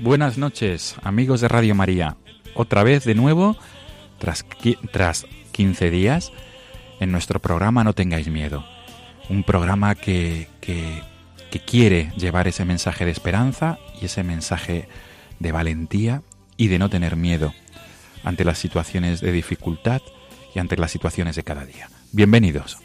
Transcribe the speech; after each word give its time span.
Buenas 0.00 0.38
noches, 0.38 0.94
amigos 1.02 1.40
de 1.40 1.48
Radio 1.48 1.74
María. 1.74 2.16
Otra 2.54 2.82
vez 2.82 3.04
de 3.04 3.14
nuevo, 3.14 3.56
tras, 4.18 4.44
tras 4.92 5.26
15 5.52 5.90
días, 5.90 6.32
en 7.00 7.12
nuestro 7.12 7.40
programa 7.40 7.84
No 7.84 7.94
tengáis 7.94 8.28
miedo. 8.28 8.64
Un 9.28 9.44
programa 9.44 9.94
que, 9.94 10.48
que- 10.60 11.02
que 11.50 11.60
quiere 11.60 12.12
llevar 12.18 12.46
ese 12.46 12.66
mensaje 12.66 13.06
de 13.06 13.10
esperanza 13.10 13.78
y 14.00 14.04
ese 14.04 14.22
mensaje 14.22 14.86
de 15.38 15.50
valentía 15.52 16.20
y 16.58 16.68
de 16.68 16.78
no 16.78 16.90
tener 16.90 17.16
miedo 17.16 17.54
ante 18.22 18.44
las 18.44 18.58
situaciones 18.58 19.22
de 19.22 19.32
dificultad 19.32 20.02
y 20.54 20.58
ante 20.58 20.76
las 20.76 20.90
situaciones 20.90 21.36
de 21.36 21.44
cada 21.44 21.64
día. 21.64 21.88
Bienvenidos. 22.12 22.76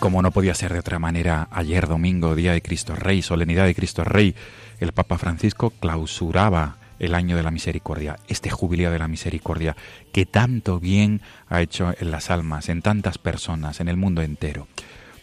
Como 0.00 0.22
no 0.22 0.30
podía 0.30 0.54
ser 0.54 0.72
de 0.72 0.78
otra 0.78 0.98
manera, 0.98 1.46
ayer 1.52 1.86
domingo, 1.86 2.34
Día 2.34 2.54
de 2.54 2.62
Cristo 2.62 2.96
Rey, 2.96 3.20
Solemnidad 3.20 3.66
de 3.66 3.74
Cristo 3.74 4.02
Rey, 4.02 4.34
el 4.80 4.92
Papa 4.92 5.18
Francisco 5.18 5.70
clausuraba 5.78 6.78
el 6.98 7.14
año 7.14 7.36
de 7.36 7.42
la 7.42 7.50
misericordia, 7.50 8.18
este 8.26 8.50
jubileo 8.50 8.90
de 8.90 8.98
la 8.98 9.08
misericordia, 9.08 9.76
que 10.10 10.24
tanto 10.24 10.80
bien 10.80 11.20
ha 11.48 11.60
hecho 11.60 11.94
en 11.98 12.10
las 12.10 12.30
almas, 12.30 12.70
en 12.70 12.80
tantas 12.80 13.18
personas, 13.18 13.80
en 13.80 13.88
el 13.88 13.98
mundo 13.98 14.22
entero. 14.22 14.68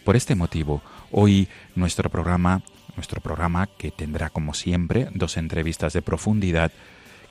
Por 0.04 0.14
este 0.14 0.36
motivo, 0.36 0.80
hoy 1.10 1.48
nuestro 1.74 2.08
programa, 2.08 2.62
nuestro 2.94 3.20
programa 3.20 3.66
que 3.66 3.90
tendrá 3.90 4.30
como 4.30 4.54
siempre 4.54 5.08
dos 5.12 5.36
entrevistas 5.36 5.92
de 5.92 6.02
profundidad, 6.02 6.70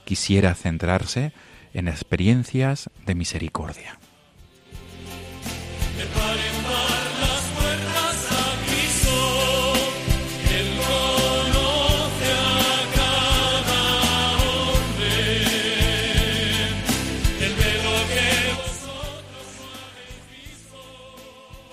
quisiera 0.03 0.53
centrarse 0.53 1.31
en 1.73 1.87
experiencias 1.87 2.89
de 3.05 3.15
misericordia. 3.15 3.97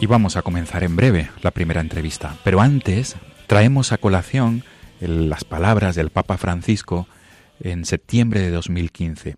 Y 0.00 0.06
vamos 0.06 0.36
a 0.36 0.42
comenzar 0.42 0.84
en 0.84 0.96
breve 0.96 1.30
la 1.42 1.50
primera 1.50 1.80
entrevista. 1.80 2.36
Pero 2.44 2.60
antes 2.60 3.16
traemos 3.46 3.92
a 3.92 3.98
colación 3.98 4.64
las 5.00 5.44
palabras 5.44 5.94
del 5.94 6.10
Papa 6.10 6.36
Francisco 6.36 7.06
en 7.60 7.84
septiembre 7.84 8.40
de 8.40 8.50
2015, 8.50 9.36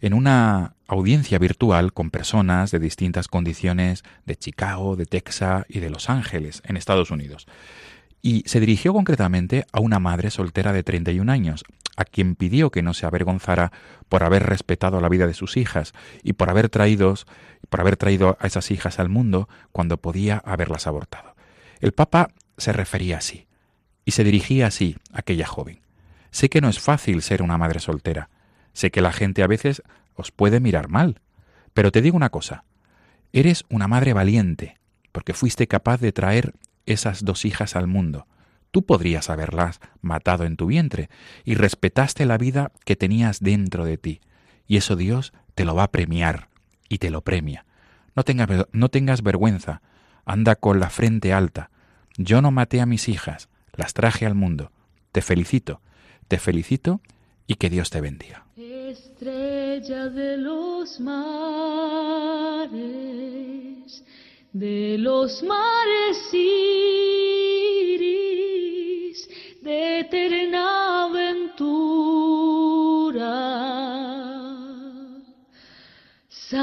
en 0.00 0.14
una 0.14 0.74
audiencia 0.86 1.38
virtual 1.38 1.92
con 1.92 2.10
personas 2.10 2.70
de 2.70 2.78
distintas 2.78 3.28
condiciones 3.28 4.04
de 4.24 4.36
Chicago, 4.36 4.96
de 4.96 5.06
Texas 5.06 5.66
y 5.68 5.80
de 5.80 5.90
Los 5.90 6.08
Ángeles, 6.08 6.62
en 6.64 6.76
Estados 6.76 7.10
Unidos. 7.10 7.46
Y 8.22 8.42
se 8.46 8.60
dirigió 8.60 8.92
concretamente 8.92 9.66
a 9.72 9.80
una 9.80 9.98
madre 9.98 10.30
soltera 10.30 10.72
de 10.72 10.82
31 10.82 11.30
años, 11.30 11.64
a 11.96 12.04
quien 12.04 12.34
pidió 12.34 12.70
que 12.70 12.82
no 12.82 12.94
se 12.94 13.06
avergonzara 13.06 13.72
por 14.08 14.22
haber 14.22 14.44
respetado 14.44 15.00
la 15.00 15.08
vida 15.08 15.26
de 15.26 15.34
sus 15.34 15.56
hijas 15.56 15.92
y 16.22 16.34
por 16.34 16.50
haber 16.50 16.68
traído, 16.68 17.14
por 17.68 17.80
haber 17.80 17.96
traído 17.96 18.36
a 18.40 18.46
esas 18.46 18.70
hijas 18.70 18.98
al 18.98 19.08
mundo 19.08 19.48
cuando 19.72 19.98
podía 19.98 20.38
haberlas 20.44 20.86
abortado. 20.86 21.34
El 21.80 21.92
Papa 21.92 22.30
se 22.56 22.72
refería 22.72 23.18
así 23.18 23.46
y 24.04 24.12
se 24.12 24.24
dirigía 24.24 24.68
así 24.68 24.96
a 25.12 25.20
aquella 25.20 25.46
joven. 25.46 25.80
Sé 26.30 26.48
que 26.48 26.60
no 26.60 26.68
es 26.68 26.80
fácil 26.80 27.22
ser 27.22 27.42
una 27.42 27.58
madre 27.58 27.80
soltera. 27.80 28.30
Sé 28.72 28.90
que 28.90 29.00
la 29.00 29.12
gente 29.12 29.42
a 29.42 29.46
veces 29.46 29.82
os 30.14 30.30
puede 30.30 30.60
mirar 30.60 30.88
mal. 30.88 31.20
Pero 31.74 31.92
te 31.92 32.02
digo 32.02 32.16
una 32.16 32.30
cosa. 32.30 32.64
Eres 33.32 33.64
una 33.68 33.88
madre 33.88 34.12
valiente, 34.12 34.78
porque 35.12 35.34
fuiste 35.34 35.66
capaz 35.66 36.00
de 36.00 36.12
traer 36.12 36.54
esas 36.86 37.24
dos 37.24 37.44
hijas 37.44 37.76
al 37.76 37.86
mundo. 37.86 38.26
Tú 38.70 38.84
podrías 38.84 39.30
haberlas 39.30 39.80
matado 40.00 40.44
en 40.44 40.56
tu 40.56 40.66
vientre 40.66 41.08
y 41.44 41.54
respetaste 41.54 42.26
la 42.26 42.38
vida 42.38 42.72
que 42.84 42.96
tenías 42.96 43.40
dentro 43.40 43.84
de 43.84 43.98
ti. 43.98 44.20
Y 44.66 44.76
eso 44.76 44.96
Dios 44.96 45.32
te 45.54 45.64
lo 45.64 45.74
va 45.74 45.84
a 45.84 45.90
premiar 45.90 46.48
y 46.88 46.98
te 46.98 47.10
lo 47.10 47.22
premia. 47.22 47.64
No 48.14 48.22
tengas, 48.22 48.66
no 48.72 48.88
tengas 48.88 49.22
vergüenza. 49.22 49.82
Anda 50.24 50.56
con 50.56 50.80
la 50.80 50.90
frente 50.90 51.32
alta. 51.32 51.70
Yo 52.16 52.40
no 52.42 52.50
maté 52.50 52.80
a 52.80 52.86
mis 52.86 53.08
hijas, 53.08 53.48
las 53.74 53.94
traje 53.94 54.26
al 54.26 54.34
mundo. 54.34 54.72
Te 55.12 55.22
felicito, 55.22 55.80
te 56.28 56.38
felicito 56.38 57.00
y 57.46 57.54
que 57.56 57.70
Dios 57.70 57.90
te 57.90 58.00
bendiga. 58.00 58.46
Estrella 58.56 60.08
de 60.08 60.38
los 60.38 60.98
mares, 61.00 62.72
de 64.52 64.96
los 64.98 65.42
mares 65.42 66.32
iris, 66.32 67.18
de 69.62 70.00
eterna. 70.00 70.66
Salve, 76.48 76.62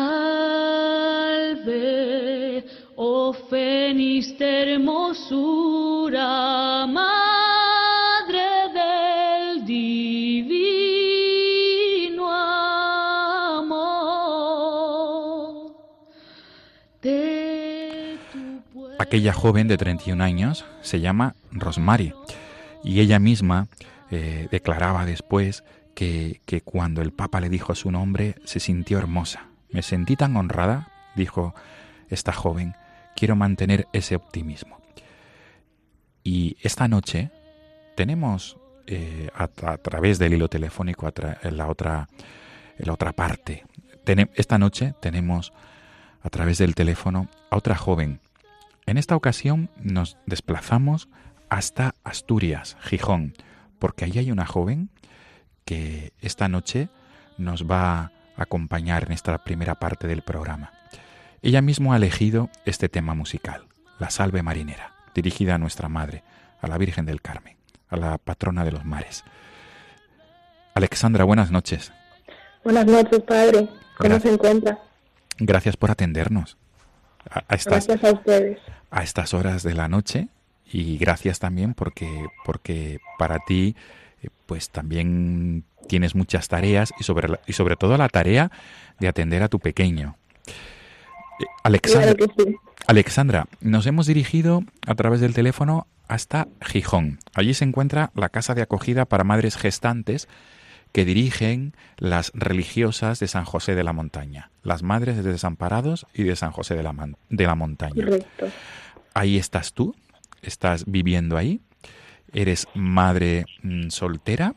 oh 2.96 3.36
de 3.52 4.74
hermosura, 4.76 6.18
madre 6.88 8.48
del 8.74 9.66
divino 9.66 10.64
amor. 13.52 13.84
Aquella 19.00 19.34
joven 19.34 19.68
de 19.68 19.76
31 19.76 20.24
años 20.24 20.64
se 20.82 21.02
llama 21.02 21.36
Rosemary 21.52 22.14
y 22.86 23.02
ella 23.02 23.20
misma 23.20 23.68
eh, 24.12 24.48
declaraba 24.50 25.06
después 25.06 25.66
que, 25.94 26.40
que 26.46 26.62
cuando 26.62 27.02
el 27.02 27.12
Papa 27.12 27.42
le 27.42 27.50
dijo 27.50 27.76
su 27.76 27.92
nombre 27.92 28.36
se 28.46 28.62
sintió 28.62 28.98
hermosa. 28.98 29.50
Me 29.74 29.82
sentí 29.82 30.16
tan 30.16 30.38
honrada, 30.38 30.88
dijo 31.16 31.54
esta 32.10 32.32
joven, 32.32 32.76
quiero 33.16 33.36
mantener 33.36 33.88
ese 33.92 34.16
optimismo. 34.16 34.80
Y 36.24 36.56
esta 36.62 36.88
noche 36.88 37.32
tenemos 37.96 38.58
eh, 38.88 39.30
a, 39.36 39.48
través 39.48 40.20
del 40.20 40.34
hilo 40.34 40.48
telefónico 40.48 41.12
en 41.42 41.58
la 41.58 41.68
otra 41.68 42.08
la 42.78 42.94
otra 42.94 43.14
parte. 43.14 43.66
Esta 44.36 44.58
noche 44.58 44.94
tenemos 45.00 45.54
a 46.22 46.30
través 46.30 46.58
del 46.58 46.76
teléfono 46.76 47.28
a 47.50 47.58
otra 47.58 47.76
joven. 47.76 48.20
En 48.86 48.98
esta 48.98 49.16
ocasión 49.16 49.70
nos 49.78 50.18
desplazamos 50.26 51.10
hasta 51.50 51.96
Asturias, 52.04 52.78
Gijón, 52.82 53.34
porque 53.80 54.06
allí 54.06 54.20
hay 54.20 54.32
una 54.32 54.46
joven 54.46 54.90
que 55.66 56.14
esta 56.20 56.50
noche 56.50 56.90
nos 57.38 57.66
va 57.66 58.12
acompañar 58.36 59.04
en 59.06 59.12
esta 59.12 59.38
primera 59.44 59.76
parte 59.76 60.08
del 60.08 60.22
programa. 60.22 60.72
Ella 61.42 61.62
misma 61.62 61.94
ha 61.94 61.98
elegido 61.98 62.50
este 62.66 62.90
tema 62.90 63.14
musical, 63.14 63.66
La 64.00 64.10
Salve 64.10 64.44
Marinera, 64.44 64.94
dirigida 65.14 65.56
a 65.56 65.58
nuestra 65.58 65.90
Madre, 65.90 66.24
a 66.62 66.68
la 66.68 66.78
Virgen 66.78 67.06
del 67.06 67.22
Carmen, 67.22 67.58
a 67.90 67.98
la 67.98 68.18
patrona 68.18 68.64
de 68.64 68.72
los 68.72 68.86
mares. 68.86 69.24
Alexandra, 70.74 71.24
buenas 71.24 71.52
noches. 71.52 71.92
Buenas 72.64 72.86
noches, 72.86 73.20
padre. 73.22 73.68
¿Cómo 73.98 74.10
Gracias. 74.10 74.24
se 74.24 74.34
encuentra? 74.34 74.80
Gracias 75.38 75.78
por 75.78 75.92
atendernos 75.92 76.58
a, 77.30 77.44
a 77.48 77.56
estas, 77.56 77.88
Gracias 77.88 78.04
a 78.04 78.16
ustedes. 78.16 78.60
a 78.90 79.04
estas 79.04 79.34
horas 79.34 79.64
de 79.64 79.74
la 79.74 79.88
noche 79.88 80.30
y 80.66 80.98
gracias 80.98 81.40
también 81.40 81.74
porque, 81.74 82.28
porque 82.46 83.00
para 83.20 83.40
ti 83.40 83.76
eh, 84.22 84.30
pues 84.46 84.70
también 84.70 85.66
tienes 85.88 86.16
muchas 86.16 86.48
tareas 86.48 86.94
y 87.00 87.04
sobre, 87.04 87.30
la- 87.30 87.40
y 87.48 87.54
sobre 87.54 87.76
todo 87.76 87.98
la 87.98 88.10
tarea 88.10 88.52
de 89.00 89.08
atender 89.08 89.44
a 89.44 89.48
tu 89.50 89.60
pequeño. 89.60 90.18
Eh, 91.40 91.46
Alexandra, 91.64 92.14
Claro 92.16 92.34
que 92.36 92.44
sí. 92.44 92.56
Alexandra, 92.88 93.46
nos 93.62 93.86
hemos 93.86 94.08
dirigido 94.08 94.64
a 94.86 94.96
través 94.96 95.22
del 95.22 95.34
teléfono 95.34 95.88
hasta 96.08 96.48
Gijón. 96.62 97.20
Allí 97.34 97.54
se 97.54 97.64
encuentra 97.64 98.12
la 98.14 98.30
casa 98.30 98.56
de 98.56 98.62
acogida 98.62 99.06
para 99.06 99.24
madres 99.24 99.56
gestantes 99.56 100.28
que 100.92 101.06
dirigen 101.06 101.74
las 101.98 102.32
religiosas 102.36 103.20
de 103.20 103.28
San 103.28 103.46
José 103.46 103.74
de 103.74 103.84
la 103.84 103.94
Montaña, 103.94 104.52
las 104.62 104.84
madres 104.84 105.16
de 105.24 105.24
desamparados 105.32 106.06
y 106.14 106.24
de 106.24 106.36
San 106.36 106.52
José 106.52 106.76
de 106.76 106.84
la, 106.84 106.94
Man- 106.94 107.16
de 107.30 107.46
la 107.48 107.56
Montaña. 107.56 107.96
Correcto. 107.96 108.48
Ahí 109.16 109.38
estás 109.38 109.74
tú, 109.74 109.96
estás 110.44 110.84
viviendo 110.86 111.38
ahí, 111.38 111.62
eres 112.34 112.68
madre 112.76 113.46
mm, 113.64 113.90
soltera 113.90 114.54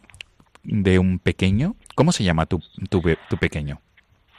de 0.66 0.98
un 0.98 1.18
pequeño. 1.18 1.76
¿Cómo 1.94 2.12
se 2.12 2.24
llama 2.24 2.46
tu, 2.46 2.60
tu, 2.90 3.02
tu 3.28 3.36
pequeño? 3.38 3.80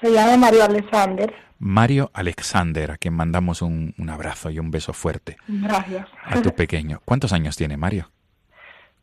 Se 0.01 0.11
llama 0.11 0.37
Mario 0.37 0.63
Alexander. 0.65 1.33
Mario 1.59 2.11
Alexander, 2.13 2.91
a 2.91 2.97
quien 2.97 3.15
mandamos 3.15 3.63
un, 3.63 3.95
un 3.97 4.09
abrazo 4.11 4.51
y 4.51 4.59
un 4.59 4.69
beso 4.69 4.93
fuerte 4.93 5.37
Gracias. 5.47 6.05
a 6.23 6.39
tu 6.41 6.53
pequeño. 6.53 7.01
¿Cuántos 7.03 7.33
años 7.33 7.55
tiene 7.57 7.77
Mario? 7.77 8.11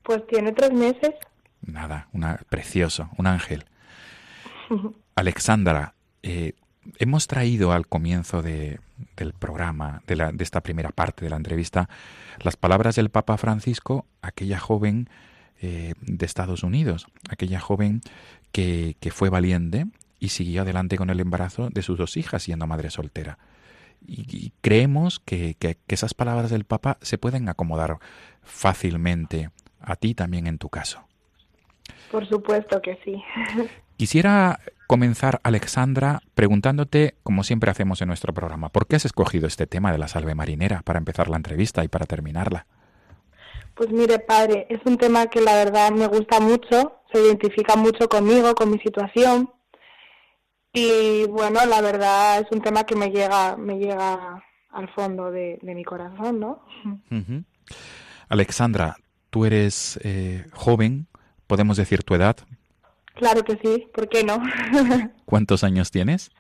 Pues 0.05 0.25
tiene 0.29 0.53
tres 0.53 0.73
meses. 0.73 1.11
Nada, 1.63 2.07
una, 2.13 2.39
precioso, 2.49 3.11
un 3.19 3.27
ángel. 3.27 3.65
Alexandra, 5.17 5.95
eh, 6.23 6.53
hemos 6.99 7.27
traído 7.27 7.73
al 7.73 7.87
comienzo 7.87 8.43
de- 8.43 8.79
del 9.17 9.33
programa, 9.33 10.03
de, 10.07 10.17
la- 10.17 10.33
de 10.33 10.45
esta 10.45 10.61
primera 10.61 10.91
parte 10.91 11.25
de 11.25 11.31
la 11.31 11.37
entrevista, 11.37 11.89
las 12.41 12.57
palabras 12.57 12.95
del 12.97 13.11
Papa 13.11 13.37
Francisco, 13.37 14.07
aquella 14.23 14.59
joven 14.59 15.09
eh, 15.65 15.95
de 16.03 16.27
Estados 16.27 16.63
Unidos, 16.63 17.07
aquella 17.31 17.59
joven 17.61 18.01
que, 18.53 18.97
que 19.01 19.11
fue 19.11 19.31
valiente 19.31 19.87
y 20.21 20.29
siguió 20.29 20.63
adelante 20.63 20.97
con 20.97 21.11
el 21.11 21.21
embarazo 21.21 21.71
de 21.71 21.83
sus 21.83 21.99
dos 21.99 22.17
hijas 22.17 22.43
siendo 22.43 22.67
madre 22.67 22.91
soltera. 22.91 23.39
Y, 24.07 24.23
y 24.37 24.53
creemos 24.61 25.21
que, 25.21 25.55
que- 25.59 25.77
que 25.87 25.95
esas 25.95 26.13
palabras 26.15 26.51
del 26.51 26.65
Papa 26.65 26.99
se 27.01 27.17
pueden 27.19 27.49
acomodar 27.49 27.99
fácilmente 28.43 29.51
a 29.81 29.97
ti 29.97 30.15
también 30.15 30.47
en 30.47 30.59
tu 30.59 30.69
caso. 30.69 31.01
Por 32.11 32.29
supuesto 32.29 32.81
que 32.83 32.99
sí. 33.05 33.23
Quisiera 33.97 34.61
comenzar, 34.87 35.41
Alexandra, 35.43 36.21
preguntándote, 36.35 37.15
como 37.23 37.43
siempre 37.45 37.71
hacemos 37.71 38.03
en 38.03 38.09
nuestro 38.09 38.33
programa, 38.35 38.69
¿por 38.69 38.87
qué 38.87 38.97
has 38.97 39.05
escogido 39.05 39.47
este 39.47 39.67
tema 39.67 39.93
de 39.93 39.99
la 39.99 40.09
salve 40.09 40.35
marinera 40.35 40.83
para 40.83 40.99
empezar 40.99 41.29
la 41.29 41.37
entrevista 41.37 41.83
y 41.85 41.89
para 41.89 42.07
terminarla? 42.07 42.67
Pues 43.75 43.91
mire, 43.91 44.19
padre, 44.21 44.67
es 44.69 44.81
un 44.85 44.97
tema 44.97 45.27
que 45.27 45.41
la 45.41 45.55
verdad 45.55 45.91
me 45.91 46.07
gusta 46.07 46.41
mucho, 46.41 47.01
se 47.13 47.21
identifica 47.21 47.77
mucho 47.77 48.09
conmigo, 48.09 48.55
con 48.55 48.71
mi 48.71 48.79
situación. 48.79 49.51
Y 50.73 51.25
bueno, 51.27 51.65
la 51.67 51.81
verdad 51.81 52.41
es 52.41 52.47
un 52.51 52.61
tema 52.61 52.85
que 52.85 52.97
me 52.97 53.11
llega, 53.11 53.57
me 53.57 53.79
llega 53.79 54.45
al 54.71 54.89
fondo 54.95 55.31
de, 55.31 55.59
de 55.63 55.75
mi 55.75 55.85
corazón, 55.85 56.41
¿no? 56.41 56.65
Alexandra, 58.29 58.97
tú 59.31 59.45
eres 59.45 59.99
eh, 60.03 60.47
joven, 60.53 61.07
podemos 61.47 61.77
decir 61.77 62.03
tu 62.03 62.15
edad. 62.15 62.37
Claro 63.15 63.43
que 63.45 63.57
sí, 63.63 63.89
¿por 63.95 64.09
qué 64.09 64.25
no? 64.25 64.43
¿Cuántos 65.25 65.63
años 65.63 65.91
tienes? 65.91 66.33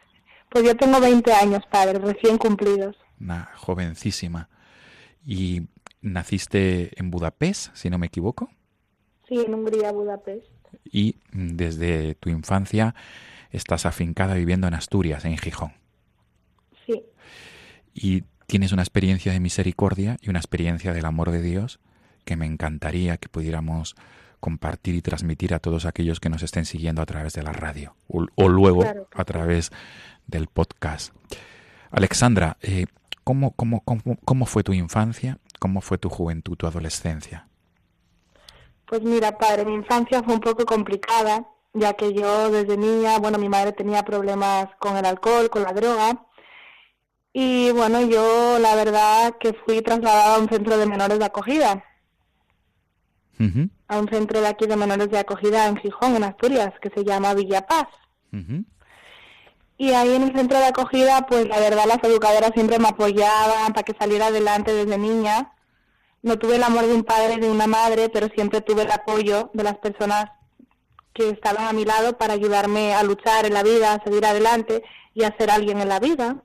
pues 0.54 0.64
yo 0.64 0.76
tengo 0.76 1.00
20 1.00 1.32
años, 1.32 1.64
padre, 1.69 1.98
recién 1.98 2.38
cumplidos. 2.38 2.96
Una 3.20 3.50
jovencísima. 3.56 4.48
¿Y 5.26 5.62
naciste 6.04 6.98
en 7.00 7.10
Budapest, 7.10 7.74
si 7.74 7.90
no 7.90 7.98
me 7.98 8.06
equivoco? 8.06 8.50
Sí, 9.28 9.40
en 9.44 9.54
Hungría, 9.54 9.90
Budapest. 9.90 10.46
Y 10.84 11.16
mm, 11.32 11.56
desde 11.56 12.14
tu 12.14 12.30
infancia 12.30 12.94
estás 13.50 13.86
afincada 13.86 14.34
viviendo 14.34 14.66
en 14.66 14.74
Asturias, 14.74 15.24
en 15.24 15.38
Gijón. 15.38 15.72
Sí, 16.86 17.02
y 17.94 18.24
tienes 18.46 18.72
una 18.72 18.82
experiencia 18.82 19.32
de 19.32 19.40
misericordia 19.40 20.18
y 20.20 20.28
una 20.28 20.40
experiencia 20.40 20.92
del 20.92 21.06
amor 21.06 21.30
de 21.30 21.40
Dios 21.40 21.80
que 22.24 22.36
me 22.36 22.46
encantaría 22.46 23.16
que 23.16 23.28
pudiéramos 23.28 23.94
compartir 24.40 24.94
y 24.94 25.00
transmitir 25.00 25.54
a 25.54 25.58
todos 25.58 25.86
aquellos 25.86 26.20
que 26.20 26.28
nos 26.28 26.42
estén 26.42 26.66
siguiendo 26.66 27.00
a 27.00 27.06
través 27.06 27.32
de 27.32 27.42
la 27.42 27.52
radio 27.52 27.96
o, 28.08 28.26
o 28.34 28.48
luego 28.48 28.80
Claro 28.80 29.08
a 29.14 29.24
través 29.24 29.70
del 30.26 30.48
podcast. 30.48 31.14
Alexandra, 31.90 32.58
eh, 32.60 32.86
¿cómo, 33.22 33.52
cómo, 33.52 33.80
cómo, 33.80 34.18
cómo 34.24 34.46
fue 34.46 34.64
tu 34.64 34.72
infancia? 34.72 35.38
¿Cómo 35.64 35.81
fue 35.81 35.96
tu 35.96 36.11
juventud, 36.11 36.58
tu 36.58 36.66
adolescencia? 36.66 37.49
Pues 38.84 39.00
mira, 39.00 39.38
padre, 39.38 39.64
mi 39.64 39.72
infancia 39.72 40.22
fue 40.22 40.34
un 40.34 40.40
poco 40.40 40.66
complicada, 40.66 41.49
ya 41.72 41.94
que 41.94 42.12
yo 42.12 42.50
desde 42.50 42.76
niña, 42.76 43.19
bueno, 43.19 43.38
mi 43.38 43.49
madre 43.49 43.72
tenía 43.72 44.02
problemas 44.02 44.69
con 44.78 44.94
el 44.99 45.06
alcohol, 45.06 45.49
con 45.49 45.62
la 45.62 45.72
droga. 45.72 46.26
Y 47.32 47.70
bueno, 47.70 48.02
yo 48.02 48.58
la 48.58 48.75
verdad 48.75 49.38
que 49.40 49.55
fui 49.64 49.81
trasladada 49.81 50.37
a 50.37 50.38
un 50.38 50.50
centro 50.50 50.76
de 50.76 50.84
menores 50.84 51.19
de 51.19 51.25
acogida, 51.25 51.82
a 53.88 53.99
un 53.99 54.09
centro 54.11 54.42
de 54.42 54.49
aquí 54.49 54.66
de 54.66 54.76
menores 54.76 55.09
de 55.09 55.18
acogida 55.18 55.66
en 55.66 55.78
Gijón, 55.78 56.16
en 56.16 56.25
Asturias, 56.25 56.75
que 56.83 56.90
se 56.90 57.04
llama 57.04 57.33
Villa 57.33 57.66
Paz. 57.66 57.88
Y 59.78 59.92
ahí 59.92 60.14
en 60.14 60.25
el 60.25 60.37
centro 60.37 60.59
de 60.59 60.66
acogida, 60.66 61.25
pues 61.26 61.49
la 61.49 61.59
verdad 61.59 61.87
las 61.88 62.04
educadoras 62.04 62.50
siempre 62.52 62.78
me 62.78 62.88
apoyaban 62.88 63.73
para 63.73 63.83
que 63.83 63.97
saliera 63.99 64.26
adelante 64.26 64.75
desde 64.75 64.99
niña. 64.99 65.52
No 66.25 66.38
tuve 66.38 66.57
el 66.57 66.62
amor 66.62 66.87
de 66.87 66.95
un 66.95 67.04
padre 67.04 67.37
de 67.37 67.50
una 67.50 67.66
madre, 67.66 68.09
pero 68.09 68.28
siempre 68.28 68.62
tuve 68.62 68.83
el 68.83 68.90
apoyo 68.90 69.50
de 69.52 69.62
las 69.62 69.76
personas 69.76 70.25
que 71.12 71.28
estaban 71.28 71.66
a 71.66 71.73
mi 71.75 71.85
lado 71.85 72.16
para 72.16 72.33
ayudarme 72.33 72.95
a 72.95 73.02
luchar 73.02 73.45
en 73.45 73.52
la 73.52 73.62
vida, 73.62 73.93
a 73.93 74.02
seguir 74.02 74.25
adelante 74.25 74.83
y 75.12 75.25
a 75.25 75.37
ser 75.37 75.50
alguien 75.50 75.81
en 75.83 75.88
la 75.90 76.00
vida. 76.00 76.43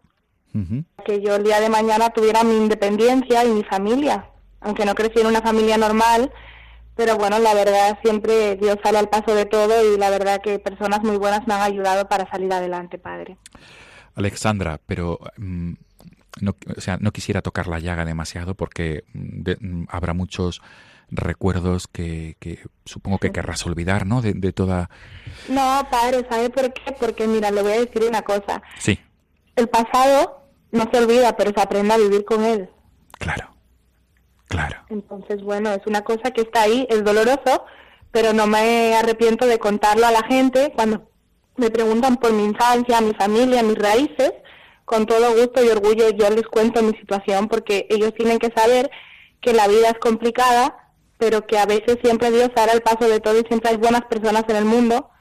ujú. 0.53 0.83
Que 1.05 1.21
yo 1.21 1.37
el 1.37 1.43
día 1.43 1.61
de 1.61 1.69
mañana 1.69 2.09
tuviera 2.09 2.43
mi 2.43 2.57
independencia 2.57 3.45
y 3.45 3.51
mi 3.51 3.63
familia, 3.63 4.29
aunque 4.59 4.83
no 4.83 4.95
crecí 4.95 5.21
en 5.21 5.27
una 5.27 5.41
familia 5.41 5.77
normal, 5.77 6.29
pero 6.97 7.15
bueno, 7.15 7.39
la 7.39 7.53
verdad 7.53 7.97
siempre 8.01 8.57
Dios 8.57 8.75
sale 8.83 8.97
al 8.97 9.07
paso 9.07 9.33
de 9.33 9.45
todo 9.45 9.73
y 9.81 9.97
la 9.97 10.09
verdad 10.09 10.41
que 10.41 10.59
personas 10.59 11.01
muy 11.03 11.15
buenas 11.15 11.47
me 11.47 11.53
han 11.53 11.61
ayudado 11.61 12.09
para 12.09 12.29
salir 12.29 12.51
adelante, 12.51 12.97
padre. 12.97 13.37
Alexandra, 14.15 14.77
pero 14.85 15.17
mm, 15.37 15.71
no, 16.41 16.55
o 16.75 16.81
sea, 16.81 16.97
no 16.99 17.11
quisiera 17.11 17.41
tocar 17.41 17.67
la 17.67 17.79
llaga 17.79 18.05
demasiado 18.05 18.55
porque 18.55 19.03
mm, 19.13 19.41
de- 19.43 19.57
mm, 19.59 19.85
habrá 19.89 20.13
muchos 20.13 20.61
recuerdos 21.11 21.87
que, 21.87 22.35
que 22.39 22.59
supongo 22.85 23.17
que 23.17 23.31
querrás 23.31 23.65
olvidar, 23.65 24.05
¿no? 24.05 24.21
De, 24.21 24.33
de 24.33 24.53
toda... 24.53 24.89
No, 25.47 25.87
padre, 25.89 26.25
¿sabe 26.29 26.49
por 26.51 26.71
qué? 26.73 26.91
Porque 26.99 27.27
mira, 27.27 27.49
le 27.51 27.63
voy 27.63 27.71
a 27.73 27.79
decir 27.79 28.03
una 28.07 28.21
cosa. 28.21 28.61
Sí, 28.77 28.99
El 29.55 29.67
pasado 29.69 30.43
no 30.71 30.87
se 30.91 30.99
olvida, 30.99 31.35
pero 31.35 31.51
se 31.51 31.61
aprende 31.61 31.93
a 31.93 31.97
vivir 31.97 32.25
con 32.25 32.43
él. 32.43 32.69
claro, 33.17 33.49
claro. 34.47 34.77
Entonces, 34.89 35.41
bueno, 35.43 35.71
es 35.71 35.81
una 35.87 36.03
cosa 36.03 36.31
que 36.31 36.41
está 36.41 36.61
ahí, 36.63 36.85
es 36.89 37.03
doloroso, 37.03 37.65
pero 38.11 38.33
no 38.33 38.45
me 38.47 38.95
arrepiento 38.95 39.45
de 39.47 39.57
contarlo 39.59 40.05
a 40.05 40.11
la 40.11 40.23
gente 40.23 40.71
cuando 40.75 41.09
me 41.57 41.69
preguntan 41.71 42.17
por 42.17 42.31
mi 42.33 42.43
infancia, 42.45 43.01
mi 43.01 43.13
familia, 43.13 43.63
mis 43.63 43.77
raíces. 43.77 44.31
Con 44.89 45.05
todo 45.05 45.35
gusto 45.35 45.63
y 45.63 45.69
orgullo 45.69 46.09
yo 46.09 46.31
les 46.31 46.47
cuento 46.47 46.81
mi 46.81 46.97
situación 46.97 47.47
porque 47.47 47.85
ellos 47.91 48.11
tienen 48.15 48.39
que 48.39 48.49
saber 48.49 48.89
que 49.39 49.53
la 49.53 49.67
vida 49.67 49.89
es 49.89 49.99
complicada, 49.99 50.93
pero 51.19 51.45
que 51.45 51.59
a 51.59 51.67
veces 51.67 51.99
siempre 52.03 52.31
Dios 52.31 52.49
hará 52.55 52.73
el 52.73 52.81
paso 52.81 53.07
de 53.07 53.19
todo 53.19 53.37
y 53.39 53.43
siempre 53.47 53.69
hay 53.69 53.77
buenas 53.77 54.05
personas 54.05 54.45
en 54.47 54.55
el 54.55 54.65
mundo 54.65 55.11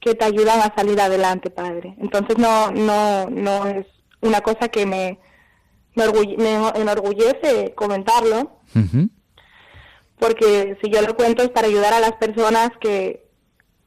que 0.00 0.14
te 0.14 0.24
ayudan 0.24 0.60
a 0.60 0.74
salir 0.74 0.98
adelante, 0.98 1.50
padre. 1.50 1.94
Entonces 1.98 2.38
no, 2.38 2.70
no, 2.70 3.28
no 3.28 3.66
es 3.66 3.84
una 4.22 4.40
cosa 4.40 4.68
que 4.68 4.86
me, 4.86 5.18
me, 5.94 6.06
me 6.38 6.54
enorgullece 6.80 7.74
comentarlo, 7.74 8.60
porque 10.18 10.78
si 10.82 10.90
yo 10.90 11.02
lo 11.02 11.14
cuento 11.16 11.42
es 11.42 11.50
para 11.50 11.66
ayudar 11.66 11.92
a 11.92 12.00
las 12.00 12.12
personas 12.12 12.70
que 12.80 13.28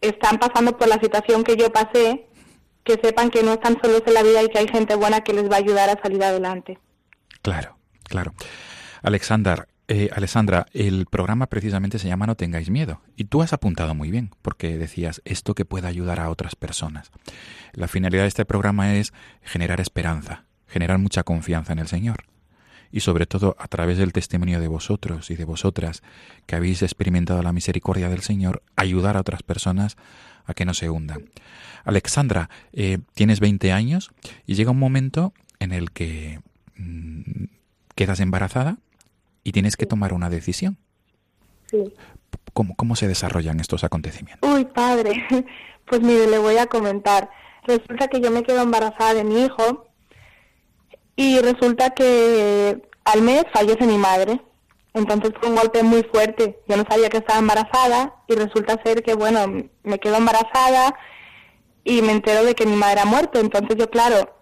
están 0.01 0.37
pasando 0.37 0.77
por 0.77 0.87
la 0.87 0.99
situación 1.01 1.43
que 1.43 1.55
yo 1.55 1.71
pasé, 1.71 2.28
que 2.89 2.99
sepan 3.07 3.29
que 3.29 3.43
no 3.43 3.53
están 3.53 3.77
solos 3.81 4.01
en 4.07 4.15
la 4.15 4.23
vida 4.23 4.41
y 4.41 4.49
que 4.49 4.57
hay 4.57 4.67
gente 4.67 4.95
buena 4.95 5.21
que 5.21 5.31
les 5.31 5.49
va 5.49 5.55
a 5.55 5.59
ayudar 5.59 5.89
a 5.89 6.01
salir 6.01 6.23
adelante. 6.23 6.79
Claro, 7.43 7.77
claro. 8.03 8.33
Alexandra, 9.03 9.67
eh, 9.87 10.09
Alessandra, 10.11 10.65
el 10.73 11.05
programa 11.05 11.45
precisamente 11.45 11.99
se 11.99 12.07
llama 12.07 12.25
No 12.25 12.35
tengáis 12.35 12.71
miedo. 12.71 13.01
Y 13.15 13.25
tú 13.25 13.43
has 13.43 13.53
apuntado 13.53 13.93
muy 13.93 14.09
bien, 14.09 14.31
porque 14.41 14.79
decías 14.79 15.21
esto 15.23 15.53
que 15.53 15.65
pueda 15.65 15.87
ayudar 15.87 16.19
a 16.19 16.31
otras 16.31 16.55
personas. 16.55 17.11
La 17.73 17.87
finalidad 17.87 18.23
de 18.23 18.29
este 18.29 18.45
programa 18.45 18.95
es 18.95 19.13
generar 19.43 19.79
esperanza, 19.79 20.45
generar 20.67 20.97
mucha 20.97 21.21
confianza 21.21 21.73
en 21.73 21.79
el 21.79 21.87
Señor. 21.87 22.25
Y 22.91 23.01
sobre 23.01 23.27
todo 23.27 23.55
a 23.59 23.67
través 23.67 23.99
del 23.99 24.13
testimonio 24.13 24.59
de 24.59 24.67
vosotros 24.67 25.29
y 25.29 25.35
de 25.35 25.45
vosotras 25.45 26.01
que 26.47 26.55
habéis 26.55 26.81
experimentado 26.81 27.43
la 27.43 27.53
misericordia 27.53 28.09
del 28.09 28.21
Señor, 28.21 28.63
ayudar 28.75 29.15
a 29.15 29.19
otras 29.19 29.43
personas 29.43 29.95
a 30.49 30.53
que 30.53 30.65
no 30.65 30.73
se 30.73 30.89
hundan. 30.89 31.29
Alexandra, 31.85 32.49
eh, 32.73 32.99
tienes 33.13 33.39
20 33.39 33.71
años 33.71 34.11
y 34.45 34.55
llega 34.55 34.71
un 34.71 34.79
momento 34.79 35.33
en 35.59 35.71
el 35.71 35.91
que 35.91 36.39
mm, 36.75 37.45
quedas 37.95 38.19
embarazada 38.19 38.77
y 39.43 39.51
tienes 39.51 39.77
que 39.77 39.85
tomar 39.85 40.13
una 40.13 40.29
decisión. 40.29 40.77
Sí. 41.67 41.93
¿Cómo, 42.53 42.75
cómo 42.75 42.95
se 42.95 43.07
desarrollan 43.07 43.59
estos 43.59 43.83
acontecimientos? 43.83 44.49
Uy, 44.49 44.65
padre, 44.65 45.25
pues 45.85 46.01
mire, 46.01 46.27
le 46.27 46.39
voy 46.39 46.57
a 46.57 46.67
comentar. 46.67 47.29
Resulta 47.65 48.07
que 48.07 48.21
yo 48.21 48.31
me 48.31 48.43
quedo 48.43 48.61
embarazada 48.61 49.13
de 49.13 49.23
mi 49.23 49.45
hijo 49.45 49.87
y 51.15 51.39
resulta 51.39 51.91
que 51.91 52.81
al 53.05 53.21
mes 53.21 53.43
fallece 53.53 53.85
mi 53.85 53.97
madre. 53.97 54.41
Entonces 54.93 55.31
fue 55.39 55.49
un 55.49 55.55
golpe 55.55 55.83
muy 55.83 56.03
fuerte. 56.03 56.59
Yo 56.67 56.77
no 56.77 56.83
sabía 56.89 57.09
que 57.09 57.17
estaba 57.17 57.39
embarazada 57.39 58.15
y 58.27 58.35
resulta 58.35 58.81
ser 58.83 59.03
que, 59.03 59.13
bueno, 59.13 59.45
me 59.83 59.99
quedo 59.99 60.15
embarazada 60.15 60.95
y 61.83 62.01
me 62.01 62.11
entero 62.11 62.43
de 62.43 62.55
que 62.55 62.65
mi 62.65 62.75
madre 62.75 63.01
ha 63.01 63.05
muerto. 63.05 63.39
Entonces 63.39 63.77
yo, 63.77 63.89
claro, 63.89 64.35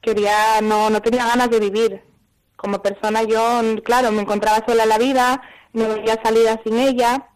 quería, 0.00 0.60
no, 0.62 0.90
no 0.90 1.00
tenía 1.02 1.26
ganas 1.26 1.50
de 1.50 1.60
vivir. 1.60 2.02
Como 2.56 2.82
persona 2.82 3.22
yo, 3.22 3.62
claro, 3.84 4.10
me 4.12 4.22
encontraba 4.22 4.64
sola 4.66 4.82
en 4.82 4.88
la 4.88 4.98
vida, 4.98 5.42
no 5.72 5.88
veía 5.88 6.20
salida 6.22 6.60
sin 6.64 6.78
ella. 6.78 7.28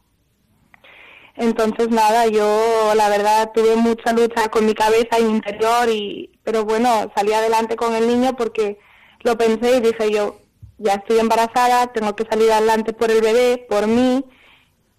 Entonces 1.36 1.88
nada, 1.88 2.26
yo 2.26 2.92
la 2.94 3.08
verdad 3.08 3.52
tuve 3.54 3.76
mucha 3.76 4.12
lucha 4.12 4.48
con 4.50 4.66
mi 4.66 4.74
cabeza 4.74 5.18
y 5.18 5.24
mi 5.24 5.30
interior 5.32 5.88
y 5.88 6.38
pero 6.44 6.64
bueno, 6.64 7.10
salí 7.16 7.32
adelante 7.32 7.76
con 7.76 7.94
el 7.94 8.06
niño 8.06 8.36
porque 8.36 8.78
lo 9.20 9.38
pensé 9.38 9.76
y 9.76 9.80
dije 9.80 10.10
yo, 10.10 10.41
ya 10.78 10.94
estoy 10.94 11.18
embarazada, 11.18 11.92
tengo 11.92 12.14
que 12.16 12.24
salir 12.24 12.50
adelante 12.50 12.92
por 12.92 13.10
el 13.10 13.20
bebé, 13.20 13.66
por 13.68 13.86
mí 13.86 14.24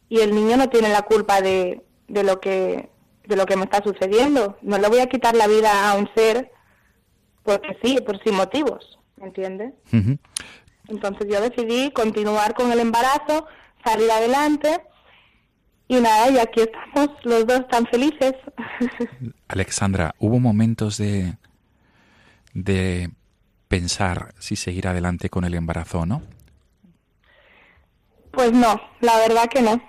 y 0.10 0.20
el 0.20 0.34
niño 0.34 0.58
no 0.58 0.70
tiene 0.70 0.89
la 0.89 1.01
culpa 1.01 1.42
de, 1.42 1.82
de 2.08 2.24
lo 2.24 2.39
que 2.39 2.89
de 3.27 3.36
lo 3.36 3.46
que 3.46 3.56
me 3.56 3.63
está 3.63 3.82
sucediendo. 3.84 4.58
No 4.62 4.77
le 4.77 4.88
voy 4.89 5.00
a 5.00 5.08
quitar 5.08 5.36
la 5.36 5.48
vida 5.48 5.89
a 5.89 5.96
un 5.96 6.10
ser 6.15 6.51
porque 7.44 7.77
sí, 7.84 7.98
por 8.06 8.22
sin 8.24 8.36
motivos, 8.36 9.00
¿me 9.18 9.27
entiendes? 9.27 9.74
Entonces 10.88 11.27
yo 11.30 11.42
decidí 11.42 11.92
continuar 11.92 12.53
con 12.53 12.72
el 12.72 12.80
embarazo, 12.80 13.48
salir 13.84 14.10
adelante 14.12 14.82
y 15.88 15.96
nada, 15.96 16.30
y 16.30 16.38
aquí 16.39 16.62
estamos 16.62 17.10
los 17.24 17.46
dos 17.46 17.68
tan 17.70 17.86
felices. 17.88 18.34
Alexandra, 19.48 20.15
¿hubo 20.20 20.39
momentos 20.39 20.98
de, 20.98 21.38
de 22.53 23.12
pensar 23.74 24.36
si 24.38 24.56
seguir 24.56 24.88
adelante 24.88 25.32
con 25.32 25.46
el 25.46 25.56
embarazo 25.56 26.01
o 26.01 26.06
no? 26.06 26.22
pues 28.32 28.51
no, 28.51 28.80
la 29.00 29.18
verdad 29.18 29.48
que 29.48 29.62
no. 29.62 29.82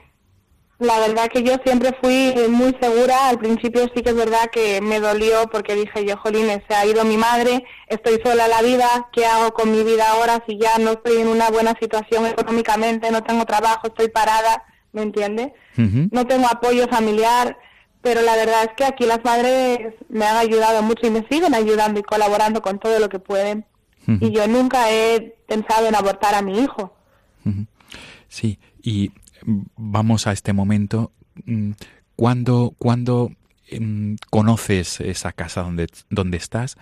La 0.79 0.99
verdad 1.01 1.29
que 1.29 1.43
yo 1.43 1.57
siempre 1.65 1.97
fui 2.01 2.35
muy 2.49 2.77
segura. 2.81 3.29
Al 3.29 3.39
principio 3.39 3.83
sí 3.95 4.03
que 4.03 4.11
es 4.11 4.17
verdad 4.17 4.51
que 4.51 4.81
me 4.81 5.01
dolió 5.01 5.49
porque 5.51 5.75
dije 5.75 6.07
yo, 6.07 6.17
jolines, 6.17 6.63
se 6.69 6.75
ha 6.75 6.87
ido 6.87 7.05
mi 7.05 7.17
madre, 7.17 7.65
estoy 7.89 8.21
sola 8.25 8.45
en 8.45 8.51
la 8.51 8.63
vida, 8.63 9.09
¿qué 9.13 9.27
hago 9.27 9.53
con 9.53 9.71
mi 9.71 9.83
vida 9.83 10.11
ahora 10.11 10.43
si 10.47 10.59
ya 10.59 10.79
no 10.79 10.93
estoy 10.93 11.19
en 11.19 11.29
una 11.29 11.51
buena 11.51 11.75
situación 11.79 12.27
económicamente, 12.27 13.11
no 13.11 13.23
tengo 13.23 13.45
trabajo, 13.45 13.89
estoy 13.89 14.09
parada, 14.09 14.65
¿me 14.93 15.03
entiendes? 15.03 15.53
No 15.77 16.27
tengo 16.27 16.47
apoyo 16.47 16.89
familiar, 16.89 17.57
pero 18.01 18.23
la 18.23 18.37
verdad 18.37 18.65
es 18.65 18.71
que 18.77 18.85
aquí 18.85 19.05
las 19.07 19.25
madres 19.25 19.95
me 20.09 20.25
han 20.27 20.37
ayudado 20.37 20.83
mucho 20.83 21.07
y 21.07 21.11
me 21.11 21.27
siguen 21.31 21.55
ayudando 21.55 22.01
y 22.01 22.03
colaborando 22.03 22.61
con 22.63 22.79
todo 22.79 22.99
lo 22.99 23.09
que 23.09 23.19
pueden. 23.19 23.67
Y 24.07 24.31
yo 24.33 24.47
nunca 24.49 24.91
he 24.91 25.35
pensado 25.49 25.87
en 25.89 25.95
abortar 25.95 26.35
a 26.35 26.43
mi 26.43 26.59
hijo. 26.61 26.95
Sí, 28.29 28.59
y 28.83 29.13
vamos 29.77 30.27
a 30.27 30.33
este 30.33 30.53
momento. 30.53 31.13
mm, 31.45 31.73
¿Cuándo, 32.17 32.75
cuándo 32.79 33.33
mm, 33.79 34.15
conoces 34.31 35.01
esa 35.01 35.33
casa 35.33 35.63
donde, 35.63 35.89
donde 36.11 36.37
estás? 36.37 36.77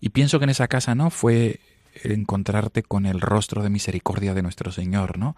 Y 0.00 0.10
pienso 0.10 0.38
que 0.38 0.44
en 0.44 0.50
esa 0.50 0.68
casa, 0.68 0.94
¿no? 0.94 1.10
Fue 1.10 1.60
encontrarte 2.04 2.82
con 2.84 3.06
el 3.06 3.20
rostro 3.20 3.62
de 3.62 3.70
misericordia 3.70 4.34
de 4.34 4.42
nuestro 4.42 4.70
Señor, 4.70 5.18
¿no? 5.18 5.36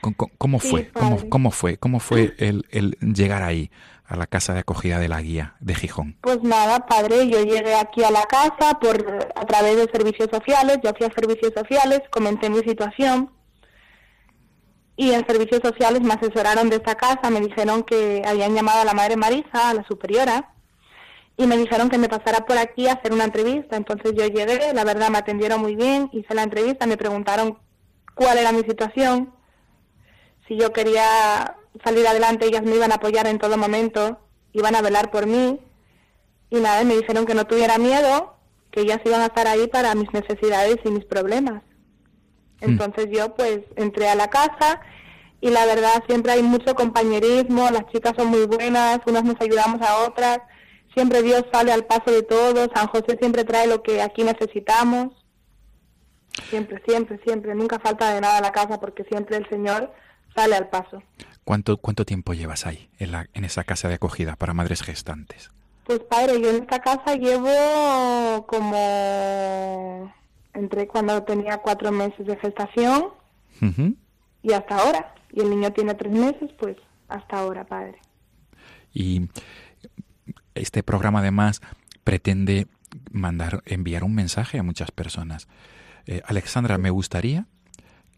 ¿Cómo, 0.00 0.16
cómo- 0.16 0.32
cómo 0.38 0.60
Sí, 0.60 0.68
fue? 0.68 0.90
¿Cómo, 0.92 1.28
cómo 1.28 1.50
fue? 1.50 1.76
¿Cómo 1.76 2.00
fue 2.00 2.34
el, 2.38 2.66
el 2.70 2.96
llegar 3.14 3.42
ahí, 3.42 3.70
a 4.12 4.16
la 4.16 4.26
casa 4.26 4.52
de 4.52 4.60
acogida 4.60 4.98
de 4.98 5.08
la 5.08 5.22
guía 5.22 5.54
de 5.60 5.74
Gijón? 5.74 6.18
Pues 6.20 6.42
nada, 6.42 6.86
padre, 6.86 7.28
yo 7.28 7.42
llegué 7.42 7.74
aquí 7.74 8.04
a 8.04 8.10
la 8.10 8.24
casa 8.24 8.78
por 8.78 9.30
a 9.34 9.46
través 9.46 9.76
de 9.76 9.90
servicios 9.90 10.28
sociales, 10.30 10.78
yo 10.84 10.90
fui 10.96 11.06
a 11.06 11.10
servicios 11.14 11.52
sociales, 11.56 12.02
comenté 12.10 12.50
mi 12.50 12.58
situación 12.58 13.30
y 14.96 15.12
en 15.12 15.26
servicios 15.26 15.62
sociales 15.64 16.02
me 16.02 16.12
asesoraron 16.12 16.68
de 16.68 16.76
esta 16.76 16.94
casa, 16.94 17.30
me 17.30 17.40
dijeron 17.40 17.84
que 17.84 18.22
habían 18.26 18.54
llamado 18.54 18.82
a 18.82 18.84
la 18.84 18.92
madre 18.92 19.16
Marisa, 19.16 19.70
a 19.70 19.74
la 19.74 19.84
superiora, 19.84 20.52
y 21.38 21.46
me 21.46 21.56
dijeron 21.56 21.88
que 21.88 21.96
me 21.96 22.10
pasara 22.10 22.44
por 22.44 22.58
aquí 22.58 22.88
a 22.88 22.92
hacer 22.92 23.14
una 23.14 23.24
entrevista. 23.24 23.76
Entonces 23.76 24.12
yo 24.14 24.26
llegué, 24.26 24.74
la 24.74 24.84
verdad 24.84 25.08
me 25.08 25.16
atendieron 25.16 25.62
muy 25.62 25.74
bien, 25.74 26.10
hice 26.12 26.34
la 26.34 26.42
entrevista, 26.42 26.86
me 26.86 26.98
preguntaron 26.98 27.58
cuál 28.14 28.36
era 28.36 28.52
mi 28.52 28.60
situación, 28.60 29.34
si 30.46 30.58
yo 30.58 30.70
quería 30.74 31.56
salir 31.84 32.06
adelante, 32.06 32.46
ellas 32.46 32.62
me 32.62 32.76
iban 32.76 32.92
a 32.92 32.96
apoyar 32.96 33.26
en 33.26 33.38
todo 33.38 33.56
momento, 33.56 34.18
iban 34.52 34.74
a 34.74 34.82
velar 34.82 35.10
por 35.10 35.26
mí, 35.26 35.60
y 36.50 36.56
nada, 36.60 36.84
me 36.84 36.96
dijeron 36.96 37.24
que 37.24 37.34
no 37.34 37.46
tuviera 37.46 37.78
miedo, 37.78 38.36
que 38.70 38.82
ellas 38.82 39.00
iban 39.04 39.22
a 39.22 39.26
estar 39.26 39.46
ahí 39.46 39.68
para 39.68 39.94
mis 39.94 40.12
necesidades 40.12 40.76
y 40.84 40.90
mis 40.90 41.04
problemas. 41.04 41.62
Entonces 42.60 43.08
yo 43.10 43.34
pues 43.34 43.60
entré 43.76 44.08
a 44.08 44.14
la 44.14 44.28
casa 44.28 44.80
y 45.40 45.50
la 45.50 45.66
verdad 45.66 46.02
siempre 46.06 46.32
hay 46.32 46.42
mucho 46.42 46.74
compañerismo, 46.74 47.70
las 47.70 47.86
chicas 47.92 48.14
son 48.16 48.28
muy 48.28 48.46
buenas, 48.46 49.00
unas 49.06 49.24
nos 49.24 49.40
ayudamos 49.40 49.80
a 49.82 50.06
otras, 50.06 50.38
siempre 50.94 51.22
Dios 51.22 51.44
sale 51.52 51.72
al 51.72 51.86
paso 51.86 52.10
de 52.10 52.22
todos, 52.22 52.68
San 52.74 52.86
José 52.86 53.16
siempre 53.18 53.44
trae 53.44 53.66
lo 53.66 53.82
que 53.82 54.00
aquí 54.00 54.22
necesitamos. 54.22 55.08
Siempre, 56.48 56.82
siempre, 56.86 57.20
siempre, 57.24 57.54
nunca 57.54 57.78
falta 57.78 58.14
de 58.14 58.20
nada 58.20 58.40
la 58.40 58.52
casa 58.52 58.80
porque 58.80 59.04
siempre 59.04 59.36
el 59.36 59.48
Señor 59.48 59.92
sale 60.34 60.56
al 60.56 60.68
paso. 60.68 61.02
¿Cuánto, 61.44 61.76
cuánto 61.76 62.04
tiempo 62.04 62.34
llevas 62.34 62.66
ahí, 62.66 62.88
en, 62.98 63.12
la, 63.12 63.28
en 63.34 63.44
esa 63.44 63.64
casa 63.64 63.88
de 63.88 63.94
acogida 63.94 64.36
para 64.36 64.54
madres 64.54 64.82
gestantes? 64.82 65.50
Pues 65.84 66.00
padre, 66.00 66.40
yo 66.40 66.50
en 66.50 66.62
esta 66.62 66.78
casa 66.78 67.16
llevo 67.16 68.46
como 68.46 70.12
entré 70.54 70.86
cuando 70.86 71.22
tenía 71.24 71.58
cuatro 71.58 71.90
meses 71.90 72.24
de 72.26 72.36
gestación 72.36 73.08
y 74.42 74.52
hasta 74.52 74.76
ahora. 74.76 75.14
Y 75.32 75.40
el 75.40 75.50
niño 75.50 75.72
tiene 75.72 75.94
tres 75.94 76.12
meses, 76.12 76.50
pues 76.58 76.76
hasta 77.08 77.38
ahora, 77.38 77.64
padre. 77.64 77.98
Y 78.92 79.28
este 80.54 80.82
programa 80.82 81.20
además 81.20 81.62
pretende 82.04 82.66
mandar, 83.10 83.62
enviar 83.66 84.04
un 84.04 84.14
mensaje 84.14 84.58
a 84.58 84.62
muchas 84.62 84.90
personas. 84.90 85.48
Eh, 86.06 86.22
Alexandra, 86.26 86.78
me 86.78 86.90
gustaría 86.90 87.46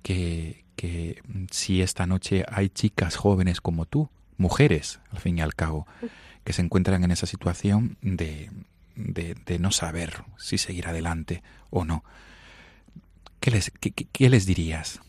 que, 0.03 0.64
que 0.77 1.21
mm, 1.27 1.45
si 1.51 1.83
esta 1.83 2.07
noche 2.07 2.45
hay 2.51 2.69
chicas 2.69 3.17
jóvenes 3.17 3.61
como 3.61 3.87
tú, 3.87 4.09
mujeres 4.37 5.01
al 5.13 5.19
fin 5.21 5.39
y 5.39 5.43
al 5.43 5.55
cabo, 5.55 5.87
que 6.45 6.53
se 6.53 6.63
encuentran 6.63 7.05
en 7.05 7.11
esa 7.11 7.27
situación 7.27 7.97
de, 8.03 8.51
de, 8.97 9.59
no 9.59 9.71
saber 9.71 10.25
si 10.39 10.59
seguir 10.59 10.89
adelante 10.89 11.43
o 11.71 11.85
no, 11.85 12.05
¿qué 13.41 13.51
les, 13.51 13.71
qué- 13.71 13.93
qué 13.93 14.29
les 14.31 14.45
dirías? 14.47 15.01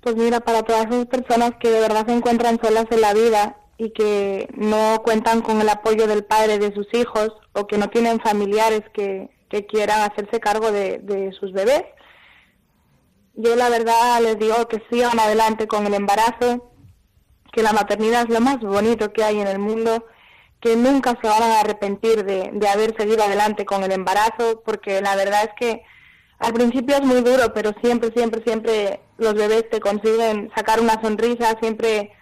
Pues 0.00 0.16
mira, 0.16 0.40
para 0.40 0.62
todas 0.62 0.86
esas 0.86 1.06
personas 1.06 1.52
que 1.60 1.70
de 1.70 1.80
verdad 1.80 2.06
se 2.06 2.12
encuentran 2.14 2.58
solas 2.62 2.86
en 2.90 3.00
la 3.00 3.14
vida 3.14 3.56
y 3.78 3.90
que 3.92 4.48
no 4.56 5.00
cuentan 5.04 5.42
con 5.42 5.60
el 5.60 5.68
apoyo 5.68 6.06
del 6.06 6.24
padre 6.24 6.58
de 6.58 6.74
sus 6.74 6.86
hijos 6.92 7.30
o 7.52 7.66
que 7.66 7.78
no 7.78 7.88
tienen 7.88 8.20
familiares 8.20 8.82
que, 8.92 9.30
que 9.48 9.64
quieran 9.66 10.00
hacerse 10.02 10.40
cargo 10.40 10.72
de, 10.72 10.98
de 10.98 11.32
sus 11.32 11.52
bebés, 11.52 11.84
yo 13.34 13.56
la 13.56 13.68
verdad 13.68 14.20
les 14.20 14.38
digo 14.38 14.68
que 14.68 14.82
sigan 14.90 15.18
adelante 15.18 15.66
con 15.66 15.86
el 15.86 15.94
embarazo, 15.94 16.72
que 17.52 17.62
la 17.62 17.72
maternidad 17.72 18.24
es 18.24 18.30
lo 18.30 18.40
más 18.40 18.60
bonito 18.60 19.12
que 19.12 19.24
hay 19.24 19.40
en 19.40 19.46
el 19.48 19.58
mundo, 19.58 20.06
que 20.60 20.76
nunca 20.76 21.18
se 21.20 21.28
van 21.28 21.42
a 21.42 21.60
arrepentir 21.60 22.24
de, 22.24 22.50
de 22.52 22.68
haber 22.68 22.96
seguido 22.96 23.22
adelante 23.24 23.64
con 23.64 23.82
el 23.82 23.92
embarazo, 23.92 24.62
porque 24.64 25.00
la 25.00 25.16
verdad 25.16 25.44
es 25.44 25.50
que 25.58 25.82
al 26.38 26.52
principio 26.54 26.96
es 26.96 27.02
muy 27.02 27.20
duro, 27.20 27.52
pero 27.54 27.72
siempre, 27.82 28.10
siempre, 28.14 28.42
siempre 28.44 29.00
los 29.18 29.34
bebés 29.34 29.68
te 29.70 29.80
consiguen 29.80 30.50
sacar 30.56 30.80
una 30.80 31.00
sonrisa, 31.02 31.56
siempre 31.60 32.12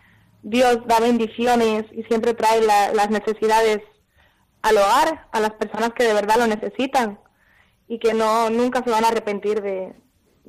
Dios 0.42 0.78
da 0.86 1.00
bendiciones 1.00 1.84
y 1.92 2.02
siempre 2.04 2.34
trae 2.34 2.60
la- 2.62 2.92
las 2.92 3.10
necesidades 3.10 3.80
al 4.62 4.76
hogar, 4.76 5.28
a 5.32 5.40
las 5.40 5.52
personas 5.52 5.90
que 5.94 6.04
de 6.04 6.12
verdad 6.14 6.36
lo 6.38 6.46
necesitan 6.46 7.18
y 7.88 7.98
que 7.98 8.14
no 8.14 8.50
nunca 8.50 8.82
se 8.84 8.90
van 8.90 9.04
a 9.04 9.08
arrepentir 9.08 9.62
de, 9.62 9.94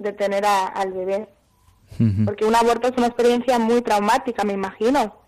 de 0.01 0.13
tener 0.13 0.45
a- 0.45 0.67
al 0.67 0.91
bebé. 0.93 1.27
Porque 2.25 2.45
un 2.45 2.55
aborto 2.55 2.87
es 2.87 2.93
una 2.97 3.07
experiencia 3.07 3.59
muy 3.59 3.81
traumática, 3.81 4.43
me 4.43 4.53
imagino. 4.53 5.19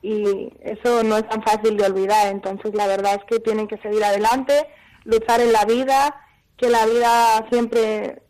Y 0.00 0.52
eso 0.62 1.02
no 1.02 1.16
es 1.18 1.28
tan 1.28 1.42
fácil 1.42 1.76
de 1.76 1.84
olvidar. 1.86 2.28
Entonces, 2.28 2.74
la 2.74 2.86
verdad 2.86 3.14
es 3.16 3.24
que 3.24 3.40
tienen 3.40 3.66
que 3.68 3.76
seguir 3.78 4.02
adelante, 4.04 4.66
luchar 5.04 5.40
en 5.40 5.52
la 5.52 5.64
vida, 5.64 6.14
que 6.56 6.70
la 6.70 6.86
vida 6.86 7.46
siempre 7.50 8.22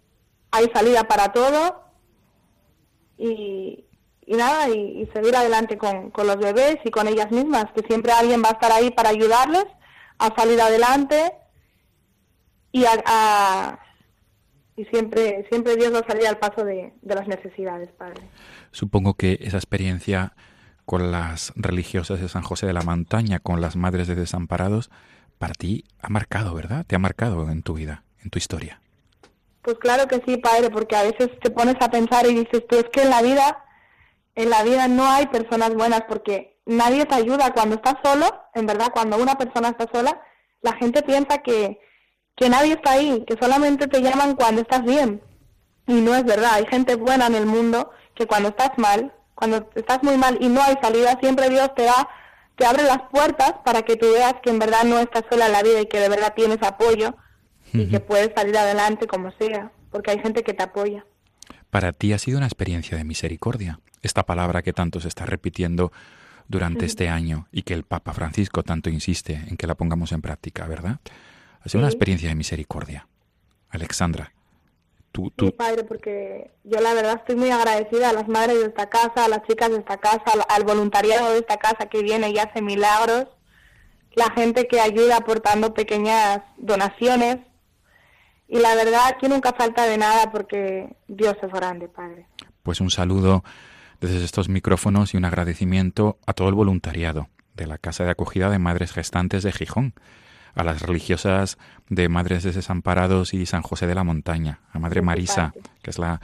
hay 0.50 0.67
salida 0.75 1.05
para 1.05 1.33
todo. 1.33 1.85
Y, 3.19 3.85
y 4.26 4.35
nada, 4.35 4.69
y, 4.69 5.02
y 5.02 5.07
seguir 5.14 5.35
adelante 5.37 5.76
con, 5.78 6.11
con 6.11 6.26
los 6.26 6.37
bebés 6.37 6.76
y 6.85 6.90
con 6.90 7.09
ellas 7.09 7.31
mismas, 7.31 7.67
que 7.75 7.83
siempre 7.87 8.12
alguien 8.12 8.43
va 8.43 8.49
a 8.50 8.52
estar 8.52 8.73
ahí 8.73 8.90
para 8.90 9.11
ayudarles 9.11 9.64
a 10.19 10.35
salir 10.37 10.61
adelante 10.61 11.33
y 12.73 12.85
a, 12.85 12.90
a- 13.07 13.78
y 14.78 14.85
siempre 14.87 15.47
siempre 15.50 15.76
Dios 15.76 15.92
va 15.92 15.99
a 15.99 16.06
salir 16.06 16.26
al 16.26 16.38
paso 16.38 16.64
de, 16.64 16.92
de 17.02 17.14
las 17.14 17.26
necesidades, 17.26 17.90
Padre. 17.99 18.23
Supongo 18.70 19.14
que 19.14 19.38
esa 19.42 19.56
experiencia 19.56 20.35
con 20.85 21.12
las 21.12 21.52
religiosas 21.56 22.20
de 22.20 22.28
San 22.28 22.42
José 22.42 22.66
de 22.66 22.73
la 22.73 22.82
Montaña, 22.82 23.40
con 23.40 23.61
las 23.61 23.76
madres 23.76 24.06
de 24.06 24.14
desamparados, 24.14 24.90
para 25.37 25.52
ti 25.52 25.85
ha 26.00 26.08
marcado, 26.08 26.54
¿verdad? 26.54 26.87
Te 26.87 26.97
ha 26.97 26.99
marcado 26.99 27.50
en 27.50 27.62
tu 27.62 27.75
vida, 27.75 28.04
en 28.23 28.30
tu 28.30 28.38
historia. 28.38 28.80
Pues 29.62 29.76
claro 29.78 30.06
que 30.06 30.23
sí, 30.26 30.38
Padre, 30.38 30.70
porque 30.70 30.97
a 30.97 31.02
veces 31.02 31.28
te 31.42 31.50
pones 31.50 31.76
a 31.80 31.90
pensar 31.90 32.26
y 32.26 32.35
dices, 32.35 32.66
tú 32.68 32.76
es 32.76 32.87
que 32.92 33.02
en 33.02 33.11
la 33.11 33.20
vida, 33.20 33.64
en 34.35 34.49
la 34.49 34.62
vida 34.62 34.88
no 34.88 35.06
hay 35.06 35.26
personas 35.26 35.75
buenas 35.75 36.02
porque 36.08 36.58
nadie 36.64 37.04
te 37.04 37.16
ayuda 37.16 37.52
cuando 37.52 37.75
estás 37.75 37.97
solo, 38.02 38.26
en 38.54 38.66
verdad, 38.66 38.92
cuando 38.92 39.18
una 39.18 39.37
persona 39.37 39.68
está 39.68 39.87
sola, 39.92 40.23
la 40.62 40.73
gente 40.76 41.02
piensa 41.02 41.38
que, 41.38 41.80
que 42.38 42.49
nadie 42.49 42.75
está 42.75 42.92
ahí, 42.92 43.25
que 43.26 43.37
solamente 43.40 43.88
te 43.88 44.00
llaman 44.00 44.37
cuando 44.37 44.61
estás 44.61 44.85
bien. 44.85 45.21
Y 45.88 45.95
no 45.95 46.14
es 46.14 46.25
verdad, 46.25 46.54
hay 46.54 46.66
gente 46.66 46.95
buena 46.95 47.26
en 47.26 47.35
el 47.35 47.47
mundo 47.47 47.90
que 48.14 48.26
cuando 48.26 48.50
estás 48.50 48.71
mal, 48.76 49.12
cuando 49.35 49.68
estás 49.75 50.02
muy 50.04 50.16
mal 50.16 50.38
y 50.40 50.49
no 50.49 50.62
hay 50.62 50.76
salida, 50.80 51.18
siempre 51.21 51.50
Dios 51.50 51.75
te 51.75 51.85
da, 51.85 52.09
te 52.57 52.64
abre 52.64 52.85
las 52.85 53.00
puertas 53.11 53.54
para 53.64 53.83
que 53.83 53.97
tú 53.97 54.07
veas 54.12 54.35
que 54.42 54.50
en 54.50 54.61
verdad 54.61 54.85
no 54.85 55.00
estás 55.00 55.25
sola 55.28 55.47
en 55.47 55.52
la 55.52 55.62
vida 55.62 55.80
y 55.80 55.87
que 55.87 55.99
de 55.99 56.09
verdad 56.09 56.33
tienes 56.37 56.59
apoyo 56.62 57.16
y 57.73 57.88
que 57.88 58.00
puedes 58.00 58.30
salir 58.37 58.57
adelante 58.57 59.07
como 59.09 59.33
sea, 59.33 59.73
porque 59.90 60.12
hay 60.12 60.21
gente 60.21 60.42
que 60.42 60.54
te 60.54 60.62
apoya. 60.62 61.04
Para 61.71 61.92
ti 61.92 62.12
ha 62.12 62.18
sido 62.18 62.38
una 62.38 62.47
experiencia 62.47 62.97
de 62.97 63.04
misericordia, 63.04 63.80
esta 64.02 64.25
palabra 64.25 64.62
que 64.62 64.73
tanto 64.73 65.00
se 65.00 65.09
está 65.09 65.26
repitiendo 65.26 65.92
durante 66.47 66.87
este 66.87 67.09
año 67.09 67.49
y 67.50 67.62
que 67.62 67.75
el 67.75 67.83
Papa 67.83 68.12
Francisco 68.12 68.62
tanto 68.62 68.90
insiste 68.90 69.35
en 69.49 69.57
que 69.57 69.66
la 69.66 69.75
pongamos 69.75 70.12
en 70.12 70.23
práctica, 70.23 70.66
¿verdad? 70.66 71.00
Ha 71.61 71.69
sido 71.69 71.81
una 71.81 71.88
experiencia 71.88 72.29
de 72.29 72.35
misericordia. 72.35 73.09
Alexandra, 73.71 74.33
tú, 75.12 75.33
Sí, 75.38 75.50
padre, 75.50 75.85
porque 75.85 76.50
yo 76.65 76.81
la 76.81 76.95
verdad 76.95 77.17
estoy 77.17 77.37
muy 77.37 77.50
agradecida 77.50 78.11
a 78.11 78.12
las 78.12 78.29
madres 78.29 78.61
de 78.61 78.67
esta 78.67 78.88
casa, 78.88 79.25
a 79.25 79.29
las 79.29 79.43
chicas 79.43 79.71
de 79.71 79.77
esta 79.79 79.99
casa, 79.99 80.23
al, 80.27 80.43
al 80.49 80.65
voluntariado 80.65 81.33
de 81.33 81.38
esta 81.38 81.57
casa 81.59 81.87
que 81.87 82.03
viene 82.03 82.31
y 82.31 82.38
hace 82.38 82.62
milagros, 82.62 83.27
la 84.15 84.31
gente 84.31 84.67
que 84.69 84.81
ayuda 84.81 85.19
aportando 85.19 85.75
pequeñas 85.75 86.41
donaciones. 86.57 87.38
Y 88.49 88.59
la 88.61 88.75
verdad 88.75 89.03
aquí 89.09 89.29
nunca 89.29 89.53
falta 89.53 89.85
de 89.85 89.99
nada 89.99 90.31
porque 90.33 90.97
Dios 91.07 91.37
es 91.43 91.53
grande, 91.53 91.88
Padre. 91.88 92.27
pues 92.62 92.81
un 92.81 92.91
saludo 92.91 93.45
desde 94.00 94.25
estos 94.25 94.49
micrófonos 94.49 95.12
y 95.12 95.16
un 95.16 95.25
agradecimiento 95.27 96.18
a 96.27 96.33
todo 96.33 96.49
el 96.49 96.55
voluntariado 96.55 97.29
de 97.55 97.66
la 97.66 97.77
Casa 97.79 98.05
de 98.05 98.11
Acogida 98.11 98.49
de 98.49 98.59
Madres 98.59 98.92
Gestantes 98.92 99.42
de 99.42 99.53
Gijón, 99.53 99.92
a 100.59 100.64
las 100.64 100.83
religiosas 100.83 101.57
de 101.88 102.09
Madres 102.09 102.42
de 102.42 102.51
Desamparados 102.51 103.33
y 103.33 103.47
San 103.47 103.62
José 103.62 103.87
de 103.87 103.94
la 103.94 104.03
Montaña, 104.03 104.59
a 104.73 104.81
Madre 104.81 105.03
Marisa, 105.03 105.55
que 105.83 105.90
es 105.90 105.99
la 105.99 106.21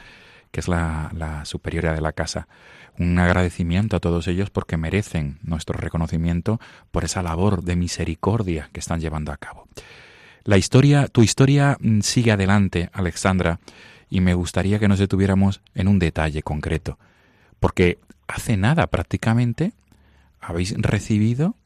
que 0.50 0.60
es 0.60 0.68
la, 0.68 1.10
la 1.16 1.44
superiora 1.44 1.94
de 1.94 2.00
la 2.00 2.12
casa. 2.12 2.46
Un 2.98 3.18
agradecimiento 3.18 3.96
a 3.96 4.00
todos 4.00 4.28
ellos 4.28 4.50
porque 4.50 4.76
merecen 4.76 5.38
nuestro 5.42 5.78
reconocimiento 5.78 6.60
por 6.90 7.04
esa 7.04 7.22
labor 7.22 7.62
de 7.62 7.74
misericordia 7.76 8.70
que 8.72 8.80
están 8.80 9.00
llevando 9.00 9.32
a 9.32 9.36
cabo. 9.36 9.66
La 10.44 10.56
historia, 10.56 11.08
tu 11.08 11.22
historia 11.22 11.76
mm, 11.80 12.00
sigue 12.00 12.32
adelante, 12.32 12.90
Alexandra, 12.92 13.60
y 14.10 14.20
me 14.20 14.34
gustaría 14.34 14.78
que 14.78 14.88
nos 14.88 14.98
detuviéramos 14.98 15.60
en 15.74 15.88
un 15.88 15.98
detalle 15.98 16.42
concreto, 16.42 16.98
porque 17.60 17.98
hace 18.28 18.56
nada 18.56 18.88
prácticamente 18.88 19.72
habéis 20.40 20.74
recibido 20.76 21.56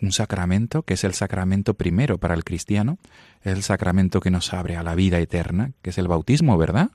un 0.00 0.12
sacramento 0.12 0.82
que 0.82 0.94
es 0.94 1.04
el 1.04 1.14
sacramento 1.14 1.74
primero 1.74 2.18
para 2.18 2.34
el 2.34 2.44
cristiano, 2.44 2.98
es 3.42 3.52
el 3.52 3.62
sacramento 3.62 4.20
que 4.20 4.30
nos 4.30 4.52
abre 4.52 4.76
a 4.76 4.82
la 4.82 4.94
vida 4.94 5.18
eterna, 5.18 5.72
que 5.82 5.90
es 5.90 5.98
el 5.98 6.08
bautismo, 6.08 6.56
¿verdad? 6.56 6.90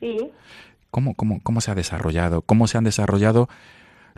Sí, 0.00 0.32
¿Cómo, 0.92 1.14
cómo, 1.14 1.40
cómo 1.42 1.62
se 1.62 1.70
ha 1.70 1.74
desarrollado? 1.74 2.42
¿Cómo 2.42 2.66
se 2.66 2.76
han 2.76 2.84
desarrollado 2.84 3.48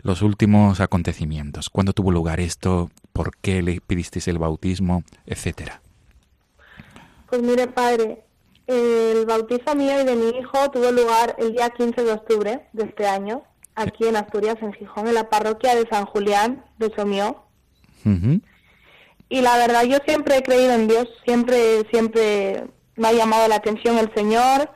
los 0.01 0.21
últimos 0.21 0.81
acontecimientos? 0.81 1.69
¿Cuándo 1.69 1.93
tuvo 1.93 2.11
lugar 2.11 2.41
esto? 2.41 2.89
¿Por 3.13 3.37
qué 3.37 3.61
le 3.61 3.79
pedisteis 3.79 4.27
el 4.27 4.39
bautismo? 4.39 5.03
Etcétera. 5.25 5.81
pues 7.29 7.41
mire, 7.41 7.67
Padre, 7.67 8.25
el 8.67 9.25
bautizo 9.25 9.73
mío 9.73 10.01
y 10.01 10.03
de 10.03 10.17
mi 10.17 10.37
hijo 10.37 10.69
tuvo 10.69 10.91
lugar 10.91 11.37
el 11.39 11.53
día 11.53 11.69
15 11.69 12.03
de 12.03 12.11
octubre 12.11 12.67
de 12.73 12.83
este 12.83 13.07
año, 13.07 13.43
aquí 13.75 14.05
en 14.05 14.17
Asturias, 14.17 14.57
en 14.61 14.73
Gijón, 14.73 15.07
en 15.07 15.13
la 15.13 15.29
parroquia 15.29 15.75
de 15.75 15.87
San 15.87 16.05
Julián 16.05 16.65
de 16.77 16.93
Somió. 16.93 17.41
Ujú. 18.05 18.41
Y 19.29 19.41
la 19.41 19.57
verdad, 19.57 19.83
yo 19.83 19.97
siempre 20.07 20.37
he 20.37 20.43
creído 20.43 20.73
en 20.73 20.87
Dios, 20.87 21.07
siempre, 21.25 21.83
siempre 21.91 22.67
me 22.95 23.07
ha 23.07 23.13
llamado 23.13 23.47
la 23.47 23.55
atención 23.55 23.97
el 23.97 24.13
Señor, 24.13 24.69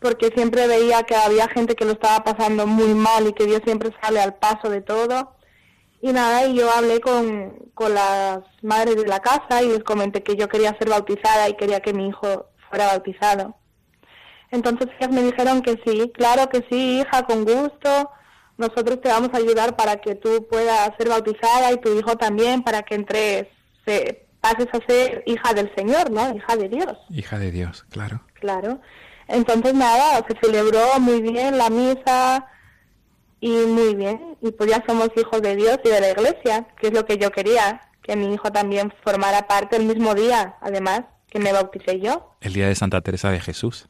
porque 0.00 0.28
siempre 0.34 0.66
veía 0.66 1.02
que 1.04 1.14
había 1.14 1.48
gente 1.48 1.74
que 1.74 1.84
lo 1.84 1.92
estaba 1.92 2.24
pasando 2.24 2.66
muy 2.66 2.94
mal 2.94 3.26
y 3.26 3.32
que 3.32 3.46
Dios 3.46 3.60
siempre 3.64 3.90
sale 4.02 4.20
al 4.20 4.34
paso 4.34 4.70
de 4.70 4.80
todo. 4.80 5.36
Y 6.00 6.12
nada, 6.12 6.46
y 6.46 6.54
yo 6.54 6.70
hablé 6.70 7.00
con, 7.00 7.70
con 7.74 7.94
las 7.94 8.40
madres 8.62 8.96
de 8.96 9.06
la 9.06 9.20
casa 9.20 9.62
y 9.62 9.68
les 9.68 9.82
comenté 9.84 10.22
que 10.22 10.36
yo 10.36 10.48
quería 10.48 10.76
ser 10.78 10.90
bautizada 10.90 11.48
y 11.48 11.54
quería 11.54 11.80
que 11.80 11.94
mi 11.94 12.08
hijo 12.08 12.50
fuera 12.68 12.86
bautizado. 12.88 13.56
Entonces 14.50 14.88
ellas 14.98 15.10
me 15.10 15.22
dijeron 15.22 15.62
que 15.62 15.80
sí, 15.84 16.12
claro 16.14 16.48
que 16.48 16.64
sí, 16.70 17.00
hija, 17.00 17.22
con 17.24 17.44
gusto. 17.44 18.10
Nosotros 18.56 19.00
te 19.00 19.08
vamos 19.08 19.30
a 19.32 19.38
ayudar 19.38 19.76
para 19.76 19.96
que 19.96 20.14
tú 20.14 20.46
puedas 20.48 20.90
ser 20.96 21.08
bautizada 21.08 21.72
y 21.72 21.80
tu 21.80 21.98
hijo 21.98 22.16
también, 22.16 22.62
para 22.62 22.82
que 22.82 22.94
entres, 22.94 23.46
se, 23.84 24.24
pases 24.44 24.68
a 24.72 24.86
ser 24.86 25.22
hija 25.26 25.54
del 25.54 25.74
Señor, 25.74 26.10
¿no? 26.10 26.36
Hija 26.36 26.56
de 26.56 26.68
Dios, 26.68 26.98
Hija 27.08 27.38
de 27.38 27.50
Dios, 27.50 27.84
claro. 27.90 28.20
claro. 28.34 28.80
Entonces 29.26 29.72
nada, 29.72 30.24
se 30.28 30.38
celebró 30.38 31.00
muy 31.00 31.22
bien 31.22 31.56
la 31.56 31.70
misa 31.70 32.46
y 33.40 33.48
muy 33.48 33.94
bien. 33.94 34.36
Y 34.42 34.50
pues 34.52 34.70
ya 34.70 34.84
somos 34.86 35.08
hijos 35.16 35.40
de 35.40 35.56
Dios 35.56 35.78
y 35.82 35.88
de 35.88 36.00
la 36.00 36.10
iglesia, 36.10 36.66
que 36.78 36.88
es 36.88 36.92
lo 36.92 37.06
que 37.06 37.16
yo 37.16 37.30
quería, 37.30 37.80
que 38.02 38.16
mi 38.16 38.34
hijo 38.34 38.52
también 38.52 38.92
formara 39.02 39.46
parte 39.46 39.76
el 39.76 39.86
mismo 39.86 40.14
día, 40.14 40.56
además, 40.60 41.04
que 41.30 41.38
me 41.38 41.52
bauticé 41.52 41.98
yo. 42.00 42.34
El 42.42 42.52
día 42.52 42.68
de 42.68 42.74
Santa 42.74 43.00
Teresa 43.00 43.30
de 43.30 43.40
Jesús. 43.40 43.88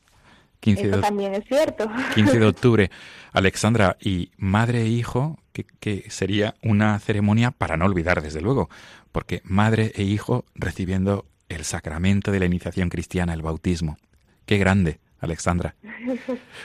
15 0.65 0.83
Eso 0.83 0.97
de, 0.97 1.03
también 1.03 1.35
es 1.35 1.45
cierto. 1.45 1.91
15 2.15 2.39
de 2.39 2.47
octubre. 2.47 2.91
Alexandra, 3.35 3.99
y 4.01 4.31
madre 4.39 4.81
e 4.81 4.87
hijo, 4.87 5.39
que, 5.53 5.67
que 5.79 6.07
sería 6.09 6.55
una 6.63 6.99
ceremonia 7.01 7.51
para 7.51 7.77
no 7.77 7.85
olvidar, 7.85 8.23
desde 8.23 8.41
luego, 8.41 8.71
porque 9.13 9.43
madre 9.45 9.93
e 9.95 10.05
hijo 10.05 10.47
recibiendo 10.55 11.27
el 11.51 11.67
sacramento 11.67 12.33
de 12.33 12.41
la 12.41 12.47
iniciación 12.47 12.89
cristiana, 12.89 13.35
el 13.35 13.43
bautismo. 13.43 13.99
Qué 14.47 14.57
grande, 14.57 15.01
Alexandra. 15.21 15.75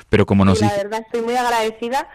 Pero 0.10 0.26
como 0.26 0.46
nos 0.46 0.62
Y 0.62 0.66
la 0.66 0.78
verdad 0.78 1.02
estoy 1.06 1.22
muy 1.22 1.36
agradecida 1.36 2.08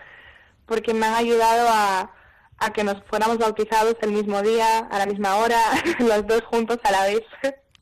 porque 0.64 0.94
me 0.94 1.05
han 1.05 1.14
ayudado 1.16 1.68
a, 1.68 2.11
a 2.57 2.73
que 2.73 2.83
nos 2.83 3.03
fuéramos 3.05 3.37
bautizados 3.37 3.97
el 4.01 4.12
mismo 4.12 4.40
día, 4.40 4.79
a 4.79 4.99
la 4.99 5.05
misma 5.05 5.37
hora, 5.37 5.61
los 5.99 6.27
dos 6.27 6.42
juntos 6.44 6.79
a 6.85 6.92
la 6.92 7.05
vez. 7.05 7.20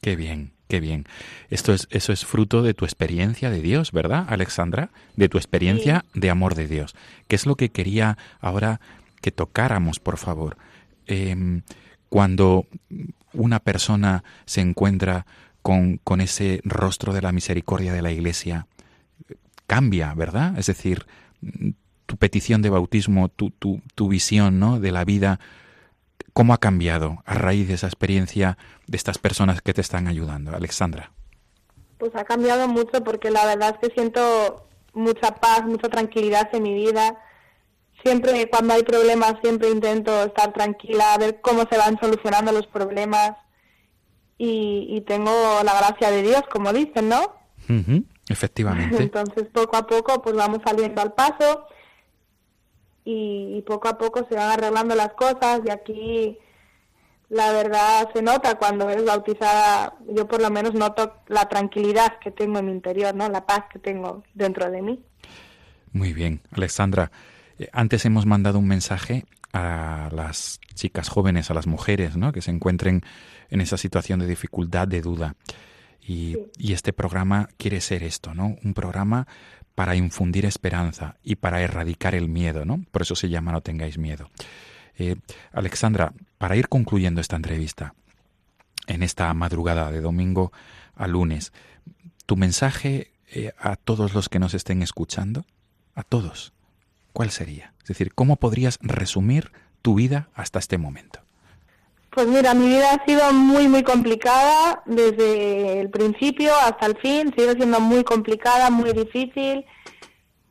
qué 0.01 0.17
bien, 0.17 0.53
qué 0.73 0.81
bien. 0.81 1.05
Esto 1.51 1.75
es, 1.75 1.87
eso 1.91 2.15
es 2.15 2.25
fruto 2.25 2.63
de 2.63 2.73
tu 2.73 2.87
experiencia 2.87 3.51
de 3.51 3.61
Dios, 3.61 3.93
¿verdad, 3.93 4.25
Alexandra? 4.31 4.89
De 5.17 5.29
tu 5.29 5.37
experiencia 5.37 6.07
de 6.15 6.31
amor 6.31 6.55
de 6.55 6.67
Dios. 6.67 6.95
¿Qué 7.29 7.37
es 7.37 7.45
lo 7.45 7.57
que 7.57 7.69
quería 7.69 8.17
ahora 8.41 8.81
que 9.21 9.33
tocáramos, 9.33 10.01
por 10.01 10.17
favor? 10.17 10.57
Em, 11.07 11.61
cuando 12.09 12.65
una 13.35 13.61
persona 13.61 14.25
se 14.47 14.63
encuentra 14.63 15.27
con, 15.61 15.99
con 15.99 16.23
ese 16.23 16.63
rostro 16.65 17.13
de 17.13 17.21
la 17.21 17.33
misericordia 17.33 17.93
de 17.93 18.01
la 18.01 18.11
Iglesia, 18.11 18.67
cambia, 19.67 20.15
¿verdad? 20.15 20.59
Es 20.59 20.69
decir, 20.69 21.05
tu 22.07 22.17
petición 22.17 22.63
de 22.63 22.71
bautismo, 22.71 23.29
tu, 23.29 23.51
tu, 23.51 23.83
tu 23.95 24.09
visión 24.09 24.59
¿no? 24.59 24.81
de 24.81 24.91
la 24.91 25.05
vida, 25.05 25.39
¿cómo 26.33 26.55
ha 26.55 26.59
cambiado 26.59 27.23
a 27.27 27.35
raíz 27.35 27.69
de 27.69 27.75
esa 27.75 27.87
experiencia 27.87 28.59
de 28.87 28.97
estas 28.97 29.19
personas 29.19 29.63
que 29.63 29.75
te 29.75 29.81
están 29.81 30.07
ayudando? 30.07 30.55
Alexandra. 30.55 31.13
Pues 31.99 32.13
ha 32.15 32.25
cambiado 32.25 32.69
mucho 32.69 33.05
porque 33.05 33.31
la 33.31 33.45
verdad 33.47 33.77
es 33.81 33.89
que 33.89 33.95
siento 33.95 34.67
mucha 34.93 35.35
paz, 35.37 35.65
mucha 35.65 35.89
tranquilidad 35.89 36.49
en 36.53 36.63
mi 36.63 36.75
vida. 36.75 37.17
Siempre 38.05 38.49
cuando 38.51 38.75
hay 38.75 38.83
problemas 38.83 39.35
siempre 39.43 39.71
intento 39.71 40.25
estar 40.25 40.53
tranquila, 40.53 41.17
ver 41.19 41.41
cómo 41.41 41.65
se 41.71 41.79
van 41.79 41.99
solucionando 42.01 42.51
los 42.51 42.67
problemas 42.67 43.33
y, 44.39 44.87
y 44.91 45.01
tengo 45.03 45.31
la 45.65 45.75
gracia 45.79 46.11
de 46.11 46.23
Dios, 46.23 46.43
como 46.51 46.73
dicen, 46.73 47.09
¿no? 47.09 47.21
Ujú, 47.69 48.05
Efectivamente. 48.29 48.97
Entonces 49.03 49.47
poco 49.53 49.77
a 49.77 49.87
poco 49.87 50.21
pues 50.23 50.35
vamos 50.35 50.59
saliendo 50.65 51.01
al 51.01 51.13
paso 51.13 51.67
y, 53.05 53.57
y 53.59 53.63
poco 53.63 53.89
a 53.89 53.99
poco 53.99 54.27
se 54.29 54.35
van 54.35 54.51
arreglando 54.51 54.95
las 54.95 55.13
cosas 55.15 55.61
y 55.67 55.71
aquí 55.71 56.39
la 57.29 57.51
verdad 57.53 58.11
se 58.13 58.21
nota 58.21 58.57
cuando 58.59 58.89
eres 58.91 59.07
bautizada, 59.07 59.95
yo 60.09 60.29
por 60.29 60.43
lo 60.43 60.51
menos 60.51 60.75
noto 60.75 61.15
la 61.29 61.49
tranquilidad 61.49 62.19
que 62.23 62.31
tengo 62.31 62.59
en 62.59 62.67
mi 62.67 62.73
interior, 62.73 63.15
¿no? 63.15 63.29
La 63.29 63.47
paz 63.47 63.65
que 63.73 63.79
tengo 63.79 64.23
dentro 64.35 64.71
de 64.71 64.83
mí. 64.83 65.03
Muy 65.93 66.13
bien, 66.13 66.43
Alexandra. 66.53 67.11
eh, 67.59 67.69
Antes 67.73 68.05
hemos 68.05 68.27
mandado 68.27 68.59
un 68.59 68.69
mensaje 68.69 69.25
a 69.55 70.11
las 70.13 70.61
chicas 70.75 71.09
jóvenes, 71.09 71.51
a 71.51 71.55
las 71.55 71.67
mujeres, 71.67 72.17
¿no? 72.17 72.33
Que 72.33 72.43
se 72.43 72.51
encuentren 72.51 73.03
en 73.51 73.61
esa 73.63 73.77
situación 73.79 74.21
de 74.21 74.27
dificultad, 74.27 74.87
de 74.89 75.01
duda. 75.01 75.35
Y, 76.07 76.37
y 76.59 76.73
este 76.73 76.93
programa 76.93 77.49
quiere 77.57 77.81
ser 77.81 78.03
esto, 78.03 78.35
¿no? 78.35 78.57
Un 78.65 78.75
programa 78.75 79.27
para 79.75 79.97
infundir 79.97 80.45
esperanza 80.47 81.17
y 81.23 81.37
para 81.37 81.63
erradicar 81.63 82.15
el 82.15 82.29
miedo, 82.29 82.65
¿no? 82.65 82.85
Por 82.91 83.03
eso 83.03 83.15
se 83.15 83.29
llama 83.29 83.53
No 83.53 83.61
tengáis 83.61 83.99
miedo. 83.99 84.31
Eh, 84.99 85.17
Alexandra, 85.53 86.13
para 86.39 86.57
ir 86.57 86.69
concluyendo 86.69 87.21
esta 87.21 87.37
entrevista, 87.37 87.95
en 88.87 89.03
esta 89.03 89.33
madrugada 89.35 89.91
de 89.91 90.01
domingo 90.01 90.53
a 90.95 91.07
lunes, 91.07 91.53
tu 92.27 92.37
mensaje 92.37 93.13
eh, 93.31 93.53
a 93.59 93.77
todos 93.77 94.15
los 94.15 94.29
que 94.29 94.39
nos 94.39 94.55
estén 94.55 94.83
escuchando, 94.83 95.47
a 95.95 96.03
todos, 96.03 96.53
¿cuál 97.13 97.31
sería? 97.31 97.73
Es 97.83 97.89
decir, 97.89 98.15
¿cómo 98.15 98.37
podrías 98.37 98.79
resumir 98.83 99.53
tu 99.81 99.95
vida 99.95 100.29
hasta 100.35 100.59
este 100.59 100.79
momento? 100.79 101.21
Pues 102.15 102.27
mira, 102.27 102.53
mi 102.53 102.67
vida 102.67 102.91
ha 102.93 103.07
sido 103.07 103.33
muy, 103.33 103.69
muy 103.69 103.83
complicada 103.83 104.83
desde 104.85 105.81
el 105.81 105.89
principio 105.89 106.55
hasta 106.55 106.85
el 106.85 106.99
fin. 106.99 107.33
Sigue 107.35 107.55
siendo 107.55 107.81
muy 107.81 108.05
complicada, 108.05 108.69
muy 108.69 108.93
difícil. 108.93 109.65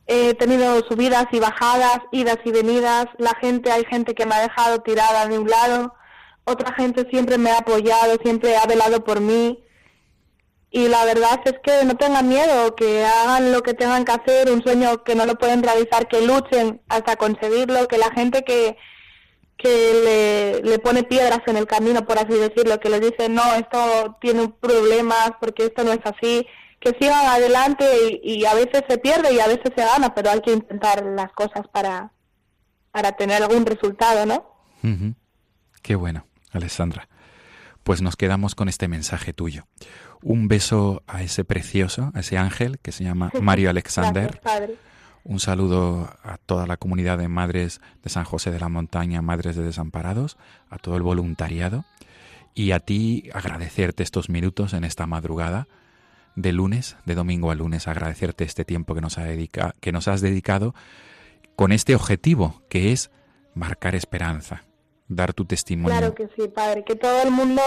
He 0.08 0.34
tenido 0.34 0.80
subidas 0.88 1.26
y 1.30 1.38
bajadas, 1.38 2.00
idas 2.10 2.38
y 2.44 2.50
venidas. 2.50 3.06
La 3.18 3.36
gente, 3.40 3.70
hay 3.70 3.84
gente 3.84 4.12
que 4.12 4.26
me 4.26 4.34
ha 4.34 4.40
dejado 4.40 4.80
tirada 4.80 5.28
de 5.28 5.38
un 5.38 5.48
lado. 5.48 5.94
Otra 6.42 6.74
gente 6.74 7.08
siempre 7.10 7.38
me 7.38 7.52
ha 7.52 7.58
apoyado, 7.58 8.16
siempre 8.24 8.56
ha 8.56 8.66
velado 8.66 9.04
por 9.04 9.20
mí. 9.20 9.62
Y 10.72 10.88
la 10.88 11.04
verdad 11.04 11.42
es 11.44 11.54
que 11.62 11.84
no 11.84 11.96
tengan 11.96 12.28
miedo, 12.28 12.74
que 12.74 13.04
hagan 13.04 13.52
lo 13.52 13.62
que 13.62 13.74
tengan 13.74 14.04
que 14.04 14.10
hacer, 14.10 14.50
un 14.50 14.64
sueño 14.64 15.04
que 15.04 15.14
no 15.14 15.26
lo 15.26 15.36
pueden 15.36 15.62
realizar, 15.62 16.08
que 16.08 16.26
luchen 16.26 16.80
hasta 16.88 17.14
conseguirlo, 17.14 17.86
que 17.86 17.98
la 17.98 18.10
gente 18.10 18.42
que, 18.42 18.76
que 19.62 20.60
le, 20.62 20.68
le 20.68 20.78
pone 20.78 21.04
piedras 21.04 21.40
en 21.46 21.56
el 21.56 21.66
camino, 21.66 22.04
por 22.04 22.18
así 22.18 22.34
decirlo, 22.34 22.80
que 22.80 22.90
les 22.90 23.00
dice, 23.00 23.28
no, 23.28 23.42
esto 23.54 24.16
tiene 24.20 24.48
problemas 24.48 25.32
porque 25.40 25.66
esto 25.66 25.84
no 25.84 25.92
es 25.92 26.00
así, 26.04 26.46
que 26.80 26.96
sigan 27.00 27.26
adelante 27.26 27.84
y, 28.22 28.40
y 28.40 28.44
a 28.46 28.54
veces 28.54 28.82
se 28.88 28.98
pierde 28.98 29.32
y 29.32 29.40
a 29.40 29.46
veces 29.46 29.72
se 29.74 29.84
gana, 29.84 30.14
pero 30.14 30.30
hay 30.30 30.40
que 30.40 30.52
intentar 30.52 31.04
las 31.04 31.32
cosas 31.32 31.66
para, 31.72 32.12
para 32.90 33.12
tener 33.12 33.42
algún 33.42 33.64
resultado, 33.64 34.26
¿no? 34.26 34.52
Ujú. 34.82 35.14
Qué 35.82 35.94
bueno, 35.94 36.26
Alessandra. 36.50 37.08
Pues 37.82 38.02
nos 38.02 38.16
quedamos 38.16 38.54
con 38.54 38.68
este 38.68 38.86
mensaje 38.88 39.32
tuyo. 39.32 39.64
Un 40.22 40.46
beso 40.46 41.02
a 41.06 41.22
ese 41.22 41.44
precioso, 41.44 42.12
a 42.14 42.20
ese 42.20 42.38
ángel 42.38 42.78
que 42.80 42.92
se 42.92 43.04
llama 43.04 43.30
Mario 43.40 43.70
Alexander. 43.70 44.38
Gracias, 44.40 44.42
padre. 44.42 44.76
Un 45.24 45.38
saludo 45.38 46.10
a 46.24 46.36
toda 46.38 46.66
la 46.66 46.76
comunidad 46.76 47.16
de 47.18 47.28
madres 47.28 47.80
de 48.02 48.10
San 48.10 48.24
José 48.24 48.50
de 48.50 48.58
la 48.58 48.68
Montaña, 48.68 49.22
madres 49.22 49.54
de 49.56 49.62
desamparados, 49.62 50.36
a 50.68 50.78
todo 50.78 50.96
el 50.96 51.02
voluntariado 51.02 51.84
y 52.54 52.72
a 52.72 52.80
ti 52.80 53.30
agradecerte 53.32 54.02
estos 54.02 54.28
minutos 54.28 54.72
en 54.74 54.84
esta 54.84 55.06
madrugada 55.06 55.68
de 56.34 56.52
lunes, 56.52 56.96
de 57.06 57.14
domingo 57.14 57.50
a 57.50 57.54
lunes, 57.54 57.86
agradecerte 57.88 58.44
este 58.44 58.64
tiempo 58.64 58.94
que 58.94 59.00
nos, 59.00 59.16
ha 59.18 59.24
dedica- 59.24 59.74
que 59.80 59.92
nos 59.92 60.08
has 60.08 60.20
dedicado 60.22 60.74
con 61.56 61.70
este 61.72 61.94
objetivo 61.94 62.62
que 62.68 62.92
es 62.92 63.10
marcar 63.54 63.94
esperanza, 63.94 64.64
dar 65.08 65.34
tu 65.34 65.44
testimonio. 65.44 65.96
Claro 65.98 66.14
que 66.14 66.28
sí, 66.36 66.48
padre. 66.48 66.84
Que 66.84 66.96
todo 66.96 67.22
el 67.22 67.30
mundo 67.30 67.62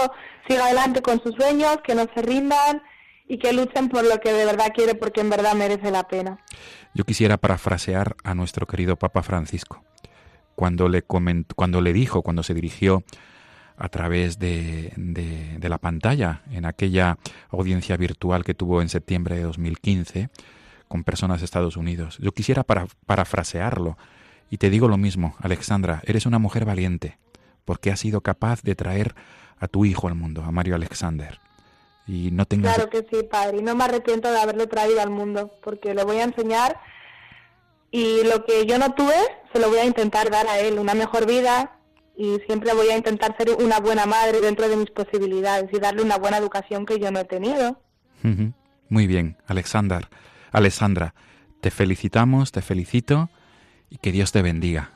siga 0.48 0.66
adelante 0.66 1.00
con 1.00 1.22
sus 1.22 1.34
sueños, 1.36 1.78
que 1.84 1.94
no 1.94 2.06
se 2.12 2.20
rindan 2.22 2.82
y 3.28 3.38
que 3.38 3.52
luchen 3.52 3.88
por 3.88 4.04
lo 4.04 4.20
que 4.20 4.32
de 4.32 4.44
verdad 4.44 4.72
quiere, 4.74 4.94
porque 4.94 5.20
en 5.20 5.30
verdad 5.30 5.54
merece 5.54 5.90
la 5.90 6.04
pena. 6.08 6.38
Yo 6.94 7.04
quisiera 7.04 7.36
parafrasear 7.36 8.16
a 8.24 8.34
nuestro 8.34 8.66
querido 8.66 8.96
Papa 8.96 9.22
Francisco, 9.22 9.84
cuando 10.54 10.88
le, 10.88 11.02
cuando 11.02 11.80
le 11.80 11.92
dijo, 11.92 12.22
cuando 12.22 12.42
se 12.42 12.54
dirigió 12.54 13.02
a 13.76 13.88
través 13.90 14.38
de, 14.38 14.92
de- 14.96 15.58
de 15.58 15.68
la 15.68 15.76
pantalla 15.78 16.40
en 16.50 16.64
aquella 16.64 17.18
audiencia 17.50 17.96
virtual 17.98 18.42
que 18.44 18.54
tuvo 18.54 18.80
en 18.80 18.88
septiembre 18.88 19.36
de 19.36 19.42
2015 19.42 20.30
con 20.88 21.04
personas 21.04 21.40
de 21.40 21.44
Estados 21.44 21.76
Unidos. 21.76 22.16
Yo 22.18 22.32
quisiera 22.32 22.62
para- 22.62 22.86
parafrasearlo 23.04 23.98
y 24.48 24.56
te 24.58 24.70
digo 24.70 24.88
lo 24.88 24.96
mismo, 24.96 25.34
Alexandra, 25.40 26.00
eres 26.06 26.24
una 26.24 26.38
mujer 26.38 26.64
valiente 26.64 27.18
porque 27.66 27.90
has 27.90 28.00
sido 28.00 28.20
capaz 28.22 28.62
de 28.62 28.76
traer 28.76 29.14
a 29.58 29.66
tu 29.68 29.84
hijo 29.84 30.06
al 30.08 30.14
mundo, 30.14 30.42
a 30.44 30.52
Mario 30.52 30.74
Alexander. 30.76 31.40
Y 32.06 32.30
no 32.30 32.46
tengas 32.46 32.74
Claro 32.74 32.90
que 32.90 33.04
sí, 33.10 33.24
padre. 33.24 33.58
Y 33.58 33.62
no 33.62 33.74
me 33.74 33.84
arrepiento 33.84 34.30
de 34.30 34.38
haberlo 34.38 34.68
traído 34.68 35.00
al 35.00 35.10
mundo, 35.10 35.50
porque 35.62 35.94
le 35.94 36.04
voy 36.04 36.18
a 36.18 36.24
enseñar 36.24 36.78
y 37.90 38.22
lo 38.24 38.44
que 38.44 38.66
yo 38.66 38.78
no 38.78 38.94
tuve, 38.94 39.14
se 39.52 39.58
lo 39.60 39.68
voy 39.68 39.78
a 39.78 39.84
intentar 39.84 40.30
dar 40.30 40.46
a 40.48 40.58
él, 40.60 40.78
una 40.78 40.94
mejor 40.94 41.26
vida 41.26 41.78
y 42.16 42.38
siempre 42.46 42.72
voy 42.74 42.88
a 42.88 42.96
intentar 42.96 43.36
ser 43.36 43.50
una 43.62 43.78
buena 43.80 44.06
madre 44.06 44.40
dentro 44.40 44.68
de 44.68 44.76
mis 44.76 44.90
posibilidades 44.90 45.70
y 45.72 45.78
darle 45.78 46.02
una 46.02 46.16
buena 46.18 46.38
educación 46.38 46.86
que 46.86 46.98
yo 46.98 47.10
no 47.10 47.20
he 47.20 47.24
tenido. 47.24 47.80
Muy 48.88 49.06
bien, 49.06 49.36
Alexander. 49.46 50.08
Alessandra, 50.52 51.14
te 51.60 51.70
felicitamos, 51.70 52.52
te 52.52 52.62
felicito 52.62 53.28
y 53.90 53.98
que 53.98 54.12
Dios 54.12 54.32
te 54.32 54.42
bendiga. 54.42 54.90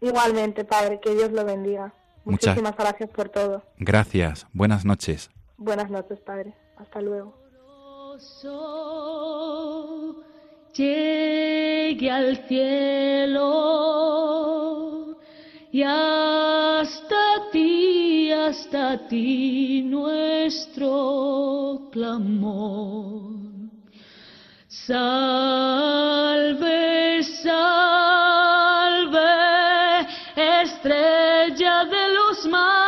Igualmente, 0.00 0.64
padre, 0.64 1.00
que 1.02 1.14
Dios 1.14 1.30
lo 1.32 1.44
bendiga. 1.44 1.94
Muchas- 2.24 2.56
Muchísimas 2.56 2.76
gracias 2.76 3.10
por 3.10 3.28
todo. 3.28 3.64
Gracias, 3.78 4.46
buenas 4.52 4.84
noches. 4.84 5.30
Buenas 5.60 5.88
noches, 5.90 6.18
padre. 6.20 6.54
Hasta 6.78 7.02
luego. 7.02 7.34
Llegue 10.74 12.10
al 12.10 12.48
cielo 12.48 13.48
y 15.70 15.82
hasta 15.82 17.50
ti, 17.52 18.32
hasta 18.32 19.06
ti 19.06 19.82
nuestro 19.82 21.90
clamor. 21.92 23.34
Salve, 24.66 25.62
salve, 27.42 29.20
estrella 30.36 31.84
de 31.84 32.08
los 32.14 32.46
mares. 32.46 32.79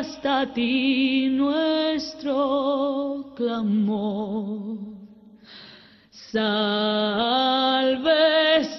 Hasta 0.00 0.46
ti 0.54 1.28
nuestro 1.28 2.34
clamor. 3.36 4.78
Salve, 6.32 7.44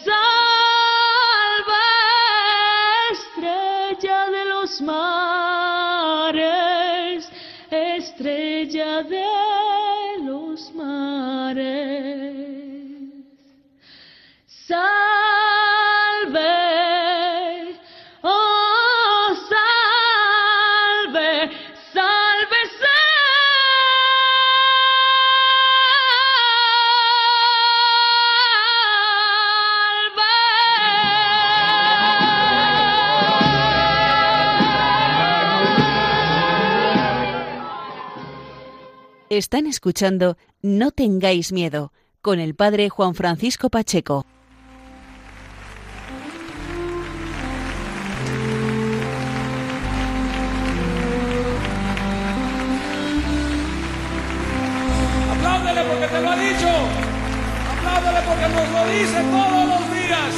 salve, 0.05 1.85
estrella 3.11 4.19
de 4.35 4.43
los 4.53 4.81
mares, 4.81 6.49
estrella 7.69 9.03
de 9.03 9.25
los 10.23 10.73
mares. 10.73 11.80
Están 39.41 39.65
escuchando 39.65 40.37
No 40.61 40.91
tengáis 40.91 41.51
miedo 41.51 41.91
con 42.21 42.39
el 42.39 42.53
padre 42.53 42.89
Juan 42.89 43.15
Francisco 43.15 43.71
Pacheco. 43.71 44.23
Apláudele 55.33 55.81
porque 55.89 56.07
te 56.07 56.21
lo 56.21 56.29
ha 56.29 56.35
dicho. 56.35 56.69
Apláudele 57.73 58.21
porque 58.27 58.47
nos 58.47 58.69
lo 58.69 58.91
dice 58.93 59.23
todos 59.23 59.67
los 59.69 59.83
días. 59.91 60.33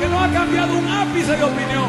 Que 0.00 0.08
no 0.08 0.24
ha 0.24 0.28
cambiado 0.32 0.76
un 0.76 0.88
ápice 0.88 1.36
de 1.36 1.44
opinión. 1.44 1.88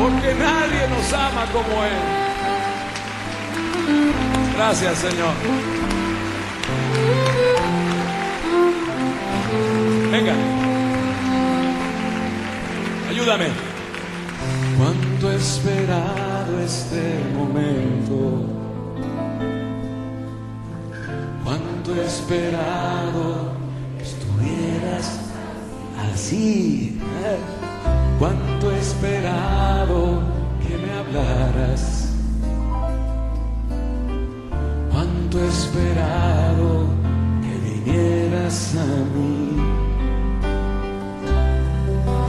Porque 0.00 0.34
nadie 0.36 0.88
nos 0.88 1.12
ama 1.12 1.44
como 1.52 1.84
Él. 1.84 2.25
Gracias, 4.56 4.98
Señor. 4.98 5.34
Venga. 10.10 10.34
Ayúdame. 13.10 13.46
Cuánto 14.78 15.32
he 15.32 15.36
esperado 15.36 16.60
este 16.60 17.20
momento. 17.34 18.44
Cuánto 21.44 21.94
he 21.94 22.06
esperado 22.06 23.52
que 23.96 24.02
estuvieras 24.02 25.20
así. 26.12 26.98
¿eh? 27.24 27.36
Cuánto 28.18 28.72
he 28.72 28.78
esperado 28.78 30.22
que 30.66 30.76
me 30.76 30.92
hablaras. 30.92 31.95
Esperado 35.44 36.86
que 37.42 37.54
vinieras 37.68 38.74
a 38.74 38.86
mí. 39.14 39.56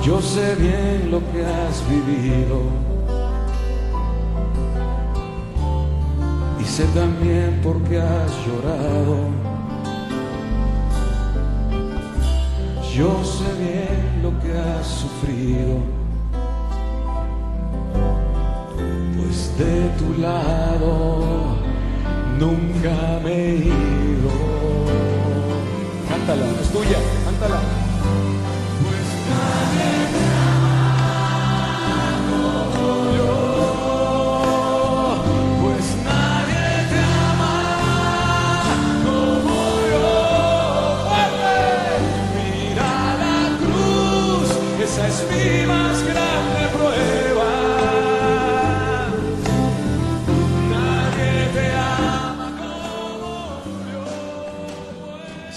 Yo 0.04 0.22
sé 0.22 0.56
bien 0.56 1.10
lo 1.10 1.20
que 1.32 1.46
has 1.46 1.84
vivido. 1.89 2.63
Y 6.60 6.65
sé 6.65 6.86
también 6.88 7.60
por 7.63 7.82
qué 7.84 8.00
has 8.00 8.32
llorado. 8.46 9.30
Yo 12.93 13.24
sé 13.24 13.46
bien 13.58 14.22
lo 14.22 14.38
que 14.41 14.58
has 14.58 14.86
sufrido. 14.86 15.78
Pues 19.15 19.58
de 19.58 19.89
tu 19.98 20.22
lado 20.22 21.46
nunca 22.39 23.19
me 23.23 23.34
he 23.34 23.56
ido. 23.56 24.32
Cántala, 26.10 26.45
es 26.62 26.69
tuya, 26.69 27.00
cántala. 27.26 27.76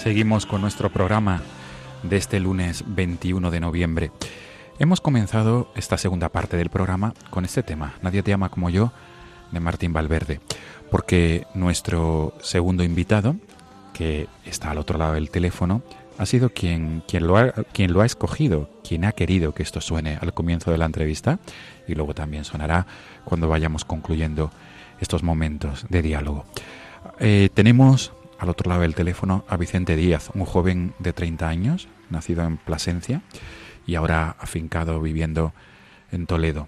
Seguimos 0.01 0.47
con 0.47 0.61
nuestro 0.61 0.89
programa 0.89 1.43
de 2.01 2.17
este 2.17 2.39
lunes 2.39 2.83
21 2.87 3.51
de 3.51 3.59
noviembre. 3.59 4.11
Hemos 4.79 4.99
comenzado 4.99 5.71
esta 5.75 5.99
segunda 5.99 6.29
parte 6.29 6.57
del 6.57 6.71
programa 6.71 7.13
con 7.29 7.45
este 7.45 7.61
tema, 7.61 7.93
Nadie 8.01 8.23
te 8.23 8.33
ama 8.33 8.49
como 8.49 8.71
yo, 8.71 8.91
de 9.51 9.59
Martín 9.59 9.93
Valverde, 9.93 10.39
porque 10.89 11.45
nuestro 11.53 12.33
segundo 12.41 12.83
invitado, 12.83 13.35
que 13.93 14.27
está 14.43 14.71
al 14.71 14.79
otro 14.79 14.97
lado 14.97 15.13
del 15.13 15.29
teléfono, 15.29 15.83
ha 16.17 16.25
sido 16.25 16.49
quien, 16.49 17.03
quien, 17.07 17.27
lo 17.27 17.37
ha, 17.37 17.51
quien 17.51 17.93
lo 17.93 18.01
ha 18.01 18.07
escogido, 18.07 18.71
quien 18.83 19.05
ha 19.05 19.11
querido 19.11 19.53
que 19.53 19.61
esto 19.61 19.81
suene 19.81 20.17
al 20.19 20.33
comienzo 20.33 20.71
de 20.71 20.79
la 20.79 20.85
entrevista 20.85 21.37
y 21.87 21.93
luego 21.93 22.15
también 22.15 22.43
sonará 22.43 22.87
cuando 23.23 23.47
vayamos 23.47 23.85
concluyendo 23.85 24.49
estos 24.99 25.21
momentos 25.21 25.85
de 25.89 26.01
diálogo. 26.01 26.45
Eh, 27.19 27.49
tenemos 27.53 28.13
al 28.41 28.49
otro 28.49 28.69
lado 28.69 28.81
del 28.81 28.95
teléfono 28.95 29.45
a 29.47 29.55
Vicente 29.55 29.95
Díaz, 29.95 30.31
un 30.33 30.45
joven 30.45 30.93
de 30.97 31.13
30 31.13 31.47
años, 31.47 31.87
nacido 32.09 32.43
en 32.43 32.57
Plasencia 32.57 33.21
y 33.85 33.93
ahora 33.93 34.35
afincado 34.39 34.99
viviendo 34.99 35.53
en 36.11 36.25
Toledo. 36.25 36.67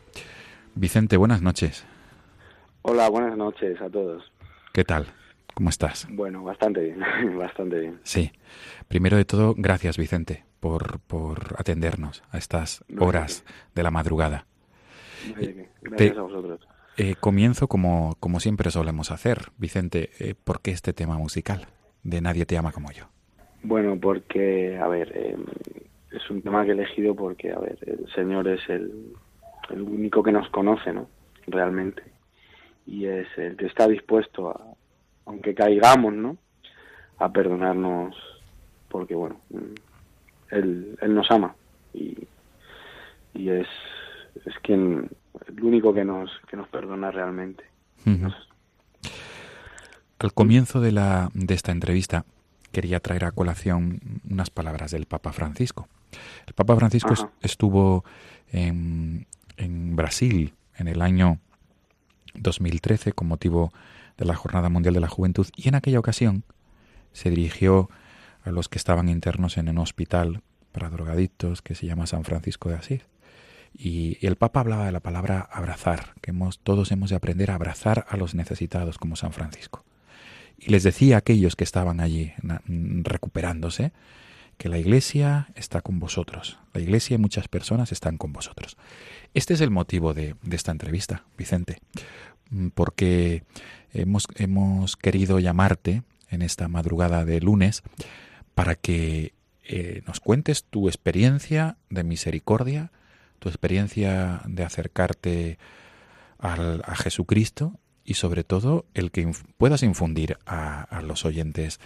Vicente, 0.75 1.17
buenas 1.17 1.41
noches. 1.41 1.83
Hola, 2.83 3.09
buenas 3.09 3.35
noches 3.35 3.81
a 3.81 3.89
todos. 3.89 4.31
¿Qué 4.71 4.83
tal? 4.83 5.07
¿Cómo 5.55 5.69
estás? 5.69 6.07
Bueno, 6.11 6.43
bastante 6.43 6.79
bien, 6.81 6.99
bastante 7.39 7.79
bien. 7.79 7.99
Sí. 8.03 8.31
Primero 8.87 9.17
de 9.17 9.25
todo, 9.25 9.55
gracias 9.57 9.97
Vicente 9.97 10.45
por, 10.59 10.99
por 10.99 11.55
atendernos 11.57 12.21
a 12.31 12.37
estas 12.37 12.83
horas 12.99 13.43
de 13.73 13.81
la 13.81 13.89
madrugada. 13.89 14.45
Bien, 15.39 15.69
Gracias 15.81 16.13
Te- 16.13 16.19
a 16.19 16.21
vosotros. 16.21 16.67
Eh, 16.95 17.15
comienzo 17.19 17.67
como, 17.67 18.15
como 18.19 18.39
siempre 18.39 18.69
solemos 18.69 19.11
hacer. 19.11 19.49
Vicente, 19.57 20.11
eh, 20.19 20.35
¿por 20.35 20.61
qué 20.61 20.71
este 20.71 20.93
tema 20.93 21.17
musical 21.17 21.65
de 22.03 22.21
Nadie 22.21 22.45
te 22.45 22.57
ama 22.57 22.71
como 22.71 22.91
yo? 22.91 23.05
Bueno, 23.63 23.97
porque, 23.99 24.77
a 24.77 24.87
ver, 24.87 25.11
eh, 25.15 25.37
es 26.11 26.29
un 26.29 26.41
tema 26.41 26.63
que 26.63 26.71
he 26.71 26.73
elegido 26.73 27.15
porque, 27.15 27.51
a 27.51 27.59
ver, 27.59 27.77
el 27.81 28.07
Señor 28.13 28.47
es 28.47 28.61
el, 28.69 29.13
único 29.71 30.21
que 30.21 30.31
nos 30.31 30.47
conoce, 30.49 30.93
¿no? 30.93 31.07
Realmente. 31.47 32.03
Y 32.85 33.05
es 33.05 33.27
el 33.37 33.55
que 33.55 33.65
está 33.65 33.87
dispuesto 33.87 34.49
a, 34.49 34.61
aunque 35.25 35.55
caigamos, 35.55 36.13
¿no? 36.13 36.37
A 37.17 37.31
perdonarnos 37.31 38.15
porque, 38.89 39.15
bueno, 39.15 39.39
Él, 40.51 40.95
él 41.01 41.15
nos 41.15 41.31
ama 41.31 41.55
y, 41.93 42.15
y 43.33 43.49
es, 43.49 43.67
es 44.45 44.53
quien, 44.61 45.09
el 45.47 45.63
único 45.63 45.93
que 45.93 46.05
nos, 46.05 46.29
que 46.49 46.57
nos 46.57 46.67
perdona 46.67 47.11
realmente. 47.11 47.63
Al 50.19 50.33
comienzo 50.33 50.81
de, 50.81 50.91
la, 50.91 51.29
de 51.33 51.53
esta 51.53 51.71
entrevista 51.71 52.25
quería 52.71 52.99
traer 52.99 53.25
a 53.25 53.31
colación 53.31 53.99
unas 54.29 54.49
palabras 54.49 54.91
del 54.91 55.05
Papa 55.05 55.31
Francisco. 55.31 55.87
El 56.47 56.53
Papa 56.53 56.75
Francisco 56.75 57.13
Ajá. 57.13 57.29
estuvo 57.41 58.03
en, 58.51 59.27
en 59.57 59.95
Brasil 59.95 60.53
en 60.75 60.87
el 60.87 61.01
año 61.01 61.39
2013 62.35 63.13
con 63.13 63.27
motivo 63.27 63.71
de 64.17 64.25
la 64.25 64.35
Jornada 64.35 64.69
Mundial 64.69 64.93
de 64.93 64.99
la 64.99 65.07
Juventud 65.07 65.47
y 65.55 65.67
en 65.67 65.75
aquella 65.75 65.99
ocasión 65.99 66.43
se 67.13 67.29
dirigió 67.29 67.89
a 68.43 68.51
los 68.51 68.69
que 68.69 68.77
estaban 68.77 69.09
internos 69.09 69.57
en 69.57 69.69
un 69.69 69.77
hospital 69.77 70.41
para 70.71 70.89
drogadictos 70.89 71.61
que 71.61 71.75
se 71.75 71.85
llama 71.85 72.07
San 72.07 72.23
Francisco 72.23 72.69
de 72.69 72.75
Asís. 72.75 73.01
Y, 73.73 74.17
el 74.25 74.35
Papa 74.35 74.59
hablaba 74.59 74.85
de 74.85 74.91
la 74.91 74.99
palabra 74.99 75.39
abrazar, 75.51 76.13
que 76.21 76.31
hemos, 76.31 76.59
todos 76.59 76.91
hemos 76.91 77.09
de 77.09 77.15
aprender 77.15 77.51
a 77.51 77.55
abrazar 77.55 78.05
a 78.09 78.17
los 78.17 78.35
necesitados 78.35 78.97
como 78.97 79.15
San 79.15 79.33
Francisco. 79.33 79.83
Y 80.57 80.71
les 80.71 80.83
decía 80.83 81.15
a 81.15 81.19
aquellos 81.19 81.55
que 81.55 81.63
estaban 81.63 81.99
allí 81.99 82.33
recuperándose 82.67 83.91
que 84.57 84.69
la 84.69 84.77
iglesia 84.77 85.49
está 85.55 85.81
con 85.81 85.99
vosotros. 85.99 86.59
La 86.73 86.81
iglesia 86.81 87.15
y 87.15 87.17
muchas 87.17 87.47
personas 87.47 87.91
están 87.91 88.17
con 88.17 88.31
vosotros. 88.31 88.77
Este 89.33 89.55
es 89.55 89.61
el 89.61 89.71
motivo 89.71 90.13
de, 90.13 90.35
de 90.43 90.55
esta 90.55 90.71
entrevista, 90.71 91.25
Vicente, 91.37 91.79
mm, 92.51 92.67
porque 92.69 93.43
hemos, 93.93 94.27
hemos 94.35 94.95
querido 94.95 95.39
llamarte 95.39 96.03
en 96.29 96.41
esta 96.41 96.67
madrugada 96.67 97.25
de 97.25 97.41
lunes 97.41 97.83
para 98.55 98.75
que 98.75 99.33
eh, 99.65 100.01
nos 100.05 100.19
cuentes 100.19 100.65
tu 100.65 100.87
experiencia 100.87 101.77
de 101.89 102.03
misericordia, 102.03 102.91
tu 103.43 103.49
experiencia 103.49 104.41
de 104.45 104.63
acercarte 104.63 105.57
al- 106.39 106.81
a 106.85 106.95
Jesucristo 106.95 107.77
y 108.05 108.13
sobre 108.13 108.45
todo 108.45 108.85
el 108.93 109.11
que 109.11 109.29
puedas 109.57 109.83
infundir 109.83 110.37
a, 110.45 110.83
a 110.83 111.01
los 111.01 111.25
oyentes 111.25 111.81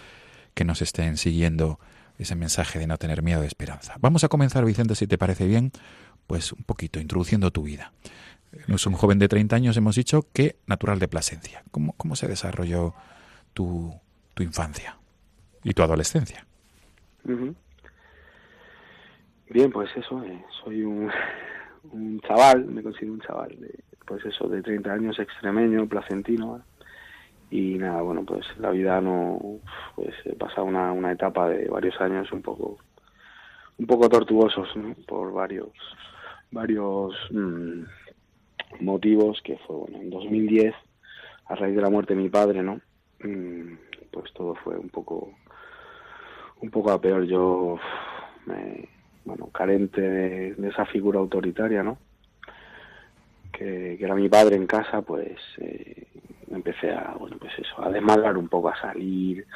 que 0.54 0.64
nos 0.64 0.82
estén 0.82 1.16
siguiendo 1.16 1.80
ese 2.16 2.36
mensaje 2.36 2.78
de 2.78 2.86
no 2.86 2.96
tener 2.96 3.22
miedo 3.22 3.40
de 3.40 3.48
esperanza. 3.48 3.94
Vamos 4.00 4.22
a 4.22 4.28
comenzar, 4.28 4.64
Vicente, 4.64 4.94
si 4.94 5.08
te 5.08 5.18
parece 5.18 5.46
bien, 5.48 5.72
pues 6.28 6.52
un 6.52 6.62
poquito 6.62 7.00
introduciendo 7.00 7.50
tu 7.50 7.62
vida. 7.64 7.92
Es 8.68 8.86
un 8.86 8.94
joven 8.94 9.18
de 9.18 9.26
30 9.28 9.56
años, 9.56 9.76
hemos 9.76 9.96
dicho, 9.96 10.26
que 10.32 10.56
natural 10.66 11.00
de 11.00 11.08
Plasencia. 11.08 11.64
¿Cómo, 11.72 11.92
cómo 11.94 12.14
se 12.16 12.28
desarrolló 12.28 12.94
tu, 13.52 13.94
tu 14.34 14.42
infancia 14.44 14.96
y 15.64 15.74
tu 15.74 15.82
adolescencia? 15.82 16.46
Bien, 19.50 19.70
pues 19.70 19.88
eso, 19.96 20.22
eh, 20.24 20.44
soy 20.62 20.82
un, 20.82 21.10
un 21.92 22.20
chaval, 22.20 22.66
me 22.66 22.82
considero 22.82 23.14
un 23.14 23.20
chaval, 23.20 23.58
de, 23.58 23.74
pues 24.06 24.24
eso, 24.24 24.46
de 24.48 24.62
30 24.62 24.92
años, 24.92 25.18
extremeño, 25.18 25.86
placentino, 25.86 26.62
y 27.50 27.78
nada, 27.78 28.02
bueno, 28.02 28.24
pues 28.24 28.46
la 28.58 28.70
vida 28.70 29.00
no, 29.00 29.60
pues 29.96 30.14
he 30.26 30.34
pasado 30.34 30.66
una, 30.66 30.92
una 30.92 31.12
etapa 31.12 31.48
de 31.48 31.66
varios 31.68 31.98
años 32.00 32.30
un 32.30 32.42
poco, 32.42 32.78
un 33.78 33.86
poco 33.86 34.08
tortuosos, 34.08 34.68
¿no? 34.76 34.94
Por 35.06 35.32
varios, 35.32 35.72
varios 36.50 37.14
mm, 37.30 37.84
motivos 38.80 39.40
que 39.42 39.56
fue, 39.66 39.76
bueno, 39.76 39.98
en 39.98 40.10
2010, 40.10 40.74
a 41.46 41.54
raíz 41.54 41.74
de 41.74 41.82
la 41.82 41.88
muerte 41.88 42.14
de 42.14 42.20
mi 42.20 42.28
padre, 42.28 42.62
¿no? 42.62 42.82
Mm, 43.22 43.76
pues 44.10 44.30
todo 44.34 44.54
fue 44.56 44.76
un 44.76 44.90
poco, 44.90 45.32
un 46.60 46.70
poco 46.70 46.90
a 46.90 47.00
peor. 47.00 47.24
Yo, 47.24 47.78
me, 48.44 48.88
bueno, 49.28 49.48
carente 49.48 50.00
de, 50.00 50.68
esa 50.68 50.86
figura 50.86 51.18
autoritaria, 51.18 51.82
¿no? 51.82 51.98
Que, 53.52 53.96
que 53.98 54.04
era 54.04 54.14
mi 54.14 54.28
padre 54.28 54.56
en 54.56 54.66
casa, 54.66 55.02
pues 55.02 55.38
eh, 55.58 56.06
empecé 56.50 56.92
a, 56.92 57.14
bueno, 57.18 57.36
pues 57.38 57.52
eso, 57.58 57.84
a 57.84 57.90
desmadrar 57.90 58.38
un 58.38 58.48
poco, 58.48 58.70
a 58.70 58.80
salir, 58.80 59.46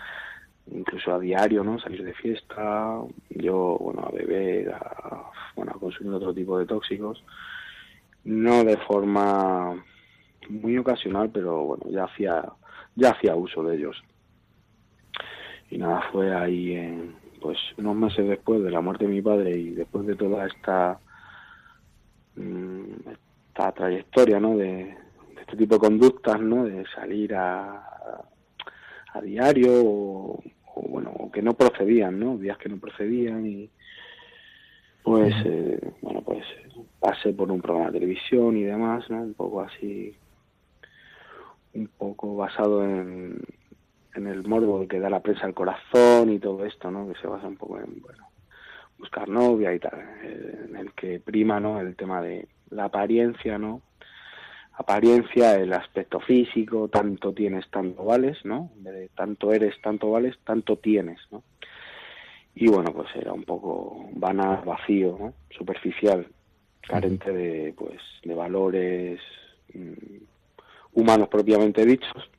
incluso 0.70 1.14
a 1.14 1.18
diario, 1.18 1.64
¿no? 1.64 1.80
Salir 1.80 2.04
de 2.04 2.12
fiesta, 2.12 3.00
yo, 3.30 3.78
bueno, 3.80 4.02
a 4.06 4.10
beber, 4.10 4.74
a, 4.74 5.30
bueno, 5.56 5.72
a 5.74 5.80
consumir 5.80 6.12
otro 6.12 6.34
tipo 6.34 6.58
de 6.58 6.66
tóxicos, 6.66 7.24
no 8.24 8.64
de 8.64 8.76
forma 8.76 9.82
muy 10.50 10.76
ocasional, 10.76 11.30
pero 11.32 11.64
bueno, 11.64 11.84
ya 11.88 12.04
hacía, 12.04 12.44
ya 12.94 13.12
hacía 13.12 13.34
uso 13.34 13.62
de 13.62 13.76
ellos. 13.76 14.04
Y 15.70 15.78
nada, 15.78 16.02
fue 16.12 16.34
ahí, 16.34 16.74
en, 16.74 17.21
pues 17.42 17.58
unos 17.76 17.96
meses 17.96 18.28
después 18.28 18.62
de 18.62 18.70
la 18.70 18.80
muerte 18.80 19.06
de 19.06 19.12
mi 19.12 19.20
padre 19.20 19.50
y 19.50 19.70
después 19.70 20.06
de 20.06 20.14
toda 20.14 20.46
esta, 20.46 20.98
mm, 22.36 23.10
esta 23.48 23.72
trayectoria, 23.72 24.38
¿no? 24.38 24.56
De, 24.56 24.66
de 24.66 25.40
este 25.40 25.56
tipo 25.56 25.74
de 25.74 25.80
conductas, 25.80 26.40
¿no? 26.40 26.64
De 26.64 26.84
salir 26.94 27.34
a, 27.34 28.24
a 29.12 29.20
diario 29.20 29.72
o, 29.84 30.42
o, 30.74 30.82
bueno, 30.88 31.10
o 31.18 31.30
que 31.30 31.42
no 31.42 31.54
procedían, 31.54 32.18
¿no? 32.18 32.38
Días 32.38 32.58
que 32.58 32.68
no 32.68 32.78
procedían 32.78 33.46
y 33.46 33.70
pues, 35.02 35.34
eh, 35.44 35.80
bueno, 36.00 36.22
pues 36.22 36.44
pasé 37.00 37.32
por 37.32 37.50
un 37.50 37.60
programa 37.60 37.90
de 37.90 37.98
televisión 37.98 38.56
y 38.56 38.62
demás, 38.62 39.08
¿no? 39.10 39.20
Un 39.22 39.34
poco 39.34 39.62
así, 39.62 40.14
un 41.74 41.88
poco 41.88 42.36
basado 42.36 42.84
en, 42.84 43.42
en 44.14 44.26
el 44.26 44.46
morbo 44.46 44.86
que 44.86 45.00
da 45.00 45.10
la 45.10 45.20
prensa 45.20 45.46
al 45.46 45.54
corazón 45.54 46.30
y 46.30 46.38
todo 46.38 46.64
esto, 46.64 46.90
¿no? 46.90 47.08
Que 47.08 47.18
se 47.20 47.26
basa 47.26 47.46
un 47.46 47.56
poco 47.56 47.78
en, 47.78 48.00
bueno, 48.00 48.28
buscar 48.98 49.28
novia 49.28 49.74
y 49.74 49.78
tal, 49.78 50.00
en 50.22 50.76
el 50.76 50.92
que 50.92 51.20
prima, 51.20 51.60
¿no? 51.60 51.80
El 51.80 51.96
tema 51.96 52.22
de 52.22 52.46
la 52.70 52.84
apariencia, 52.84 53.58
¿no? 53.58 53.82
Apariencia, 54.74 55.56
el 55.56 55.72
aspecto 55.72 56.20
físico, 56.20 56.88
tanto 56.88 57.32
tienes, 57.32 57.68
tanto 57.70 58.04
vales, 58.04 58.38
¿no? 58.44 58.70
Tanto 59.14 59.52
eres, 59.52 59.80
tanto 59.82 60.10
vales, 60.10 60.38
tanto 60.44 60.76
tienes, 60.76 61.20
¿no? 61.30 61.42
Y 62.54 62.68
bueno, 62.68 62.92
pues 62.92 63.08
era 63.14 63.32
un 63.32 63.44
poco 63.44 64.08
banal, 64.12 64.62
vacío, 64.64 65.16
¿no? 65.18 65.34
Superficial, 65.56 66.26
carente 66.86 67.32
de, 67.32 67.74
pues, 67.76 68.00
de 68.24 68.34
valores 68.34 69.20
mm, 69.72 70.24
humanos 70.94 71.28
propiamente 71.28 71.84
dichos, 71.84 72.30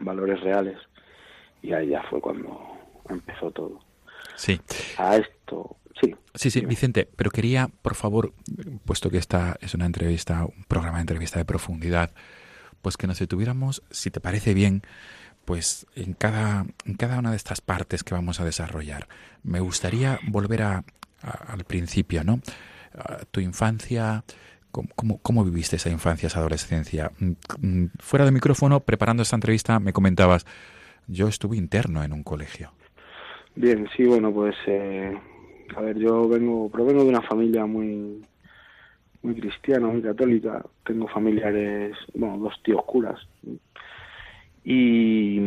valores 0.00 0.40
reales. 0.40 0.78
Y 1.62 1.72
ahí 1.72 1.88
ya 1.90 2.02
fue 2.10 2.20
cuando 2.20 2.60
empezó 3.08 3.50
todo. 3.50 3.80
Sí. 4.36 4.60
A 4.98 5.16
esto, 5.16 5.76
sí. 6.00 6.14
Sí, 6.34 6.50
sí. 6.50 6.64
Vicente, 6.64 7.08
pero 7.16 7.30
quería, 7.30 7.68
por 7.82 7.94
favor, 7.94 8.32
puesto 8.84 9.10
que 9.10 9.18
esta 9.18 9.56
es 9.60 9.74
una 9.74 9.86
entrevista, 9.86 10.44
un 10.44 10.64
programa 10.64 10.98
de 10.98 11.02
entrevista 11.02 11.38
de 11.38 11.44
profundidad, 11.44 12.10
pues 12.80 12.96
que 12.96 13.06
nos 13.06 13.18
detuviéramos, 13.18 13.82
si 13.90 14.10
te 14.10 14.20
parece 14.20 14.54
bien, 14.54 14.82
pues 15.44 15.86
en 15.94 16.14
cada, 16.14 16.66
en 16.84 16.94
cada 16.94 17.18
una 17.18 17.30
de 17.30 17.36
estas 17.36 17.60
partes 17.60 18.02
que 18.04 18.14
vamos 18.14 18.40
a 18.40 18.44
desarrollar. 18.44 19.06
Me 19.44 19.60
gustaría 19.60 20.18
volver 20.28 20.62
a, 20.62 20.84
a- 21.22 21.52
al 21.52 21.64
principio, 21.64 22.24
¿no? 22.24 22.40
A 22.96 23.24
tu 23.30 23.40
infancia, 23.40 24.24
¿cómo, 24.72 25.18
cómo, 25.22 25.44
viviste 25.44 25.76
esa 25.76 25.90
infancia, 25.90 26.26
esa 26.26 26.40
adolescencia? 26.40 27.12
Mm, 27.18 27.32
mm, 27.60 27.90
Fuera 28.00 28.24
de 28.24 28.32
micrófono, 28.32 28.80
preparando 28.80 29.22
esta 29.22 29.36
entrevista, 29.36 29.78
me 29.78 29.92
comentabas, 29.92 30.46
yo 31.06 31.28
estuve 31.28 31.56
interno 31.56 32.02
en 32.02 32.12
un 32.12 32.22
colegio. 32.22 32.72
Bien, 33.54 33.88
sí, 33.96 34.04
bueno, 34.04 34.32
pues 34.32 34.56
eh, 34.66 35.16
a 35.76 35.80
ver, 35.80 35.98
yo 35.98 36.28
vengo, 36.28 36.70
provengo 36.70 37.04
de 37.04 37.10
una 37.10 37.22
familia 37.22 37.66
muy 37.66 38.22
muy 39.22 39.34
cristiana, 39.34 39.86
muy 39.86 40.02
católica. 40.02 40.64
Tengo 40.84 41.08
familiares, 41.08 41.96
bueno, 42.14 42.38
dos 42.38 42.60
tíos 42.62 42.82
curas. 42.84 43.20
Y, 44.64 45.38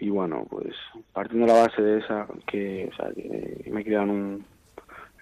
y 0.00 0.08
bueno, 0.08 0.46
pues 0.48 0.74
partiendo 1.12 1.46
de 1.46 1.52
la 1.52 1.66
base 1.66 1.82
de 1.82 1.98
esa, 1.98 2.26
que, 2.46 2.90
o 2.92 2.96
sea, 2.96 3.12
que 3.12 3.70
me 3.70 3.80
he 3.80 3.84
criado 3.84 4.04
en 4.04 4.10
un, 4.10 4.44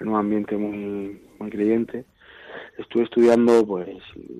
en 0.01 0.09
un 0.09 0.16
ambiente 0.16 0.57
muy, 0.57 1.20
muy 1.38 1.51
creyente, 1.51 2.05
estuve 2.78 3.04
estudiando 3.04 3.66
pues 3.66 3.88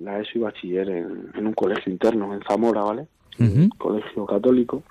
la 0.01 0.21
ESO 0.21 0.31
y 0.35 0.39
bachiller 0.39 0.89
en, 0.89 1.31
en 1.35 1.47
un 1.47 1.55
colegio 1.55 1.93
interno 1.93 2.33
en 2.35 2.43
Zamora, 2.43 2.83
¿vale? 2.83 3.07
Colegio 3.79 4.27
católico. 4.27 4.83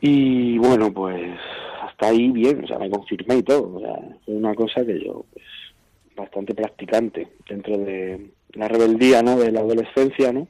Y 0.00 0.58
bueno, 0.58 0.92
pues 0.92 1.38
hasta 1.82 2.08
ahí 2.08 2.30
bien, 2.30 2.64
o 2.64 2.66
sea, 2.66 2.78
me 2.78 2.90
confirmé 2.90 3.36
y 3.36 3.42
todo. 3.42 3.76
O 3.76 3.80
sea, 3.80 3.96
fue 4.24 4.34
una 4.34 4.54
cosa 4.54 4.84
que 4.84 5.02
yo, 5.02 5.24
pues, 5.32 5.44
bastante 6.16 6.54
practicante 6.54 7.28
dentro 7.48 7.78
de 7.78 8.30
la 8.52 8.68
rebeldía, 8.68 9.22
¿no? 9.22 9.36
De 9.38 9.50
la 9.50 9.60
adolescencia, 9.60 10.32
¿no? 10.32 10.46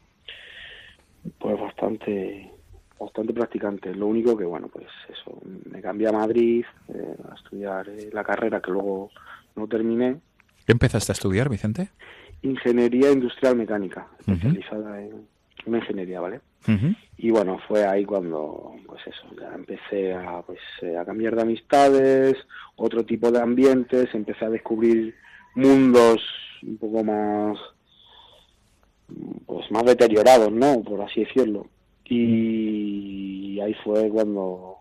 Pues 1.38 1.58
bastante, 1.58 2.50
bastante 2.98 3.32
practicante. 3.32 3.94
Lo 3.94 4.06
único 4.06 4.36
que, 4.36 4.44
bueno, 4.44 4.68
pues 4.68 4.86
eso, 5.08 5.38
me 5.70 5.80
cambié 5.80 6.08
a 6.08 6.12
Madrid 6.12 6.64
eh, 6.88 7.16
a 7.30 7.34
estudiar 7.34 7.88
eh, 7.88 8.10
la 8.12 8.24
carrera 8.24 8.60
que 8.60 8.70
luego 8.70 9.10
no 9.56 9.66
terminé. 9.66 10.16
¿Qué 10.66 10.72
empezaste 10.72 11.12
a 11.12 11.14
estudiar, 11.14 11.48
Vicente? 11.48 11.88
Ingeniería 12.42 13.10
Industrial 13.10 13.56
Mecánica, 13.56 14.06
especializada 14.20 15.02
en 15.02 15.26
una 15.66 15.78
ingeniería, 15.78 16.20
¿vale? 16.20 16.40
Y 17.18 17.30
bueno 17.30 17.58
fue 17.68 17.86
ahí 17.86 18.04
cuando 18.06 18.74
pues 18.86 19.02
eso 19.06 19.26
ya 19.38 19.54
empecé 19.54 20.14
a 20.14 20.40
pues 20.42 20.58
eh, 20.80 20.96
a 20.96 21.04
cambiar 21.04 21.36
de 21.36 21.42
amistades 21.42 22.36
otro 22.76 23.04
tipo 23.04 23.30
de 23.30 23.40
ambientes 23.40 24.08
empecé 24.14 24.46
a 24.46 24.50
descubrir 24.50 25.14
mundos 25.54 26.22
un 26.62 26.78
poco 26.78 27.04
más 27.04 27.58
pues 29.44 29.70
más 29.70 29.84
deteriorados 29.84 30.50
no 30.52 30.82
por 30.82 31.02
así 31.02 31.24
decirlo 31.24 31.66
y 32.06 33.60
ahí 33.60 33.74
fue 33.84 34.08
cuando 34.08 34.78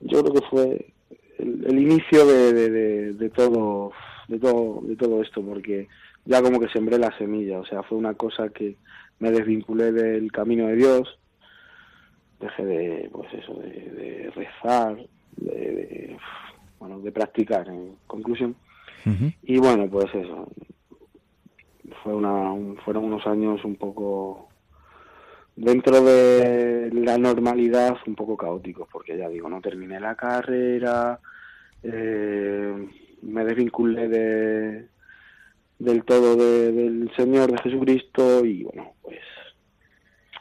yo 0.00 0.22
creo 0.22 0.34
que 0.34 0.48
fue 0.48 0.92
el, 1.38 1.64
el 1.66 1.78
inicio 1.78 2.26
de, 2.26 2.52
de, 2.52 2.70
de, 2.70 3.12
de 3.14 3.30
todo 3.30 3.92
de 4.28 4.38
todo 4.38 4.80
de 4.82 4.94
todo 4.96 5.22
esto 5.22 5.42
porque 5.42 5.88
ya 6.24 6.40
como 6.42 6.60
que 6.60 6.68
sembré 6.68 6.98
la 6.98 7.16
semilla 7.18 7.58
o 7.58 7.64
sea 7.66 7.82
fue 7.82 7.98
una 7.98 8.14
cosa 8.14 8.50
que 8.50 8.76
me 9.18 9.30
desvinculé 9.30 9.90
del 9.92 10.30
camino 10.30 10.66
de 10.68 10.76
Dios 10.76 11.18
dejé 12.40 12.64
de 12.64 13.08
pues 13.12 13.32
eso 13.34 13.54
de, 13.54 13.68
de 13.70 14.30
rezar 14.36 14.96
de, 15.36 15.50
de, 15.50 16.16
bueno 16.78 17.00
de 17.00 17.10
practicar 17.12 17.66
en 17.68 17.96
conclusión. 18.06 18.54
Y 19.42 19.58
bueno 19.58 19.88
pues 19.88 20.06
eso 20.14 20.48
fue 22.02 22.14
una 22.14 22.52
un- 22.52 22.76
fueron 22.84 23.04
unos 23.04 23.26
años 23.26 23.64
un 23.64 23.76
poco 23.76 24.48
dentro 25.56 26.00
de 26.02 26.90
la 26.92 27.16
normalidad 27.18 27.96
un 28.06 28.14
poco 28.14 28.36
caóticos 28.36 28.86
porque 28.92 29.16
ya 29.16 29.28
digo 29.28 29.48
no 29.48 29.60
terminé 29.60 29.98
la 29.98 30.14
carrera 30.14 31.18
eh, 31.82 32.88
me 33.22 33.44
desvinculé 33.44 34.08
de 34.08 34.88
del 35.78 36.02
todo 36.04 36.34
de- 36.36 36.72
del 36.72 37.10
Señor 37.16 37.52
de 37.52 37.58
Jesucristo 37.62 38.44
y 38.44 38.64
bueno 38.64 38.92
pues 39.02 39.18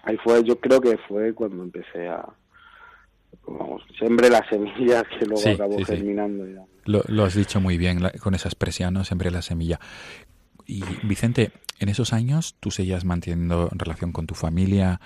ahí 0.04 0.18
fue 0.24 0.44
yo 0.44 0.60
creo 0.60 0.82
que 0.82 0.98
fue 1.08 1.34
cuando 1.34 1.64
empecé 1.64 2.08
a 2.08 2.26
vamos 3.48 3.84
sembré 4.00 4.30
la 4.30 4.48
semilla 4.50 5.04
que 5.04 5.26
luego 5.26 5.42
Sí, 5.42 5.50
acabó 5.50 5.78
sí, 5.80 5.86
sí. 5.86 5.92
germinando 5.94 6.44
dando. 6.46 6.68
Lo, 6.86 7.02
lo 7.08 7.24
has 7.26 7.36
dicho 7.36 7.60
muy 7.62 7.78
bien 7.78 8.02
la- 8.02 8.12
con 8.12 8.34
esa 8.34 8.48
expresión, 8.50 8.94
¿no? 8.94 9.04
Siempre 9.04 9.30
la 9.32 9.42
semilla. 9.42 9.80
Y 10.66 10.84
Vicente, 11.04 11.52
en 11.80 11.90
esos 11.90 12.14
años 12.14 12.56
tú 12.60 12.72
seguías 12.72 13.06
manteniendo 13.06 13.70
relación 13.74 14.12
con 14.12 14.26
tu 14.28 14.36
familia. 14.36 15.00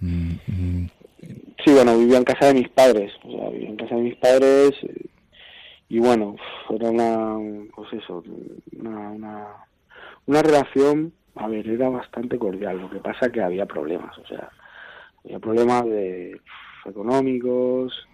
Mm, 0.00 0.32
mm, 0.46 0.86
Sí, 1.64 1.72
bueno, 1.72 1.98
vivía 1.98 2.18
en 2.18 2.24
casa 2.24 2.46
de 2.46 2.54
mis 2.54 2.68
padres, 2.68 3.12
o 3.24 3.30
sea, 3.30 3.50
vivía 3.50 3.68
en 3.68 3.76
casa 3.76 3.96
de 3.96 4.00
mis 4.02 4.16
padres 4.16 4.70
eh, 4.82 5.06
y 5.88 5.98
bueno, 6.00 6.36
era 6.70 6.90
una, 6.90 7.68
pues 7.74 7.92
eso, 7.94 8.22
una, 8.78 9.10
una, 9.10 9.46
una 10.26 10.42
relación, 10.42 11.12
a 11.36 11.48
ver, 11.48 11.66
era 11.68 11.88
bastante 11.88 12.38
cordial, 12.38 12.80
lo 12.80 12.90
que 12.90 12.98
pasa 12.98 13.30
que 13.30 13.42
había 13.42 13.66
problemas, 13.66 14.16
o 14.18 14.26
sea, 14.26 14.50
había 15.24 15.38
problemas 15.38 15.84
de 15.86 16.40
económicos, 16.84 18.06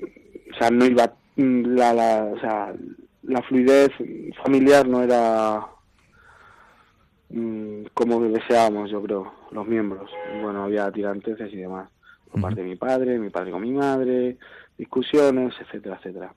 o 0.00 0.58
sea, 0.58 0.70
no 0.70 0.84
iba, 0.84 1.12
la, 1.36 1.92
la, 1.92 2.24
o 2.34 2.40
sea, 2.40 2.74
la 3.22 3.42
fluidez 3.42 3.90
familiar 4.42 4.86
no 4.86 5.02
era 5.02 5.66
mm, 7.30 7.84
como 7.94 8.20
deseábamos, 8.20 8.90
yo 8.90 9.02
creo, 9.02 9.32
los 9.50 9.66
miembros. 9.66 10.10
Bueno, 10.42 10.64
había 10.64 10.90
tiranteces 10.90 11.52
y 11.52 11.56
demás. 11.56 11.88
Por 12.30 12.40
parte 12.40 12.62
de 12.62 12.68
mi 12.68 12.76
padre, 12.76 13.18
mi 13.18 13.30
padre 13.30 13.52
con 13.52 13.62
mi 13.62 13.72
madre, 13.72 14.36
discusiones, 14.78 15.54
etcétera, 15.60 15.96
etcétera. 15.98 16.34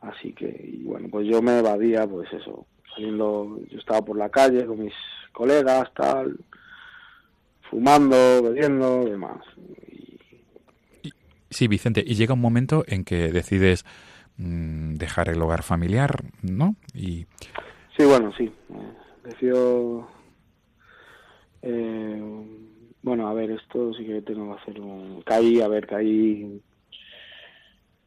Así 0.00 0.32
que, 0.32 0.46
y 0.46 0.84
bueno, 0.84 1.08
pues 1.10 1.26
yo 1.26 1.42
me 1.42 1.58
evadía, 1.58 2.06
pues 2.06 2.32
eso, 2.32 2.66
saliendo, 2.94 3.58
yo 3.68 3.78
estaba 3.78 4.02
por 4.02 4.16
la 4.16 4.28
calle 4.30 4.64
con 4.66 4.78
mis 4.84 4.94
colegas, 5.32 5.92
tal, 5.94 6.38
fumando, 7.68 8.16
bebiendo, 8.42 9.04
demás. 9.04 9.38
Sí, 11.50 11.66
Vicente, 11.66 12.04
y 12.06 12.14
llega 12.14 12.34
un 12.34 12.40
momento 12.40 12.84
en 12.86 13.04
que 13.04 13.32
decides 13.32 13.84
mm, 14.36 14.94
dejar 14.94 15.28
el 15.30 15.42
hogar 15.42 15.62
familiar, 15.62 16.22
¿no? 16.42 16.76
Y 16.94 17.26
Sí, 17.96 18.04
bueno, 18.04 18.32
sí. 18.36 18.44
eh, 18.44 18.92
decido. 19.24 20.08
eh, 21.62 22.44
bueno, 23.02 23.28
a 23.28 23.34
ver, 23.34 23.50
esto 23.50 23.92
sí 23.94 24.04
que 24.04 24.22
tengo 24.22 24.54
que 24.54 24.62
hacer 24.62 24.80
un. 24.80 25.22
Caí, 25.22 25.60
a 25.60 25.68
ver, 25.68 25.86
caí. 25.86 26.60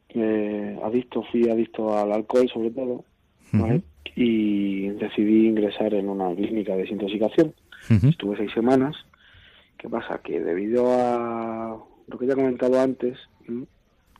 eh, 0.09 0.79
adicto, 0.83 1.23
fui 1.23 1.49
adicto 1.49 1.97
al 1.97 2.11
alcohol, 2.11 2.49
sobre 2.53 2.71
todo. 2.71 3.05
¿vale? 3.53 3.81
Y 4.15 4.89
decidí 4.89 5.47
ingresar 5.47 5.93
en 5.93 6.09
una 6.09 6.33
clínica 6.35 6.73
de 6.73 6.83
desintoxicación. 6.83 7.53
Estuve 7.89 8.37
seis 8.37 8.51
semanas. 8.53 8.95
¿Qué 9.77 9.89
pasa? 9.89 10.19
Que 10.23 10.39
debido 10.39 10.85
a 10.91 11.77
lo 12.07 12.17
que 12.17 12.27
ya 12.27 12.33
he 12.33 12.35
comentado 12.35 12.79
antes, 12.79 13.17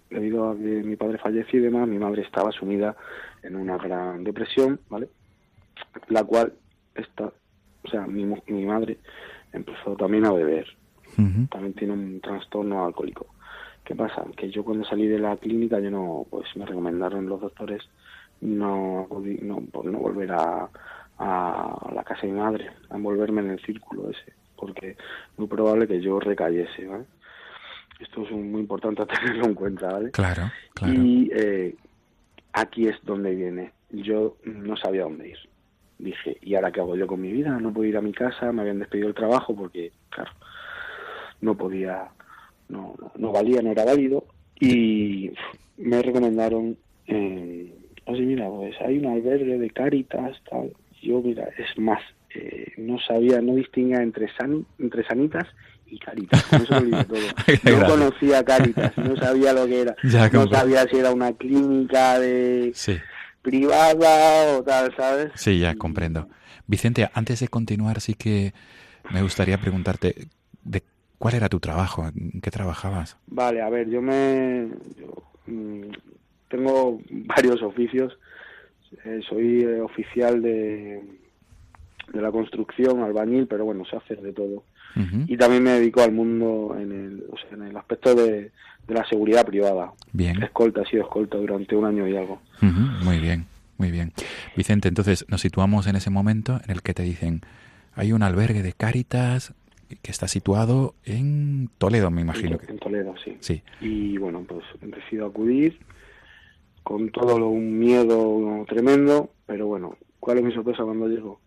debido 0.10 0.50
a 0.50 0.56
que 0.56 0.84
mi 0.84 0.96
padre 0.96 1.18
falleció 1.20 1.60
y 1.60 1.64
demás, 1.64 1.88
mi 1.88 2.00
madre 2.00 2.24
estaba 2.24 2.52
sumida 2.52 2.96
en 3.44 3.56
una 3.56 3.78
gran 3.78 4.24
depresión, 4.24 4.80
¿vale? 4.90 5.08
La 6.08 6.24
cual, 6.24 6.54
esta, 6.96 7.32
o 7.84 7.88
sea, 7.90 8.06
mi, 8.08 8.26
mi 8.48 8.66
madre 8.66 9.00
empezó 9.54 9.96
también 9.96 10.26
a 10.26 10.32
beber. 10.32 10.66
También 11.48 11.74
tiene 11.74 11.94
un 11.94 12.22
trastorno 12.22 12.86
alcohólico. 12.86 13.28
¿Qué 13.84 13.96
pasa? 13.96 14.24
Que 14.38 14.50
yo 14.50 14.64
cuando 14.64 14.86
salí 14.86 15.08
de 15.08 15.20
la 15.20 15.36
clínica, 15.38 15.80
yo 15.80 15.92
no, 15.92 16.26
pues 16.30 16.46
me 16.56 16.66
recomendaron 16.66 17.28
los 17.28 17.42
doctores 17.42 17.82
no, 18.40 19.08
no, 19.42 19.62
pues, 19.72 19.86
no 19.92 20.00
volver 20.00 20.32
a, 20.32 20.70
a 21.18 21.92
la 21.94 22.04
casa 22.04 22.22
de 22.26 22.34
mi 22.34 22.40
madre, 22.40 22.70
a 22.90 22.96
envolverme 22.96 23.42
en 23.42 23.52
el 23.52 23.60
círculo 23.62 24.10
ese, 24.10 24.34
porque 24.56 24.92
es 24.92 24.98
muy 25.38 25.48
probable 25.48 25.88
que 25.88 26.02
yo 26.02 26.20
recayese, 26.20 26.88
¿vale? 26.88 27.06
Esto 28.00 28.24
es 28.24 28.32
un- 28.32 28.52
muy 28.52 28.62
importante 28.62 29.06
tenerlo 29.22 29.46
en 29.46 29.54
cuenta, 29.54 29.92
¿vale? 29.92 30.12
Claro, 30.12 30.50
claro. 30.74 30.94
Y 31.04 31.30
eh, 31.34 31.76
aquí 32.54 32.88
es 32.88 32.96
donde 33.04 33.36
viene. 33.36 33.74
Yo 33.92 34.38
no 34.46 34.76
sabía 34.78 35.04
dónde 35.04 35.30
ir. 35.30 35.38
Dije, 36.02 36.38
¿y 36.42 36.56
ahora 36.56 36.72
qué 36.72 36.80
hago 36.80 36.96
yo 36.96 37.06
con 37.06 37.22
mi 37.22 37.32
vida? 37.32 37.60
No 37.60 37.72
puedo 37.72 37.88
ir 37.88 37.96
a 37.96 38.02
mi 38.02 38.12
casa, 38.12 38.52
me 38.52 38.62
habían 38.62 38.80
despedido 38.80 39.08
del 39.08 39.16
trabajo 39.16 39.56
porque, 39.56 39.92
claro, 40.10 40.32
no 41.42 41.56
podía, 41.56 42.10
no, 42.70 42.96
no, 43.00 43.12
no 43.16 43.32
valía, 43.32 43.62
no 43.62 43.72
era 43.72 43.86
válido. 43.86 44.26
Y 44.60 45.32
me 45.78 46.02
recomendaron, 46.02 46.76
eh, 47.06 47.72
oye, 48.06 48.22
mira, 48.22 48.50
pues 48.50 48.76
hay 48.82 48.98
un 48.98 49.08
albergue 49.08 49.60
de 49.60 49.70
Caritas, 49.70 50.38
tal. 50.50 50.74
Yo, 51.04 51.22
mira, 51.22 51.50
es 51.58 51.78
más, 51.78 52.02
eh, 52.34 52.72
no 52.78 52.98
sabía, 53.00 53.40
no 53.40 53.56
distinguía 53.56 54.02
entre, 54.02 54.28
san, 54.36 54.66
entre 54.80 55.04
sanitas 55.06 55.48
y 55.86 56.00
Caritas. 56.00 56.44
Con 56.46 56.62
eso 56.64 56.74
lo 56.74 56.80
olvidé 56.80 57.04
todo. 57.06 57.80
No 57.80 57.86
conocía 57.88 58.44
Caritas, 58.44 58.98
no 58.98 59.16
sabía 59.18 59.54
lo 59.54 59.68
que 59.68 59.82
era. 59.82 59.96
Ya, 60.04 60.30
no 60.30 60.48
sabía 60.48 60.88
si 60.88 60.98
era 60.98 61.12
una 61.12 61.32
clínica 61.34 62.20
de 62.20 62.72
Sí, 62.74 62.98
privada 63.42 64.58
o 64.58 64.64
tal, 64.64 64.96
¿sabes? 64.96 65.32
sí, 65.36 65.60
ya 65.60 65.76
comprendo. 65.76 66.28
Vicente, 66.68 67.10
antes 67.14 67.40
de 67.40 67.48
continuar, 67.48 68.00
sí 68.02 68.14
que 68.14 68.54
me 69.12 69.22
gustaría 69.22 69.58
preguntarte 69.58 70.28
de 70.64 70.84
cuál 71.18 71.36
era 71.36 71.50
tu 71.50 71.60
trabajo, 71.60 72.08
en 72.08 72.42
qué 72.42 72.52
trabajabas. 72.52 73.18
Vale, 73.28 73.62
a 73.62 73.70
ver, 73.70 73.90
yo 73.90 74.02
me... 74.02 74.70
yo, 74.98 75.24
mm, 75.48 75.92
tengo 76.48 77.00
varios 77.10 77.62
oficios. 77.62 78.18
Eh, 79.06 79.22
soy 79.28 79.62
eh, 79.62 79.82
oficial 79.82 80.42
de, 80.42 81.02
de 82.14 82.22
la 82.22 82.32
construcción, 82.32 83.02
albañil, 83.02 83.48
pero 83.48 83.66
bueno, 83.66 83.86
sé 83.86 83.96
hacer 83.96 84.22
de 84.22 84.34
todo. 84.34 84.64
Y 85.28 85.38
también 85.38 85.64
me 85.64 85.72
dedico 85.72 86.02
al 86.02 86.12
mundo 86.12 86.76
en 86.80 86.92
el, 86.92 87.24
o 87.32 87.38
sea, 87.38 87.50
en 87.54 87.64
el 87.64 87.78
aspecto 87.78 88.14
de, 88.16 88.52
de 88.88 88.94
la 88.94 89.06
seguridad 89.08 89.46
privada. 89.46 89.94
Bien. 90.12 90.42
Escolta, 90.44 90.82
he 90.82 90.86
sido 90.86 91.04
escolta 91.04 91.38
durante 91.38 91.76
un 91.76 91.86
año 91.86 92.08
y 92.08 92.16
algo. 92.16 92.42
Muy 92.62 93.20
bien, 93.20 93.46
muy 93.78 93.92
bien. 93.92 94.14
Vicente, 94.56 94.88
entonces 94.88 95.26
nos 95.30 95.42
situamos 95.42 95.88
en 95.88 95.96
ese 95.96 96.10
momento 96.10 96.60
en 96.66 96.72
el 96.72 96.82
que 96.82 96.94
te 96.94 97.04
dicen, 97.04 97.42
hay 97.96 98.12
un 98.12 98.24
albergue 98.24 98.64
de 98.64 98.74
Cáritas 98.74 99.54
que 100.02 100.12
está 100.12 100.28
situado 100.28 100.96
en 101.06 101.70
Toledo, 101.78 102.12
me 102.12 102.22
imagino. 102.22 102.60
En, 102.64 102.72
en 102.72 102.80
Toledo, 102.80 103.14
sí. 103.24 103.38
Sí. 103.40 103.62
Y 103.82 104.18
bueno, 104.18 104.44
pues 104.48 104.64
decido 104.82 105.26
acudir 105.26 105.80
con 106.84 107.10
todo 107.12 107.38
lo, 107.38 107.50
un 107.50 107.78
miedo 107.78 108.66
tremendo, 108.68 109.32
pero 109.46 109.68
bueno, 109.68 109.98
¿cuál 110.20 110.40
es 110.40 110.44
mi 110.44 110.54
sorpresa 110.54 110.84
cuando 110.84 111.08
llego? 111.08 111.40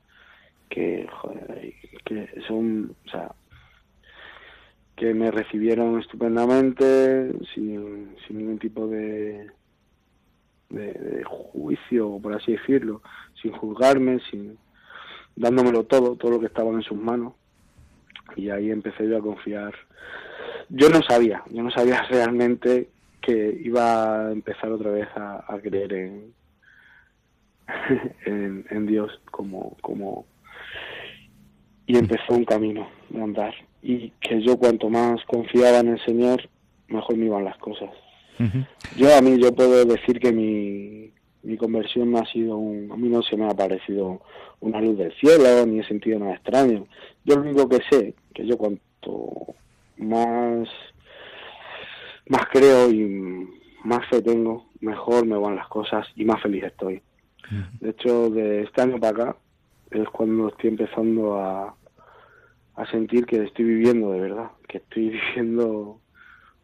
Que, 0.69 1.07
joder, 1.11 1.75
que 2.05 2.29
son, 2.49 2.97
o 3.07 3.11
sea, 3.11 3.33
que 4.97 5.15
me 5.15 5.31
recibieron 5.31 6.01
estupendamente, 6.01 7.33
sin, 7.55 8.15
ningún 8.31 8.59
tipo 8.59 8.87
de, 8.87 9.51
de, 10.71 10.93
de 10.93 11.25
juicio, 11.25 12.19
por 12.23 12.35
así 12.35 12.53
decirlo, 12.53 13.03
sin 13.41 13.53
juzgarme, 13.53 14.21
sin 14.31 14.59
dándomelo 15.37 15.85
todo, 15.85 16.17
todo 16.17 16.33
lo 16.33 16.41
que 16.41 16.47
estaba 16.47 16.71
en 16.71 16.83
sus 16.83 16.99
manos. 16.99 17.35
Y 18.37 18.51
ahí 18.51 18.71
empecé 18.71 19.09
yo 19.09 19.19
a 19.19 19.23
confiar. 19.23 19.75
Yo 20.69 20.89
no 20.89 21.03
sabía, 21.03 21.43
yo 21.51 21.63
no 21.63 21.71
sabía 21.71 22.03
realmente 22.11 22.89
que 23.21 23.59
iba 23.63 24.27
a 24.29 24.33
empezar 24.33 24.71
otra 24.71 24.91
vez 24.91 25.09
a, 25.17 25.45
a 25.53 25.59
creer 25.61 25.93
en, 25.95 26.35
en, 28.27 28.67
en 28.71 28.87
Dios 28.87 29.21
como, 29.31 29.77
como 29.81 30.27
y 31.87 31.97
empezó 31.97 32.35
un 32.35 32.45
camino 32.45 32.89
de 33.11 33.23
andar. 33.23 33.55
Y 33.83 34.11
que 34.21 34.43
yo 34.43 34.57
cuanto 34.57 34.89
más 34.89 35.23
confiaba 35.27 35.79
en 35.79 35.89
el 35.89 36.05
Señor 36.05 36.49
mejor 36.89 37.17
me 37.17 37.27
iban 37.27 37.45
las 37.45 37.59
cosas. 37.59 37.91
Yo 38.97 39.17
a 39.17 39.21
mí 39.21 39.41
yo 39.41 39.55
puedo 39.55 39.85
decir 39.85 40.19
que 40.19 40.33
mi, 40.33 41.13
mi 41.45 41.57
conversión 41.57 42.11
no 42.11 42.19
ha 42.19 42.27
sido 42.27 42.57
un, 42.57 42.91
a 42.91 42.97
mí 42.97 43.09
no 43.09 43.23
se 43.23 43.37
me 43.37 43.47
ha 43.47 43.55
parecido 43.55 44.21
una 44.61 44.81
luz 44.81 44.99
del 44.99 45.13
cielo 45.15 45.65
ni 45.67 45.81
he 45.81 45.85
sentido 45.85 46.19
nada 46.19 46.35
extraño. 46.35 46.87
Yo 47.25 47.37
lo 47.37 47.43
único 47.43 47.69
que 47.69 47.81
sé 47.91 48.15
que 48.35 48.47
yo 48.47 48.57
cuanto 48.57 49.55
más 49.99 50.69
más 52.27 52.47
creo 52.51 52.91
y 52.91 53.49
más 53.85 54.07
fe 54.09 54.23
tengo 54.23 54.67
mejor 54.81 55.27
me 55.27 55.37
van 55.37 55.57
las 55.57 55.69
cosas 55.69 56.07
y 56.17 56.25
más 56.25 56.43
feliz 56.43 56.65
estoy. 56.65 57.03
De 57.81 57.91
hecho 57.91 58.31
de 58.31 58.63
este 58.63 58.83
año 58.83 58.99
para 58.99 59.11
acá 59.11 59.37
es 60.03 60.09
cuando 60.11 60.49
estoy 60.49 60.71
empezando 60.71 61.39
a 61.39 61.75
a 62.77 62.91
sentir 62.91 63.25
que 63.25 63.43
estoy 63.43 63.65
viviendo 63.65 64.11
de 64.13 64.21
verdad 64.21 64.51
que 64.69 64.79
estoy 64.79 65.11
viviendo 65.37 66.01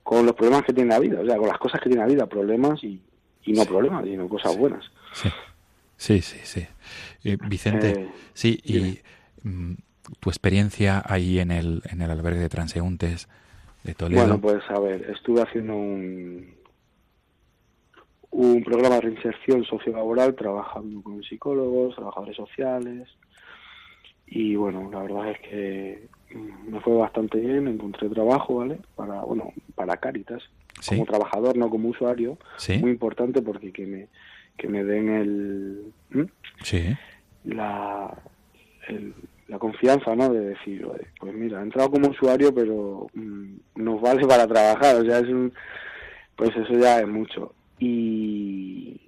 con 0.02 0.26
los 0.26 0.34
problemas 0.34 0.64
que 0.64 0.72
tiene 0.72 0.90
la 0.90 0.98
vida, 0.98 1.20
o 1.20 1.24
sea, 1.24 1.36
con 1.36 1.46
las 1.46 1.58
cosas 1.58 1.80
que 1.80 1.88
tiene 1.88 2.02
la 2.02 2.08
vida, 2.08 2.26
problemas 2.26 2.82
y, 2.82 3.00
y 3.44 3.52
no 3.52 3.64
problemas, 3.64 4.04
sino 4.04 4.28
cosas 4.28 4.56
buenas. 4.56 4.90
Sí, 5.12 5.28
sí, 5.96 6.20
sí. 6.20 6.38
sí. 6.42 6.66
Eh, 7.22 7.36
Vicente, 7.46 7.90
Eh, 7.90 8.08
sí, 8.32 8.58
y 8.64 8.98
mm, 9.46 9.74
tu 10.18 10.30
experiencia 10.30 11.02
ahí 11.06 11.38
en 11.38 11.52
el, 11.52 11.82
en 11.90 12.02
el 12.02 12.10
albergue 12.10 12.40
de 12.40 12.48
transeúntes 12.48 13.28
de 13.84 13.94
Toledo. 13.94 14.22
Bueno, 14.22 14.40
pues 14.40 14.62
a 14.70 14.80
ver, 14.80 15.10
estuve 15.10 15.42
haciendo 15.42 15.76
un, 15.76 16.54
un 18.32 18.62
programa 18.62 18.96
de 18.96 19.00
reinserción 19.02 19.64
sociolaboral 19.64 20.34
trabajando 20.34 21.02
con 21.02 21.22
psicólogos, 21.22 21.96
trabajadores 21.96 22.36
sociales 22.36 23.08
y 24.26 24.54
bueno, 24.54 24.88
la 24.92 25.02
verdad 25.02 25.30
es 25.32 25.40
que 25.40 26.08
mm, 26.34 26.70
me 26.72 26.80
fue 26.80 26.96
bastante 26.96 27.38
bien, 27.40 27.66
encontré 27.66 28.08
trabajo, 28.08 28.56
¿vale? 28.56 28.78
Para, 28.94 29.22
bueno, 29.22 29.52
para 29.74 29.96
Cáritas, 29.96 30.42
Sí. 30.80 30.94
como 30.94 31.06
trabajador, 31.06 31.56
no 31.56 31.68
como 31.68 31.88
usuario, 31.88 32.38
Sí. 32.56 32.78
muy 32.78 32.90
importante 32.92 33.42
porque 33.42 33.72
que 33.72 33.84
me, 33.86 34.08
que 34.56 34.68
me 34.68 34.84
den 34.84 35.08
el... 35.10 35.92
Sí, 36.62 36.84
la, 37.44 38.16
el- 38.88 39.14
la 39.48 39.58
confianza, 39.58 40.14
¿no? 40.14 40.28
De 40.32 40.40
decir, 40.50 40.84
"Oye, 40.86 41.08
pues 41.18 41.34
mira, 41.34 41.58
he 41.58 41.62
entrado 41.64 41.90
como 41.90 42.08
usuario, 42.10 42.54
pero 42.54 43.08
mm, 43.14 43.54
nos 43.76 44.00
vale 44.00 44.20
para 44.28 44.46
trabajar, 44.46 44.94
o 44.96 45.04
sea, 45.04 45.18
es 45.18 45.28
un, 45.28 45.52
pues 46.36 46.50
eso 46.56 46.74
ya 46.78 47.00
es 47.00 47.08
mucho. 47.08 47.52
Y, 47.80 49.00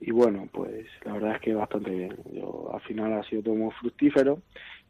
y 0.00 0.10
bueno, 0.10 0.48
pues 0.52 0.86
la 1.04 1.14
verdad 1.14 1.36
es 1.36 1.40
que 1.40 1.54
bastante 1.54 1.90
bien. 1.90 2.16
Yo 2.34 2.70
al 2.74 2.80
final 2.82 3.12
ha 3.14 3.22
sido 3.24 3.42
todo 3.42 3.54
muy 3.54 3.70
fructífero 3.80 4.40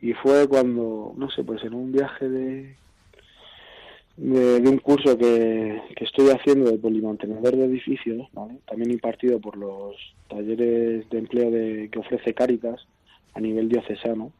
y 0.00 0.14
fue 0.14 0.48
cuando, 0.48 1.14
no 1.16 1.30
sé, 1.30 1.44
pues 1.44 1.62
en 1.62 1.74
un 1.74 1.92
viaje 1.92 2.28
de 2.28 2.76
de, 4.16 4.60
de 4.60 4.68
un 4.68 4.78
curso 4.78 5.16
que, 5.16 5.80
que 5.96 6.04
estoy 6.04 6.28
haciendo 6.30 6.70
de 6.70 6.78
polimantenedor 6.78 7.56
de 7.56 7.64
edificios, 7.64 8.28
¿vale? 8.32 8.58
también 8.66 8.90
impartido 8.90 9.40
por 9.40 9.56
los 9.56 9.96
talleres 10.28 11.08
de 11.08 11.18
empleo 11.18 11.50
de, 11.50 11.88
que 11.90 11.98
ofrece 11.98 12.34
Cáritas, 12.34 12.86
a 13.34 13.40
nivel 13.40 13.68
diocesano, 13.68 14.30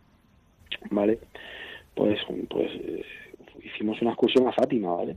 ¿vale? 0.91 1.19
Pues, 1.95 2.21
pues 2.51 2.71
eh, 2.75 3.05
hicimos 3.63 4.01
una 4.03 4.11
excursión 4.11 4.47
a 4.47 4.53
Fátima, 4.53 4.95
¿vale? 4.95 5.17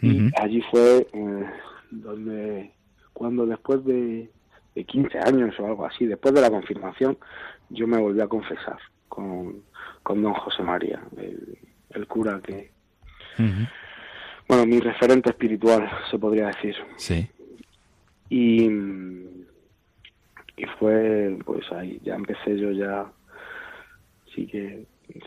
Y 0.00 0.30
allí 0.36 0.62
fue 0.70 1.08
eh, 1.12 1.44
donde, 1.90 2.72
cuando 3.12 3.46
después 3.46 3.84
de, 3.84 4.30
de 4.74 4.84
15 4.84 5.18
años 5.18 5.58
o 5.58 5.66
algo 5.66 5.86
así, 5.86 6.06
después 6.06 6.34
de 6.34 6.40
la 6.40 6.50
confirmación, 6.50 7.18
yo 7.70 7.86
me 7.86 7.98
volví 7.98 8.20
a 8.20 8.28
confesar 8.28 8.78
con, 9.08 9.62
con 10.02 10.22
don 10.22 10.34
José 10.34 10.62
María, 10.62 11.00
el, 11.16 11.58
el 11.90 12.06
cura 12.06 12.40
que, 12.42 12.70
bueno, 14.48 14.66
mi 14.66 14.80
referente 14.80 15.30
espiritual, 15.30 15.88
se 16.10 16.18
podría 16.18 16.48
decir. 16.48 16.74
Sí. 16.96 17.28
Y, 18.30 18.64
y 20.56 20.64
fue, 20.78 21.38
pues 21.44 21.70
ahí 21.72 22.00
ya 22.04 22.14
empecé 22.14 22.58
yo 22.58 22.72
ya, 22.72 23.06
sí 24.34 24.46
que 24.46 24.86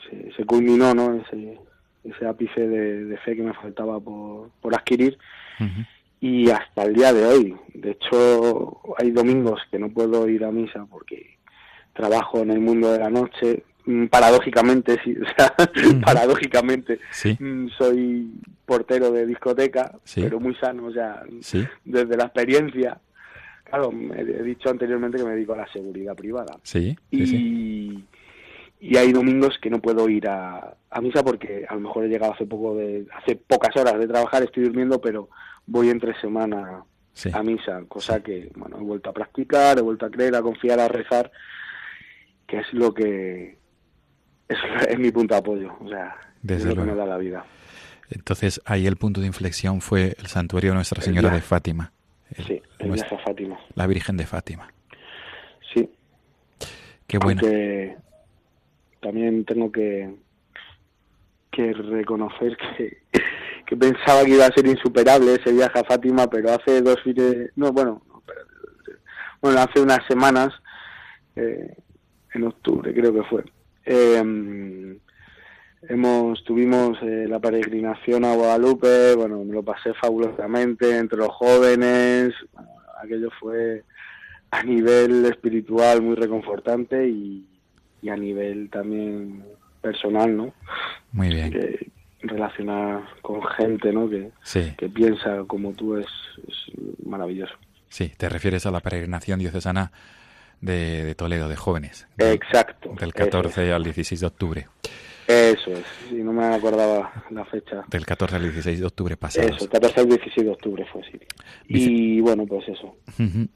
se, 0.09 0.31
se 0.33 0.45
culminó, 0.45 0.93
¿no? 0.93 1.15
Ese, 1.15 1.59
ese 2.03 2.27
ápice 2.27 2.67
de, 2.67 3.05
de 3.05 3.17
fe 3.17 3.35
que 3.35 3.43
me 3.43 3.53
faltaba 3.53 3.99
por, 3.99 4.49
por 4.61 4.73
adquirir 4.73 5.17
Ujú. 5.59 5.85
Y 6.21 6.49
hasta 6.49 6.83
el 6.83 6.93
día 6.93 7.11
de 7.11 7.25
hoy. 7.25 7.55
De 7.73 7.91
hecho, 7.91 8.79
hay 8.97 9.11
domingos 9.11 9.59
que 9.69 9.79
no 9.79 9.89
puedo 9.89 10.27
ir 10.29 10.45
a 10.45 10.51
misa 10.51 10.85
porque 10.89 11.37
trabajo 11.93 12.39
en 12.39 12.51
el 12.51 12.59
mundo 12.61 12.91
de 12.93 12.99
la 12.99 13.09
noche. 13.09 13.63
Mm, 13.85 14.05
Paradójicamente, 14.05 14.97
sí, 15.03 15.15
o 15.21 15.25
sea, 15.35 15.53
paradójicamente, 16.05 16.99
Sí. 17.11 17.35
mm, 17.39 17.69
soy 17.77 18.31
portero 18.65 19.11
de 19.11 19.25
discoteca, 19.25 19.97
Sí. 20.03 20.21
pero 20.21 20.39
muy 20.39 20.55
sano, 20.55 20.85
o 20.85 20.91
sea, 20.93 21.23
Sí. 21.41 21.65
desde 21.83 22.15
la 22.15 22.25
experiencia. 22.25 22.99
Claro, 23.65 23.91
me 23.91 24.19
he 24.21 24.43
dicho 24.43 24.69
anteriormente 24.69 25.17
que 25.17 25.23
me 25.23 25.31
dedico 25.31 25.53
a 25.53 25.57
la 25.57 25.71
seguridad 25.73 26.15
privada. 26.15 26.57
Sí. 26.63 26.95
Sí. 27.11 28.05
Y, 28.79 28.89
y 28.89 28.97
hay 28.97 29.11
domingos 29.13 29.57
que 29.61 29.69
no 29.69 29.79
puedo 29.79 30.07
ir 30.09 30.27
a, 30.27 30.75
a 30.89 31.01
misa 31.01 31.23
porque 31.23 31.65
a 31.67 31.73
lo 31.75 31.79
mejor 31.81 32.03
he 32.05 32.09
llegado 32.09 32.33
hace 32.33 32.45
poco 32.45 32.75
de 32.75 33.05
hace 33.15 33.35
pocas 33.35 33.75
horas 33.77 33.97
de 33.99 34.07
trabajar, 34.07 34.43
estoy 34.43 34.63
durmiendo, 34.63 34.99
pero 34.99 35.29
voy 35.65 35.89
entre 35.89 36.19
semana 36.21 36.83
Sí. 37.13 37.29
a 37.33 37.43
misa, 37.43 37.81
cosa 37.89 38.23
que 38.23 38.49
bueno 38.55 38.77
he 38.77 38.83
vuelto 38.83 39.09
a 39.09 39.13
practicar, 39.13 39.77
he 39.77 39.81
vuelto 39.81 40.05
a 40.05 40.09
creer, 40.09 40.33
a 40.35 40.41
confiar, 40.41 40.79
a 40.79 40.87
rezar, 40.87 41.29
que 42.47 42.59
es 42.59 42.73
lo 42.73 42.93
que 42.93 43.57
es, 44.47 44.57
es 44.87 44.97
mi 44.99 45.11
punto 45.11 45.33
de 45.33 45.39
apoyo, 45.39 45.73
o 45.81 45.89
sea, 45.89 46.15
Desde 46.41 46.69
es 46.69 46.75
lo 46.75 46.81
que 46.81 46.85
luego. 46.85 46.91
me 46.91 46.97
da 46.97 47.05
la 47.05 47.17
vida. 47.17 47.45
Entonces 48.09 48.61
ahí 48.65 48.87
el 48.87 48.95
punto 48.95 49.19
de 49.21 49.27
inflexión 49.27 49.81
fue 49.81 50.15
el 50.19 50.27
santuario 50.27 50.71
de 50.71 50.75
Nuestra 50.75 51.01
Señora 51.01 51.29
de. 51.31 51.41
Fátima. 51.41 51.91
El- 52.33 52.45
Sí, 52.45 52.61
el 52.79 52.87
nuestra- 52.87 53.17
a 53.17 53.21
Fátima. 53.21 53.59
la 53.75 53.87
Virgen 53.87 54.15
de 54.17 54.25
Fátima. 54.25 54.71
Sí, 55.73 55.89
Qué 57.07 57.17
bueno. 57.17 57.41
También 59.01 59.43
tengo 59.45 59.69
que, 59.71 60.15
que 61.51 61.73
reconocer 61.73 62.55
que, 62.77 63.00
que 63.71 63.77
pensaba 63.77 64.25
que 64.25 64.31
iba 64.31 64.45
a 64.45 64.53
ser 64.53 64.67
insuperable 64.67 65.35
ese 65.35 65.53
viaje 65.53 65.79
a 65.79 65.85
Fátima, 65.85 66.29
pero 66.29 66.51
hace 66.51 66.81
dos 66.81 67.01
fines, 67.03 67.51
no, 67.55 67.71
bueno, 67.71 68.01
no, 68.05 68.21
bueno, 69.41 69.61
hace 69.61 69.79
unas 69.79 70.05
semanas, 70.09 70.49
eh, 71.37 71.73
en 72.33 72.43
octubre 72.43 72.93
creo 72.93 73.13
que 73.13 73.23
fue, 73.23 73.45
eh, 73.85 74.97
hemos 75.83 76.43
tuvimos 76.43 76.97
eh, 77.01 77.27
la 77.29 77.39
peregrinación 77.39 78.25
a 78.25 78.35
Guadalupe, 78.35 79.15
bueno, 79.15 79.41
me 79.45 79.53
lo 79.53 79.63
pasé 79.63 79.93
fabulosamente 79.93 80.97
entre 80.97 81.19
los 81.19 81.29
jóvenes, 81.29 82.33
bueno, 82.51 82.71
aquello 83.01 83.29
fue 83.39 83.85
a 84.49 84.63
nivel 84.63 85.23
espiritual 85.27 86.01
muy 86.01 86.15
reconfortante 86.15 87.07
y, 87.07 87.47
y 88.01 88.09
a 88.09 88.17
nivel 88.17 88.69
también 88.69 89.45
personal, 89.79 90.35
¿no? 90.35 90.53
Muy 91.13 91.29
bien. 91.29 91.51
Que 91.51 92.00
relacionar 92.21 93.03
con 93.21 93.41
gente, 93.43 93.91
¿no? 93.91 94.09
Que, 94.09 94.31
Sí, 94.43 94.73
que 94.77 94.89
piensa 94.89 95.43
como 95.47 95.73
tú 95.73 95.97
es, 95.97 96.07
es 96.47 97.05
maravilloso. 97.05 97.53
sí. 97.89 98.11
Te 98.17 98.29
refieres 98.29 98.65
a 98.65 98.71
la 98.71 98.79
peregrinación 98.79 99.39
diocesana 99.39 99.91
de, 100.61 101.03
de 101.03 101.15
Toledo, 101.15 101.49
de 101.49 101.55
jóvenes. 101.55 102.07
Exacto. 102.17 102.89
Del 102.99 103.09
eso 103.09 103.17
14 103.17 103.73
al 103.73 103.83
16 103.83 104.19
de 104.21 104.27
octubre. 104.27 104.67
es. 105.27 105.57
Eso 105.59 105.71
es. 105.71 105.85
Sí, 106.09 106.15
no 106.15 106.33
me 106.33 106.45
acordaba 106.45 107.23
la 107.29 107.45
fecha. 107.45 107.83
Del 107.89 108.05
14 108.05 108.35
al 108.35 108.43
16 108.43 108.79
de 108.79 108.85
octubre 108.85 109.17
pasados. 109.17 109.55
Eso, 109.57 109.69
14 109.69 110.01
al 110.01 110.09
16 110.09 110.45
de 110.45 110.51
octubre 110.51 110.85
fue, 110.91 111.01
sí. 111.03 111.19
Y 111.67 112.19
bueno, 112.21 112.45
pues 112.45 112.67
eso. 112.67 112.97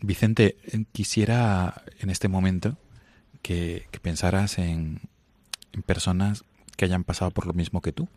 Vicente, 0.01 0.57
eh, 0.72 0.86
quisiera 0.91 1.84
en 1.99 2.09
este 2.09 2.28
momento 2.28 2.78
que, 3.41 3.88
que 3.91 3.99
pensaras 3.99 4.57
en, 4.57 5.01
en 5.74 5.82
personas 5.84 6.45
que 6.78 6.86
hayan 6.86 7.03
pasado 7.03 7.32
por 7.32 7.45
lo 7.45 7.53
mismo 7.53 7.82
que 7.82 7.91
tú 7.91 8.07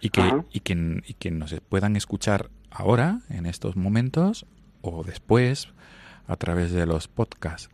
y 0.00 0.10
que, 0.10 0.20
Ajá. 0.20 0.44
y 0.52 0.60
que, 0.60 1.02
y 1.06 1.14
que 1.14 1.30
nos 1.30 1.54
puedan 1.68 1.96
escuchar 1.96 2.50
ahora, 2.70 3.20
en 3.30 3.46
estos 3.46 3.76
momentos, 3.76 4.46
o 4.82 5.02
después, 5.04 5.68
a 6.26 6.36
través 6.36 6.72
de 6.72 6.86
los 6.86 7.08
podcasts. 7.08 7.70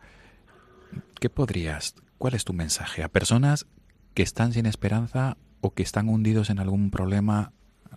¿Qué 1.19 1.29
podrías, 1.29 1.95
cuál 2.17 2.33
es 2.35 2.45
tu 2.45 2.53
mensaje 2.53 3.03
a 3.03 3.09
personas 3.09 3.65
que 4.13 4.23
están 4.23 4.53
sin 4.53 4.65
esperanza 4.65 5.37
o 5.61 5.73
que 5.73 5.83
están 5.83 6.09
hundidos 6.09 6.49
en 6.49 6.59
algún 6.59 6.91
problema, 6.91 7.51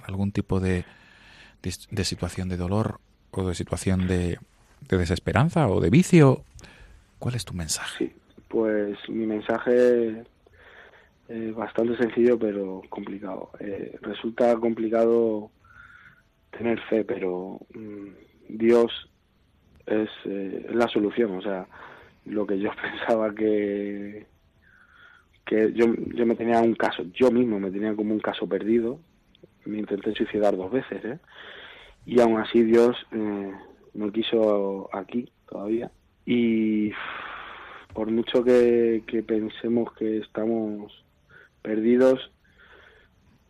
algún 0.06 0.32
tipo 0.32 0.60
de, 0.60 0.84
de, 1.62 1.74
de 1.90 2.04
situación 2.04 2.48
de 2.48 2.56
dolor 2.56 3.00
o 3.30 3.48
de 3.48 3.54
situación 3.54 4.06
de, 4.06 4.38
de 4.88 4.98
desesperanza 4.98 5.68
o 5.68 5.80
de 5.80 5.90
vicio? 5.90 6.44
¿Cuál 7.18 7.34
es 7.34 7.44
tu 7.44 7.54
mensaje? 7.54 7.98
Sí, 7.98 8.12
pues 8.48 8.98
mi 9.08 9.26
mensaje 9.26 10.24
es 11.28 11.54
bastante 11.54 11.96
sencillo 11.96 12.38
pero 12.38 12.82
complicado. 12.88 13.50
Eh, 13.60 13.98
resulta 14.02 14.56
complicado 14.56 15.50
tener 16.56 16.80
fe, 16.82 17.04
pero 17.04 17.60
mm, 17.74 18.08
Dios 18.48 19.10
es, 19.86 20.08
eh, 20.24 20.66
es 20.68 20.74
la 20.74 20.88
solución. 20.88 21.36
O 21.36 21.42
sea, 21.42 21.66
lo 22.26 22.46
que 22.46 22.58
yo 22.58 22.70
pensaba 22.82 23.34
que 23.34 24.26
que 25.44 25.72
yo, 25.74 25.86
yo 26.14 26.24
me 26.24 26.36
tenía 26.36 26.60
un 26.60 26.74
caso, 26.74 27.04
yo 27.12 27.30
mismo 27.30 27.60
me 27.60 27.70
tenía 27.70 27.94
como 27.94 28.14
un 28.14 28.20
caso 28.20 28.48
perdido, 28.48 28.98
me 29.66 29.78
intenté 29.78 30.14
suicidar 30.14 30.56
dos 30.56 30.72
veces, 30.72 31.04
¿eh? 31.04 31.18
y 32.06 32.18
aún 32.18 32.40
así 32.40 32.62
Dios 32.62 32.96
eh, 33.12 33.52
me 33.92 34.10
quiso 34.10 34.88
aquí 34.90 35.30
todavía 35.46 35.90
y 36.24 36.92
por 37.92 38.10
mucho 38.10 38.42
que 38.42 39.02
pensemos 39.26 39.92
que 39.92 40.16
estamos 40.16 41.03
perdidos, 41.64 42.30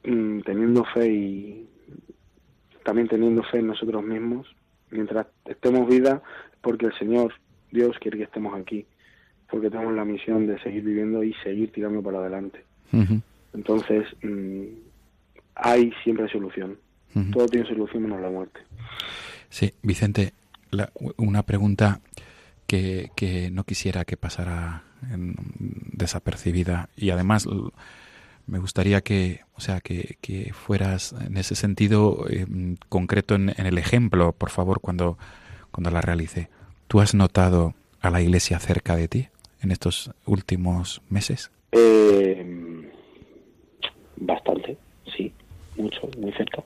mm, 0.05 0.41
teniendo 0.43 0.85
fe 0.95 1.13
y 1.13 1.69
también 2.85 3.09
teniendo 3.09 3.43
fe 3.43 3.59
en 3.59 3.67
nosotros 3.67 4.03
mismos, 4.05 4.47
mientras 4.91 5.27
estemos 5.47 5.89
vida, 5.89 6.23
porque 6.63 6.87
el 6.87 6.99
Señor, 6.99 7.35
Dios, 7.73 7.97
quiere 8.01 8.19
que 8.19 8.25
estemos 8.25 8.59
aquí, 8.59 8.87
porque 9.51 9.69
tenemos 9.71 9.95
la 9.95 10.05
misión 10.05 10.47
de 10.47 10.59
seguir 10.63 10.85
viviendo 10.85 11.25
y 11.25 11.35
seguir 11.43 11.73
tirando 11.73 12.03
para 12.03 12.19
adelante. 12.19 12.65
Entonces, 13.53 14.07
mm, 14.23 14.63
hay 15.57 15.93
siempre 16.05 16.29
solución. 16.29 16.79
Todo 17.33 17.47
tiene 17.47 17.67
solución 17.69 18.03
menos 18.05 18.21
la 18.21 18.31
muerte. 18.31 18.61
Sí, 19.49 19.73
Vicente, 19.83 20.33
la- 20.71 20.91
una 21.17 21.43
pregunta 21.45 22.01
que, 22.67 23.11
que 23.17 23.51
no 23.51 23.65
quisiera 23.65 24.05
que 24.05 24.17
pasara 24.17 24.83
en- 25.13 25.37
desapercibida 25.93 26.89
y 26.97 27.11
además 27.11 27.47
me 28.47 28.59
gustaría 28.59 29.01
que, 29.01 29.41
o 29.55 29.61
sea, 29.61 29.81
que, 29.81 30.17
que 30.21 30.53
fueras 30.53 31.15
en 31.27 31.37
ese 31.37 31.55
sentido 31.55 32.27
eh, 32.29 32.47
concreto 32.89 33.35
en, 33.35 33.51
en 33.57 33.67
el 33.67 33.79
ejemplo, 33.79 34.33
por 34.33 34.51
favor, 34.51 34.81
cuando, 34.81 35.19
cuando 35.71 35.91
la 35.91 36.01
realice. 36.01 36.49
¿Tú 36.89 37.01
has 37.01 37.15
notado 37.15 37.75
a 38.01 38.11
la 38.11 38.21
Iglesia 38.21 38.59
cerca 38.59 38.97
de 38.97 39.09
ti 39.09 39.29
en 39.63 39.71
estos 39.71 40.11
últimos 40.27 41.01
meses? 41.09 41.51
Eh, 41.73 42.91
bastante, 44.17 44.77
sí, 45.17 45.33
mucho, 45.77 46.09
muy 46.19 46.33
cerca. 46.33 46.63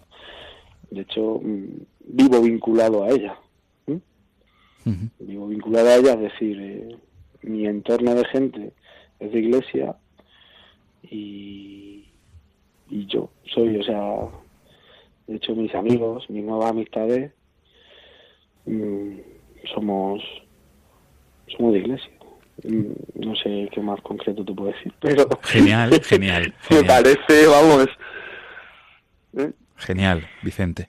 De 0.91 1.03
hecho, 1.03 1.41
mm, 1.43 1.67
vivo 2.07 2.41
vinculado 2.41 3.05
a 3.05 3.11
ella. 3.11 3.37
Vivo 5.19 5.49
vinculado 5.49 5.89
a 5.91 5.97
ella, 5.97 6.15
es 6.15 6.21
decir, 6.21 6.59
eh, 6.59 6.97
mi 7.43 7.67
entorno 7.67 8.15
de 8.15 8.25
gente 8.25 8.73
es 9.21 9.33
de 9.33 9.39
iglesia 9.39 9.97
y, 11.11 12.09
y 12.91 13.07
yo 13.07 13.31
soy, 13.55 13.77
o 13.77 13.83
sea, 13.83 14.03
de 15.27 15.37
hecho 15.37 15.55
mis 15.55 15.75
amigos, 15.75 16.29
mis 16.31 16.45
nuevas 16.45 16.71
amistades, 16.71 17.33
mm, 18.67 19.13
somos, 19.75 20.23
somos 21.57 21.73
de 21.73 21.79
iglesia. 21.81 22.11
Mm, 22.65 22.93
No 23.27 23.37
sé 23.37 23.69
qué 23.73 23.81
más 23.81 24.01
concreto 24.03 24.45
te 24.45 24.53
puedo 24.53 24.73
decir, 24.73 24.93
pero 25.01 25.29
Genial, 25.43 26.01
genial, 26.03 26.55
me 26.71 26.77
genial. 26.77 26.87
parece, 26.87 27.47
vamos, 27.47 27.89
¿eh? 29.37 29.53
Genial, 29.77 30.27
Vicente. 30.43 30.89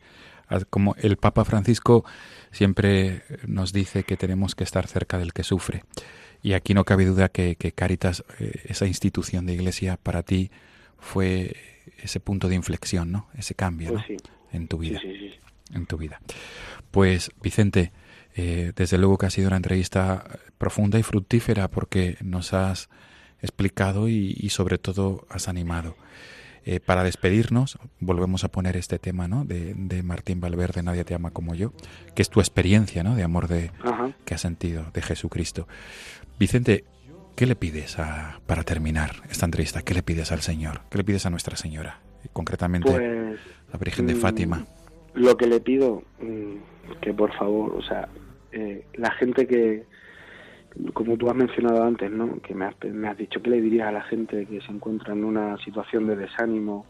Como 0.72 0.96
el 0.98 1.18
Papa 1.18 1.46
Francisco 1.46 2.04
siempre 2.50 3.22
nos 3.46 3.72
dice 3.72 4.04
que 4.04 4.18
tenemos 4.18 4.56
que 4.56 4.64
estar 4.64 4.88
cerca 4.88 5.20
del 5.20 5.32
que 5.32 5.44
sufre. 5.44 5.84
Y 6.42 6.54
aquí 6.54 6.74
no 6.74 6.86
cabe 6.86 7.06
duda 7.06 7.30
que, 7.30 7.56
que 7.56 7.72
Caritas, 7.72 8.24
eh, 8.40 8.62
esa 8.66 8.86
institución 8.86 9.46
de 9.46 9.54
iglesia, 9.54 9.98
para 10.02 10.24
ti 10.24 10.52
fue 10.98 11.56
ese 12.02 12.20
punto 12.20 12.48
de 12.48 12.56
inflexión, 12.56 13.12
¿no? 13.12 13.28
Ese 13.38 13.56
cambio, 13.56 13.90
Pues 13.94 14.02
¿no? 14.02 14.08
sí. 14.08 14.18
En 14.52 14.68
tu 14.68 14.78
vida. 14.78 15.00
sí, 15.02 15.16
sí. 15.18 15.34
En 15.74 15.86
tu 15.86 15.98
vida. 15.98 16.22
Pues, 16.92 17.32
Vicente, 17.44 17.92
eh, 18.36 18.72
desde 18.76 18.98
luego 18.98 19.18
que 19.18 19.26
ha 19.28 19.30
sido 19.30 19.48
una 19.48 19.58
entrevista 19.58 20.24
profunda 20.58 20.98
y 20.98 21.04
fructífera 21.04 21.70
porque 21.70 22.18
nos 22.22 22.54
has 22.54 22.90
explicado 23.42 24.08
y, 24.10 24.36
y 24.40 24.50
sobre 24.50 24.78
todo 24.78 25.28
has 25.30 25.48
animado. 25.48 25.96
Eh, 26.66 26.80
para 26.80 27.04
despedirnos, 27.04 27.78
volvemos 28.00 28.44
a 28.44 28.50
poner 28.52 28.76
este 28.78 29.00
tema 29.00 29.28
¿no? 29.28 29.46
de, 29.46 29.74
de 29.76 30.04
Martín 30.04 30.40
Valverde, 30.42 30.84
Nadie 30.84 31.04
te 31.04 31.14
ama 31.16 31.32
como 31.32 31.56
yo, 31.56 31.74
que 32.16 32.22
es 32.22 32.30
tu 32.30 32.40
experiencia 32.42 33.04
¿no? 33.04 33.16
de 33.16 33.24
amor 33.24 33.48
de, 33.48 33.72
Ajá. 33.84 34.12
que 34.26 34.34
has 34.36 34.42
sentido 34.42 34.86
de 34.94 35.02
Jesucristo. 35.02 35.68
Vicente, 36.38 36.84
¿qué 37.36 37.46
le 37.46 37.56
pides 37.56 37.98
a- 38.00 38.40
para 38.46 38.64
terminar 38.64 39.12
esta 39.30 39.46
entrevista? 39.46 39.82
¿Qué 39.82 39.94
le 39.94 40.04
pides 40.04 40.32
al 40.32 40.42
Señor? 40.42 40.82
¿Qué 40.90 40.98
le 40.98 41.04
pides 41.04 41.26
a 41.26 41.30
Nuestra 41.30 41.56
Señora? 41.56 42.02
Concretamente 42.34 42.90
Pues 42.92 43.40
la 43.72 43.80
Virgen 43.80 44.08
de 44.08 44.16
mm, 44.16 44.18
Fátima. 44.20 44.66
Lo 45.14 45.38
que 45.38 45.48
le 45.48 45.60
pido, 45.62 46.04
mm, 46.22 47.00
que 47.02 47.14
por 47.14 47.34
favor, 47.34 47.74
o 47.76 47.82
sea, 47.82 48.10
eh, 48.52 48.86
la 48.96 49.12
gente 49.12 49.48
que, 49.48 49.86
como 50.94 51.18
tú 51.18 51.30
has 51.30 51.36
mencionado 51.36 51.84
antes, 51.84 52.12
¿no? 52.12 52.40
Que 52.42 52.54
me 52.54 52.66
has, 52.66 52.76
me 52.84 53.08
has 53.08 53.18
dicho 53.18 53.42
que 53.42 53.50
le 53.50 53.62
dirías 53.62 53.88
a 53.88 53.92
la 53.92 54.04
gente 54.04 54.46
que 54.46 54.62
se 54.62 54.72
encuentra 54.72 55.14
en 55.14 55.24
una 55.24 55.58
situación 55.64 56.08
de 56.08 56.16
desánimo, 56.16 56.86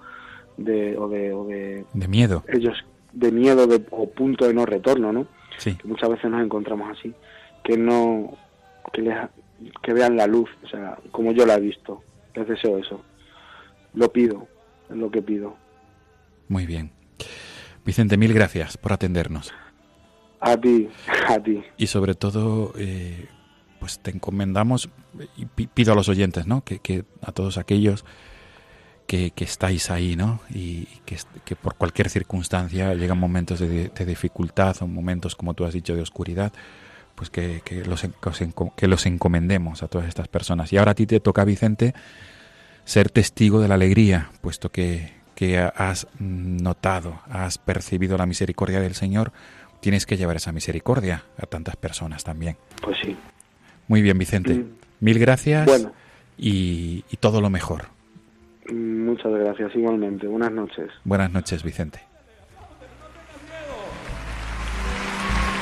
de 0.57 0.97
o 0.97 1.07
de, 1.07 1.33
o 1.33 1.45
de 1.45 1.85
De 1.93 2.07
miedo. 2.07 2.43
ellos 2.47 2.77
de 3.13 3.31
miedo 3.31 3.65
de, 3.65 3.81
o 3.91 4.09
punto 4.09 4.45
de 4.47 4.53
no 4.53 4.65
retorno, 4.65 5.11
¿no? 5.11 5.27
Sí. 5.57 5.75
Que 5.75 5.87
muchas 5.87 6.09
veces 6.09 6.29
nos 6.29 6.43
encontramos 6.43 6.89
así, 6.97 7.13
que 7.63 7.77
no, 7.77 8.37
que 8.93 9.01
les, 9.01 9.17
que 9.81 9.93
vean 9.93 10.15
la 10.15 10.27
luz, 10.27 10.49
o 10.63 10.67
sea, 10.67 10.97
como 11.11 11.31
yo 11.31 11.45
la 11.45 11.55
he 11.55 11.59
visto. 11.61 12.03
Les 12.35 12.47
deseo 12.47 12.77
eso. 12.77 13.01
Lo 13.95 14.11
pido, 14.13 14.47
es 14.89 14.95
lo 14.95 15.09
que 15.09 15.21
pido. 15.21 15.55
Muy 16.47 16.65
bien. 16.65 16.91
Vicente, 17.83 18.17
mil 18.17 18.33
gracias 18.33 18.77
por 18.77 18.93
atendernos. 18.93 19.51
A 20.39 20.55
ti, 20.55 20.87
a 21.27 21.39
ti. 21.39 21.61
Y 21.77 21.87
sobre 21.87 22.13
todo, 22.13 22.73
eh, 22.77 23.27
pues 23.79 23.99
te 23.99 24.11
encomendamos 24.11 24.89
y 25.37 25.45
pi- 25.45 25.67
pido 25.67 25.93
a 25.93 25.95
los 25.95 26.09
oyentes, 26.09 26.47
¿no? 26.47 26.63
Que, 26.63 26.79
que 26.79 27.05
a 27.21 27.31
todos 27.31 27.57
aquellos 27.57 28.05
que, 29.07 29.31
que 29.31 29.43
estáis 29.43 29.89
ahí, 29.89 30.15
¿no? 30.15 30.41
Y 30.53 30.85
que, 31.05 31.17
que 31.45 31.55
por 31.55 31.75
cualquier 31.75 32.09
circunstancia 32.09 32.93
llegan 32.93 33.17
momentos 33.17 33.59
de, 33.59 33.89
dificultad 34.05 34.75
o 34.81 34.87
momentos, 34.87 35.35
como 35.35 35.53
tú 35.53 35.65
has 35.65 35.73
dicho, 35.73 35.95
de 35.95 36.01
oscuridad, 36.01 36.51
pues 37.15 37.29
que, 37.29 37.61
que 37.65 37.83
los, 37.85 38.05
que 38.75 38.87
los 38.87 39.05
encomendemos 39.05 39.81
a 39.83 39.87
todas 39.87 40.07
estas 40.07 40.27
personas. 40.27 40.71
Y 40.71 40.77
ahora 40.77 40.91
a 40.91 40.95
ti 40.95 41.07
te 41.07 41.19
toca, 41.19 41.43
Vicente, 41.43 41.93
ser 42.85 43.09
testigo 43.09 43.61
de 43.61 43.67
la 43.67 43.75
alegría, 43.75 44.29
puesto 44.41 44.71
que, 44.71 45.13
que 45.35 45.57
has 45.57 46.07
notado, 46.19 47.19
has 47.29 47.57
percibido 47.57 48.17
la 48.17 48.25
misericordia 48.25 48.79
del 48.79 48.95
Señor, 48.95 49.31
tienes 49.79 50.05
que 50.05 50.17
llevar 50.17 50.35
esa 50.35 50.51
misericordia 50.51 51.23
a 51.37 51.45
tantas 51.45 51.75
personas 51.77 52.23
también. 52.23 52.57
Pues 52.81 52.97
sí. 53.03 53.17
Muy 53.89 54.01
bien, 54.01 54.17
Vicente. 54.17 54.53
Mm. 54.53 54.65
Mil 55.01 55.19
gracias 55.19 55.65
Bueno. 55.65 55.91
y, 56.37 57.03
y 57.11 57.17
todo 57.17 57.41
lo 57.41 57.49
mejor. 57.49 57.87
Mm, 58.71 59.05
Muchas 59.05 59.31
gracias, 59.33 59.75
igualmente. 59.75 60.27
Buenas 60.27 60.51
noches. 60.51 60.89
Buenas 61.03 61.31
noches, 61.33 61.63
Vicente. 61.63 61.99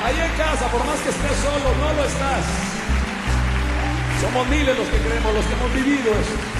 Ahí 0.04 0.14
en 0.14 0.36
casa, 0.36 0.70
por 0.70 0.84
más 0.86 1.00
que 1.00 1.08
estés 1.10 1.36
solo, 1.38 1.74
no 1.80 1.92
lo 1.94 2.04
estás. 2.04 2.44
Somos 4.20 4.48
miles 4.48 4.76
los 4.78 4.88
que 4.88 4.96
creemos, 4.98 5.34
los 5.34 5.44
que 5.46 5.52
hemos 5.54 5.74
vivido 5.74 6.10
eso. 6.12 6.57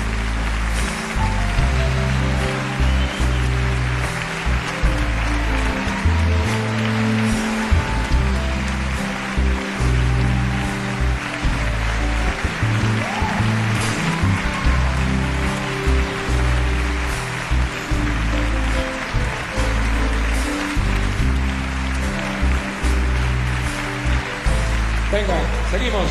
Venga, 25.10 25.40
seguimos. 25.70 26.04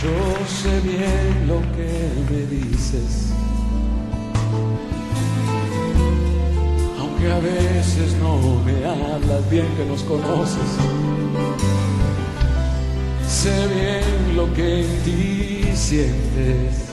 Yo 0.00 0.46
sé 0.46 0.80
bien 0.80 1.48
lo 1.48 1.60
que 1.72 2.10
me 2.30 2.46
dices. 2.46 3.32
Aunque 7.00 7.32
a 7.32 7.40
veces 7.40 8.14
no 8.20 8.38
me 8.64 8.84
hablas 8.84 9.50
bien 9.50 9.66
que 9.76 9.84
nos 9.84 10.04
conoces. 10.04 10.70
Sé 13.28 13.66
bien 13.66 14.36
lo 14.36 14.54
que 14.54 14.82
en 14.82 15.02
ti 15.02 15.76
sientes. 15.76 16.89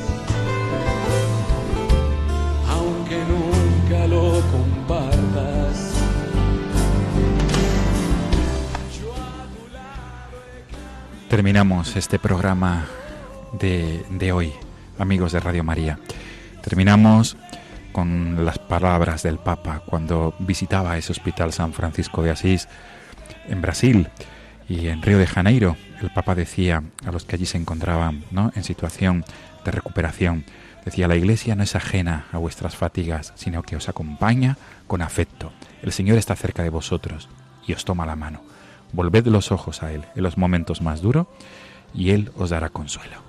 Terminamos 11.38 11.96
este 11.96 12.18
programa 12.18 12.88
de, 13.60 14.04
de 14.10 14.32
hoy, 14.32 14.54
amigos 14.98 15.34
de 15.34 15.40
Radio 15.40 15.64
María. 15.64 16.00
Terminamos 16.64 17.38
con 17.92 18.44
las 18.44 18.58
palabras 18.58 19.22
del 19.22 19.38
Papa 19.38 19.84
cuando 19.86 20.34
visitaba 20.40 20.98
ese 20.98 21.12
hospital 21.12 21.54
San 21.54 21.74
Francisco 21.74 22.24
de 22.24 22.32
Asís 22.32 22.68
en 23.48 23.62
Brasil 23.62 24.10
y 24.68 24.88
en 24.88 25.04
Río 25.04 25.20
de 25.20 25.28
Janeiro. 25.28 25.78
El 26.02 26.12
Papa 26.12 26.34
decía 26.34 26.82
a 27.06 27.12
los 27.12 27.24
que 27.24 27.36
allí 27.36 27.46
se 27.46 27.60
encontraban 27.60 28.24
¿no? 28.32 28.52
en 28.56 28.64
situación 28.64 29.24
de 29.64 29.70
recuperación, 29.70 30.44
decía, 30.86 31.08
la 31.08 31.18
Iglesia 31.18 31.56
no 31.56 31.62
es 31.62 31.76
ajena 31.76 32.26
a 32.32 32.40
vuestras 32.40 32.76
fatigas, 32.76 33.34
sino 33.36 33.62
que 33.62 33.76
os 33.76 33.90
acompaña 33.90 34.58
con 34.88 35.04
afecto. 35.04 35.54
El 35.84 35.92
Señor 35.92 36.18
está 36.18 36.36
cerca 36.36 36.64
de 36.64 36.72
vosotros 36.72 37.30
y 37.68 37.74
os 37.74 37.86
toma 37.86 38.08
la 38.08 38.16
mano. 38.16 38.57
Volved 38.98 39.28
los 39.28 39.52
ojos 39.52 39.84
a 39.84 39.94
Él 39.94 40.06
en 40.16 40.24
los 40.24 40.40
momentos 40.40 40.82
más 40.82 41.04
duros 41.04 41.28
y 41.94 42.10
Él 42.10 42.32
os 42.36 42.50
dará 42.50 42.70
consuelo. 42.70 43.27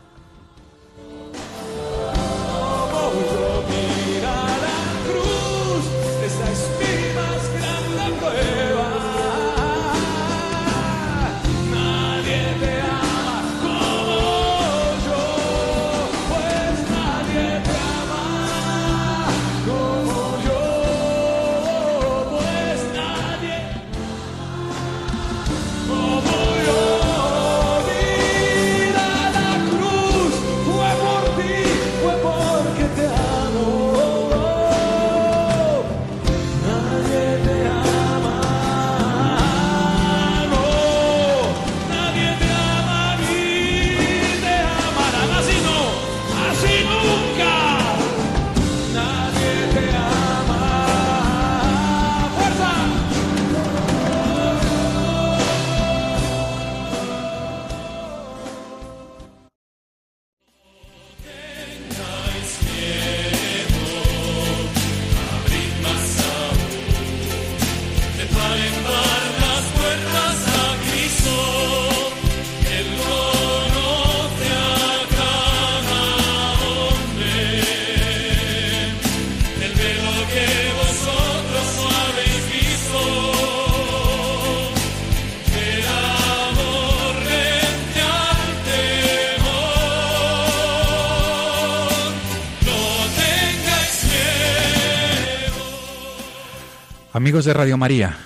Amigos 97.19 97.45
de 97.45 97.53
Radio 97.53 97.77
María, 97.77 98.17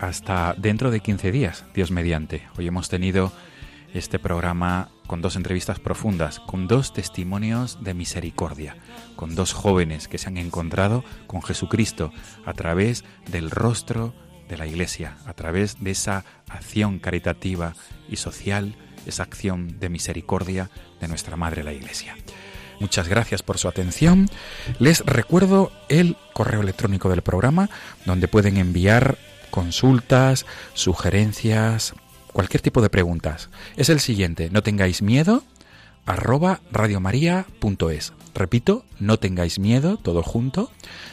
hasta 0.00 0.56
dentro 0.58 0.90
de 0.90 0.98
15 0.98 1.30
días, 1.30 1.64
Dios 1.72 1.92
mediante. 1.92 2.48
Hoy 2.58 2.66
hemos 2.66 2.88
tenido 2.88 3.32
este 3.94 4.18
programa 4.18 4.88
con 5.06 5.22
dos 5.22 5.36
entrevistas 5.36 5.78
profundas, 5.78 6.40
con 6.40 6.66
dos 6.66 6.92
testimonios 6.92 7.78
de 7.84 7.94
misericordia, 7.94 8.76
con 9.14 9.36
dos 9.36 9.52
jóvenes 9.52 10.08
que 10.08 10.18
se 10.18 10.26
han 10.26 10.36
encontrado 10.36 11.04
con 11.28 11.42
Jesucristo 11.42 12.12
a 12.44 12.52
través 12.52 13.04
del 13.30 13.52
rostro 13.52 14.14
de 14.48 14.56
la 14.56 14.66
Iglesia, 14.66 15.16
a 15.26 15.34
través 15.34 15.78
de 15.78 15.92
esa 15.92 16.24
acción 16.48 16.98
caritativa 16.98 17.74
y 18.08 18.16
social, 18.16 18.74
esa 19.06 19.22
acción 19.22 19.78
de 19.78 19.90
misericordia 19.90 20.70
de 21.00 21.06
nuestra 21.06 21.36
Madre 21.36 21.62
la 21.62 21.72
Iglesia. 21.72 22.16
Muchas 22.80 23.08
gracias 23.08 23.42
por 23.42 23.58
su 23.58 23.68
atención. 23.68 24.28
Les 24.78 25.04
recuerdo 25.04 25.70
el 25.88 26.16
correo 26.32 26.62
electrónico 26.62 27.10
del 27.10 27.22
programa 27.22 27.70
donde 28.06 28.26
pueden 28.26 28.56
enviar 28.56 29.18
consultas, 29.50 30.46
sugerencias, 30.74 31.94
cualquier 32.32 32.62
tipo 32.62 32.80
de 32.80 32.90
preguntas. 32.90 33.50
Es 33.76 33.90
el 33.90 34.00
siguiente, 34.00 34.48
no 34.50 34.62
tengáis 34.62 35.02
miedo, 35.02 35.44
arroba 36.06 36.60
radiomaria.es. 36.72 38.12
Repito, 38.34 38.84
no 38.98 39.18
tengáis 39.18 39.58
miedo, 39.58 39.96
todo 39.96 40.22
junto, 40.22 40.70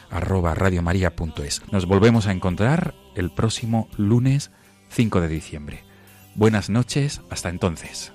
arroba 0.10 0.56
radiomaria.es. 0.56 1.64
Nos 1.72 1.86
volvemos 1.86 2.28
a 2.28 2.32
encontrar 2.32 2.96
el 3.16 3.32
próximo 3.32 3.90
lunes 3.98 4.52
5 4.90 5.22
de 5.22 5.28
diciembre. 5.28 5.84
Buenas 6.36 6.70
noches, 6.70 7.22
hasta 7.30 7.50
entonces. 7.50 8.14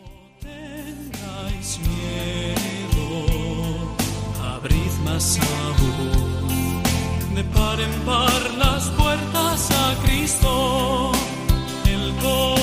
De 7.34 7.42
par 7.54 7.78
en 7.78 8.04
par 8.06 8.40
las 8.58 8.88
puertas 8.96 9.70
a 9.70 9.94
Cristo, 10.04 11.12
Él 11.84 12.14
conoce 12.22 12.61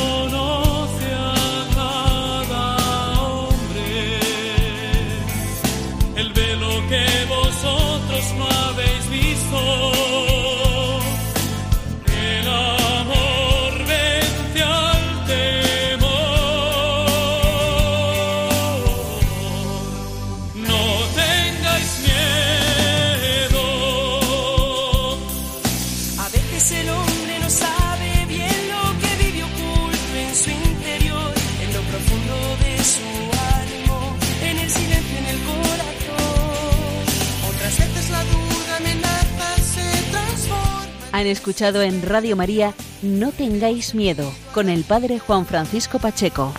Han 41.20 41.28
escuchado 41.28 41.82
en 41.82 42.02
Radio 42.02 42.38
María 42.38 42.74
No 43.02 43.34
tengáis 43.34 43.94
miedo 43.94 44.32
con 44.54 44.70
el 44.70 44.86
Padre 44.86 45.20
Juan 45.20 45.46
Francisco 45.46 46.00
Pacheco. 46.00 46.54